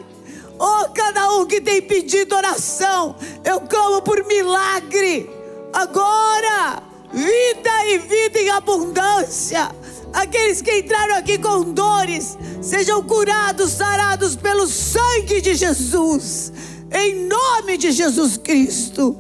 Oh, 0.59 0.89
cada 0.95 1.33
um 1.33 1.45
que 1.45 1.61
tem 1.61 1.83
pedido 1.83 2.35
oração, 2.35 3.17
eu 3.45 3.61
clamo 3.63 4.01
por 4.01 4.25
milagre. 4.25 5.29
Agora, 5.73 6.83
vida 7.13 7.87
e 7.87 7.99
vida 7.99 8.41
em 8.41 8.51
abundância. 8.51 9.71
Aqueles 10.17 10.63
que 10.63 10.79
entraram 10.79 11.17
aqui 11.17 11.37
com 11.37 11.75
dores, 11.75 12.39
sejam 12.63 13.03
curados, 13.03 13.73
sarados 13.73 14.35
pelo 14.35 14.67
sangue 14.67 15.43
de 15.43 15.55
Jesus, 15.55 16.51
em 16.91 17.27
nome 17.27 17.77
de 17.77 17.93
Jesus 17.93 18.39
Cristo. 18.39 19.15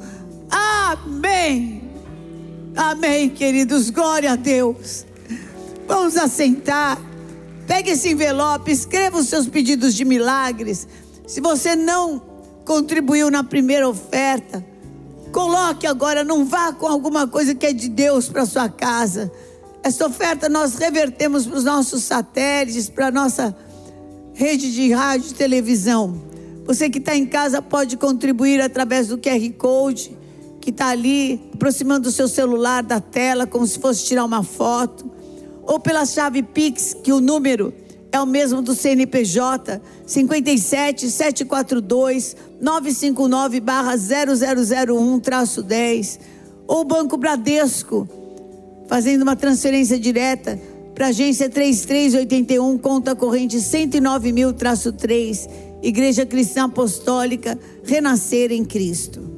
Amém. 0.50 1.82
Amém, 2.74 3.28
queridos. 3.28 3.90
Glória 3.90 4.32
a 4.32 4.36
Deus. 4.36 5.04
Vamos 5.86 6.16
assentar. 6.16 6.98
Pegue 7.66 7.90
esse 7.90 8.08
envelope, 8.12 8.72
escreva 8.72 9.18
os 9.18 9.28
seus 9.28 9.46
pedidos 9.46 9.92
de 9.94 10.02
milagres. 10.02 10.88
Se 11.26 11.42
você 11.42 11.76
não 11.76 12.22
contribuiu 12.64 13.30
na 13.30 13.44
primeira 13.44 13.86
oferta, 13.86 14.64
Coloque 15.36 15.86
agora, 15.86 16.24
não 16.24 16.46
vá 16.46 16.72
com 16.72 16.86
alguma 16.86 17.28
coisa 17.28 17.54
que 17.54 17.66
é 17.66 17.72
de 17.74 17.90
Deus 17.90 18.26
para 18.26 18.46
sua 18.46 18.70
casa. 18.70 19.30
Essa 19.86 20.04
oferta 20.04 20.48
nós 20.48 20.74
revertemos 20.74 21.46
para 21.46 21.58
os 21.58 21.62
nossos 21.62 22.02
satélites, 22.02 22.88
para 22.88 23.06
a 23.06 23.10
nossa 23.12 23.56
rede 24.34 24.74
de 24.74 24.90
rádio 24.90 25.30
e 25.30 25.34
televisão. 25.34 26.20
Você 26.64 26.90
que 26.90 26.98
está 26.98 27.14
em 27.14 27.24
casa 27.24 27.62
pode 27.62 27.96
contribuir 27.96 28.60
através 28.60 29.06
do 29.06 29.16
QR 29.16 29.48
Code 29.56 30.18
que 30.60 30.70
está 30.70 30.88
ali, 30.88 31.40
aproximando 31.54 32.08
o 32.08 32.10
seu 32.10 32.26
celular 32.26 32.82
da 32.82 33.00
tela, 33.00 33.46
como 33.46 33.64
se 33.64 33.78
fosse 33.78 34.04
tirar 34.04 34.24
uma 34.24 34.42
foto, 34.42 35.08
ou 35.62 35.78
pela 35.78 36.04
chave 36.04 36.42
Pix, 36.42 36.92
que 36.92 37.12
o 37.12 37.20
número 37.20 37.72
é 38.10 38.20
o 38.20 38.26
mesmo 38.26 38.60
do 38.60 38.74
CNPJ, 38.74 39.80
57 40.04 41.08
742 41.08 42.36
959 42.60 43.62
0001 44.90 45.62
10, 45.64 46.20
ou 46.66 46.84
Banco 46.84 47.16
Bradesco, 47.16 48.25
fazendo 48.88 49.22
uma 49.22 49.36
transferência 49.36 49.98
direta 49.98 50.58
para 50.94 51.06
a 51.06 51.08
agência 51.10 51.50
3381, 51.50 52.78
conta 52.78 53.14
corrente 53.14 53.60
109 53.60 54.32
mil 54.32 54.52
3, 54.52 55.48
Igreja 55.82 56.24
Cristã 56.24 56.64
Apostólica, 56.64 57.58
Renascer 57.84 58.50
em 58.50 58.64
Cristo. 58.64 59.35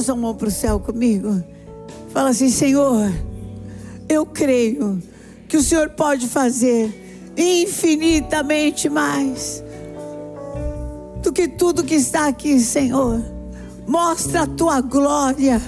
Sua 0.00 0.16
mão 0.16 0.34
para 0.34 0.48
o 0.48 0.50
céu 0.50 0.80
comigo. 0.80 1.42
Fala 2.12 2.30
assim: 2.30 2.50
Senhor, 2.50 3.12
eu 4.08 4.26
creio 4.26 5.00
que 5.48 5.56
o 5.56 5.62
Senhor 5.62 5.90
pode 5.90 6.28
fazer 6.28 7.32
infinitamente 7.36 8.88
mais 8.88 9.62
do 11.22 11.32
que 11.32 11.48
tudo 11.48 11.84
que 11.84 11.94
está 11.94 12.28
aqui, 12.28 12.58
Senhor. 12.60 13.22
Mostra 13.86 14.42
a 14.42 14.46
tua 14.46 14.80
glória. 14.80 15.60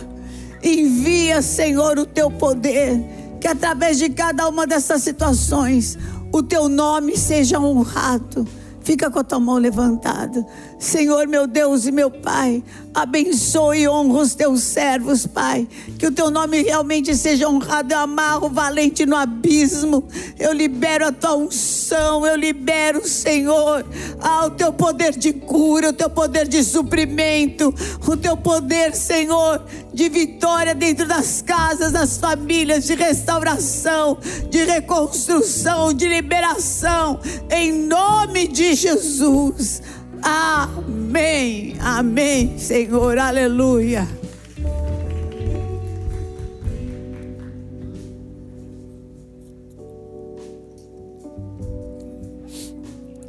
Envia, 0.62 1.43
Senhor, 1.43 1.99
o 1.99 2.07
teu 2.07 2.30
poder. 2.30 3.01
Que 3.41 3.49
através 3.49 3.99
de 3.99 4.09
cada 4.09 4.49
uma 4.49 4.66
dessas 4.66 5.03
situações, 5.03 5.99
o 6.33 6.43
teu 6.43 6.68
nome 6.68 7.16
seja 7.16 7.59
honrado. 7.59 8.47
Fica 8.80 9.11
com 9.11 9.18
a 9.18 9.24
tua 9.24 9.41
mão 9.41 9.59
levantada. 9.59 10.45
Senhor, 10.83 11.28
meu 11.28 11.47
Deus 11.47 11.87
e 11.87 11.93
meu 11.93 12.11
Pai, 12.11 12.62
Abençoe 12.95 13.80
e 13.80 13.89
honra 13.89 14.20
os 14.20 14.35
teus 14.35 14.61
servos, 14.61 15.26
Pai. 15.26 15.66
Que 15.99 16.07
o 16.07 16.12
teu 16.12 16.30
nome 16.30 16.62
realmente 16.62 17.16
seja 17.16 17.49
honrado. 17.49 17.95
Eu 17.95 18.01
amarro 18.01 18.51
valente 18.51 19.07
no 19.07 19.16
abismo. 19.16 20.07
Eu 20.39 20.53
libero 20.53 21.07
a 21.07 21.12
tua 21.12 21.35
unção. 21.37 22.26
Eu 22.26 22.37
libero, 22.37 23.07
Senhor, 23.09 23.87
ao 24.20 24.51
teu 24.51 24.74
poder 24.74 25.16
de 25.16 25.33
cura, 25.33 25.89
o 25.89 25.93
teu 25.93 26.11
poder 26.11 26.47
de 26.47 26.62
suprimento, 26.62 27.74
o 28.07 28.14
teu 28.14 28.37
poder, 28.37 28.95
Senhor, 28.95 29.64
de 29.93 30.11
vitória 30.11 30.74
dentro 30.74 31.07
das 31.07 31.41
casas, 31.41 31.93
das 31.93 32.18
famílias, 32.18 32.85
de 32.85 32.95
restauração, 32.95 34.18
de 34.51 34.64
reconstrução, 34.64 35.95
de 35.95 36.07
liberação. 36.07 37.18
Em 37.51 37.72
nome 37.72 38.49
de 38.49 38.74
Jesus. 38.74 39.80
Amém. 40.23 41.75
Amém, 41.81 42.57
Senhor. 42.57 43.18
Aleluia. 43.18 44.07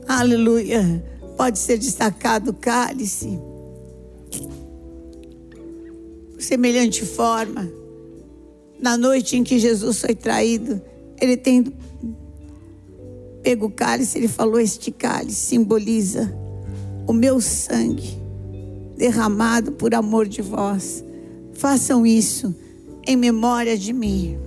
Aleluia. 0.08 1.04
Pode 1.36 1.58
ser 1.58 1.80
destacado 1.80 2.52
o 2.52 2.54
cálice. 2.54 3.40
Semelhante 6.38 7.04
forma, 7.04 7.72
na 8.80 8.96
noite 8.98 9.36
em 9.36 9.44
que 9.44 9.58
Jesus 9.58 10.00
foi 10.00 10.14
traído, 10.14 10.80
ele 11.20 11.38
tendo 11.38 11.74
pego 13.42 13.66
o 13.66 13.72
cálice, 13.72 14.20
ele 14.20 14.28
falou: 14.28 14.60
Este 14.60 14.92
cálice 14.92 15.38
simboliza 15.38 16.43
o 17.08 17.14
meu 17.14 17.40
sangue 17.42 18.18
derramado 18.98 19.72
por 19.72 19.94
amor 19.94 20.28
de 20.28 20.42
vós. 20.42 21.04
Façam 21.54 22.06
isso 22.06 22.56
em 23.06 23.16
memória 23.16 23.78
de 23.78 23.94
mim. 23.94 24.38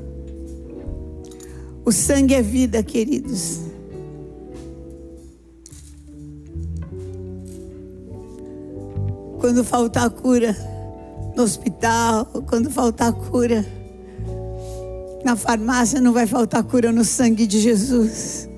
O 1.85 1.93
sangue 1.93 2.35
é 2.35 2.43
vida, 2.43 2.83
queridos. 2.83 3.67
quando 9.47 9.63
faltar 9.63 10.11
cura 10.11 10.57
no 11.37 11.45
hospital, 11.45 12.27
quando 12.49 12.69
faltar 12.69 13.13
cura 13.13 13.65
na 15.25 15.37
farmácia, 15.37 16.01
não 16.01 16.13
vai 16.13 16.27
faltar 16.27 16.65
cura 16.65 16.91
no 16.91 17.05
sangue 17.05 17.47
de 17.47 17.61
Jesus. 17.61 18.49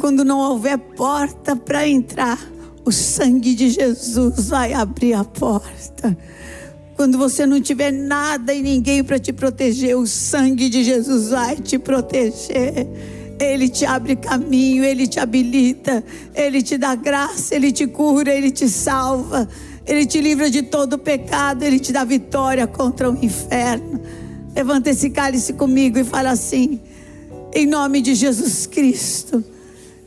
Quando 0.00 0.24
não 0.24 0.38
houver 0.38 0.78
porta 0.78 1.54
para 1.54 1.86
entrar, 1.86 2.38
o 2.88 2.92
sangue 2.92 3.54
de 3.54 3.68
Jesus 3.68 4.48
vai 4.48 4.72
abrir 4.72 5.12
a 5.12 5.22
porta. 5.22 6.16
Quando 6.96 7.18
você 7.18 7.44
não 7.44 7.60
tiver 7.60 7.92
nada 7.92 8.54
e 8.54 8.62
ninguém 8.62 9.04
para 9.04 9.18
te 9.18 9.30
proteger, 9.30 9.94
o 9.94 10.06
sangue 10.06 10.70
de 10.70 10.82
Jesus 10.82 11.28
vai 11.28 11.56
te 11.56 11.78
proteger. 11.78 12.88
Ele 13.38 13.68
te 13.68 13.84
abre 13.84 14.16
caminho, 14.16 14.82
ele 14.82 15.06
te 15.06 15.20
habilita, 15.20 16.02
ele 16.34 16.62
te 16.62 16.78
dá 16.78 16.94
graça, 16.94 17.54
ele 17.54 17.70
te 17.70 17.86
cura, 17.86 18.32
ele 18.32 18.50
te 18.50 18.66
salva, 18.70 19.46
ele 19.86 20.06
te 20.06 20.18
livra 20.18 20.50
de 20.50 20.62
todo 20.62 20.98
pecado, 20.98 21.64
ele 21.64 21.78
te 21.78 21.92
dá 21.92 22.04
vitória 22.04 22.66
contra 22.66 23.10
o 23.10 23.22
inferno. 23.22 24.00
Levanta 24.56 24.88
esse 24.88 25.10
cálice 25.10 25.52
comigo 25.52 25.98
e 25.98 26.04
fala 26.04 26.30
assim: 26.30 26.80
em 27.54 27.66
nome 27.66 28.00
de 28.00 28.14
Jesus 28.14 28.66
Cristo, 28.66 29.44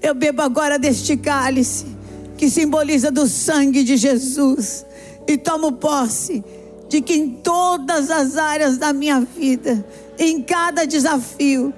eu 0.01 0.15
bebo 0.15 0.41
agora 0.41 0.79
deste 0.79 1.15
cálice 1.15 2.00
que 2.41 2.49
simboliza 2.49 3.11
do 3.11 3.27
sangue 3.27 3.83
de 3.83 3.95
Jesus 3.95 4.83
e 5.27 5.37
tomo 5.37 5.73
posse 5.73 6.43
de 6.89 6.99
que 6.99 7.13
em 7.13 7.29
todas 7.29 8.09
as 8.09 8.35
áreas 8.35 8.79
da 8.79 8.91
minha 8.91 9.19
vida, 9.19 9.85
em 10.17 10.41
cada 10.41 10.83
desafio, 10.85 11.71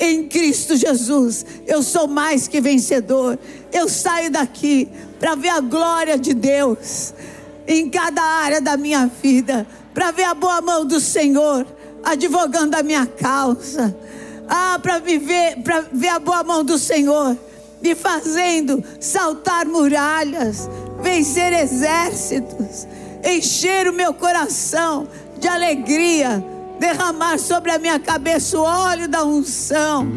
em 0.00 0.26
Cristo 0.26 0.74
Jesus, 0.74 1.46
eu 1.64 1.80
sou 1.80 2.08
mais 2.08 2.48
que 2.48 2.60
vencedor. 2.60 3.38
Eu 3.72 3.88
saio 3.88 4.32
daqui 4.32 4.88
para 5.20 5.36
ver 5.36 5.50
a 5.50 5.60
glória 5.60 6.18
de 6.18 6.34
Deus 6.34 7.14
em 7.64 7.88
cada 7.88 8.20
área 8.20 8.60
da 8.60 8.76
minha 8.76 9.06
vida, 9.06 9.64
para 9.94 10.10
ver 10.10 10.24
a 10.24 10.34
boa 10.34 10.60
mão 10.60 10.84
do 10.84 10.98
Senhor 10.98 11.64
advogando 12.02 12.74
a 12.74 12.82
minha 12.82 13.06
causa. 13.06 13.96
Ah, 14.48 14.76
para 14.82 14.98
ver, 14.98 15.62
para 15.62 15.82
ver 15.92 16.08
a 16.08 16.18
boa 16.18 16.42
mão 16.42 16.64
do 16.64 16.76
Senhor 16.76 17.38
me 17.82 17.94
fazendo 17.94 18.82
saltar 19.00 19.66
muralhas, 19.66 20.68
vencer 21.00 21.52
exércitos, 21.52 22.86
encher 23.24 23.88
o 23.88 23.92
meu 23.92 24.12
coração 24.12 25.08
de 25.38 25.48
alegria 25.48 26.44
derramar 26.78 27.38
sobre 27.38 27.70
a 27.70 27.78
minha 27.78 28.00
cabeça 28.00 28.58
o 28.58 28.62
óleo 28.62 29.06
da 29.06 29.22
unção 29.22 30.08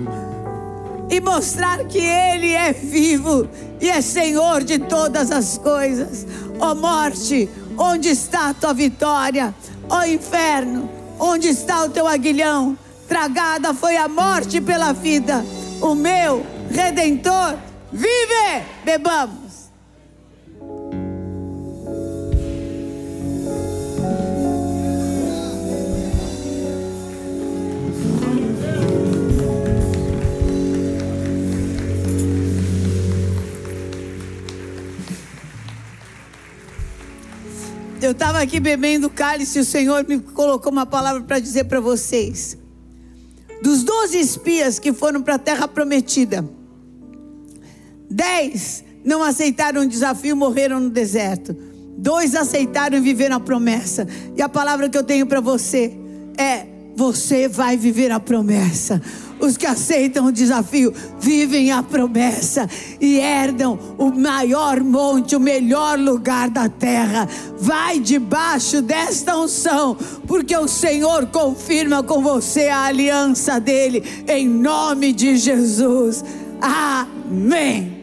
e 1.10 1.20
mostrar 1.20 1.84
que 1.86 2.00
Ele 2.00 2.54
é 2.54 2.72
vivo 2.72 3.48
e 3.82 3.90
é 3.90 4.02
Senhor 4.02 4.64
de 4.64 4.80
todas 4.80 5.30
as 5.30 5.58
coisas. 5.58 6.26
Ó 6.60 6.72
oh 6.72 6.76
morte, 6.76 7.50
onde 7.78 8.10
está 8.10 8.50
a 8.50 8.54
tua 8.54 8.74
vitória? 8.74 9.54
Ó 9.90 10.00
oh 10.00 10.06
inferno, 10.06 10.90
onde 11.20 11.50
está 11.50 11.84
o 11.84 11.90
teu 11.90 12.08
aguilhão? 12.08 12.78
Tragada 13.08 13.74
foi 13.74 13.98
a 13.98 14.08
morte 14.08 14.62
pela 14.62 14.94
vida. 14.94 15.44
O 15.82 15.94
meu 15.94 16.46
redentor 16.74 17.58
vive! 17.92 18.66
Bebamos. 18.84 19.54
Eu 38.02 38.12
estava 38.12 38.42
aqui 38.42 38.60
bebendo 38.60 39.10
cálice 39.10 39.60
e 39.60 39.62
o 39.62 39.66
Senhor 39.66 40.06
me 40.06 40.20
colocou 40.20 40.70
uma 40.70 40.86
palavra 40.86 41.22
para 41.22 41.40
dizer 41.40 41.64
para 41.66 41.80
vocês. 41.80 42.58
Dos 43.62 43.84
doze 43.84 44.20
espias 44.20 44.78
que 44.78 44.92
foram 44.92 45.22
para 45.22 45.36
a 45.36 45.40
terra 45.40 45.70
prometida, 45.70 46.44
dez 48.14 48.84
não 49.04 49.22
aceitaram 49.22 49.82
o 49.82 49.88
desafio 49.88 50.36
morreram 50.36 50.80
no 50.80 50.90
deserto. 50.90 51.56
Dois 51.98 52.36
aceitaram 52.36 52.98
e 52.98 53.02
viveram 53.02 53.38
a 53.38 53.40
promessa. 53.40 54.08
E 54.36 54.42
a 54.42 54.50
palavra 54.50 54.90
que 54.90 54.98
eu 54.98 55.04
tenho 55.04 55.26
para 55.26 55.42
você 55.42 55.94
é: 56.38 56.66
você 56.96 57.48
vai 57.48 57.76
viver 57.76 58.12
a 58.12 58.20
promessa. 58.20 59.02
Os 59.40 59.58
que 59.58 59.66
aceitam 59.66 60.28
o 60.28 60.32
desafio 60.32 60.94
vivem 61.20 61.72
a 61.72 61.84
promessa 61.84 62.70
e 63.02 63.18
herdam 63.18 63.78
o 63.98 64.10
maior 64.10 64.80
monte, 64.82 65.36
o 65.36 65.40
melhor 65.40 66.00
lugar 66.00 66.50
da 66.50 66.70
terra. 66.70 67.28
Vai 67.58 68.00
debaixo 68.00 68.82
desta 68.82 69.38
unção, 69.38 69.98
porque 70.26 70.56
o 70.56 70.68
Senhor 70.68 71.28
confirma 71.28 72.02
com 72.04 72.22
você 72.22 72.70
a 72.70 72.84
aliança 72.84 73.60
dele, 73.60 74.04
em 74.28 74.48
nome 74.48 75.12
de 75.12 75.36
Jesus. 75.36 76.24
Amém. 76.62 78.03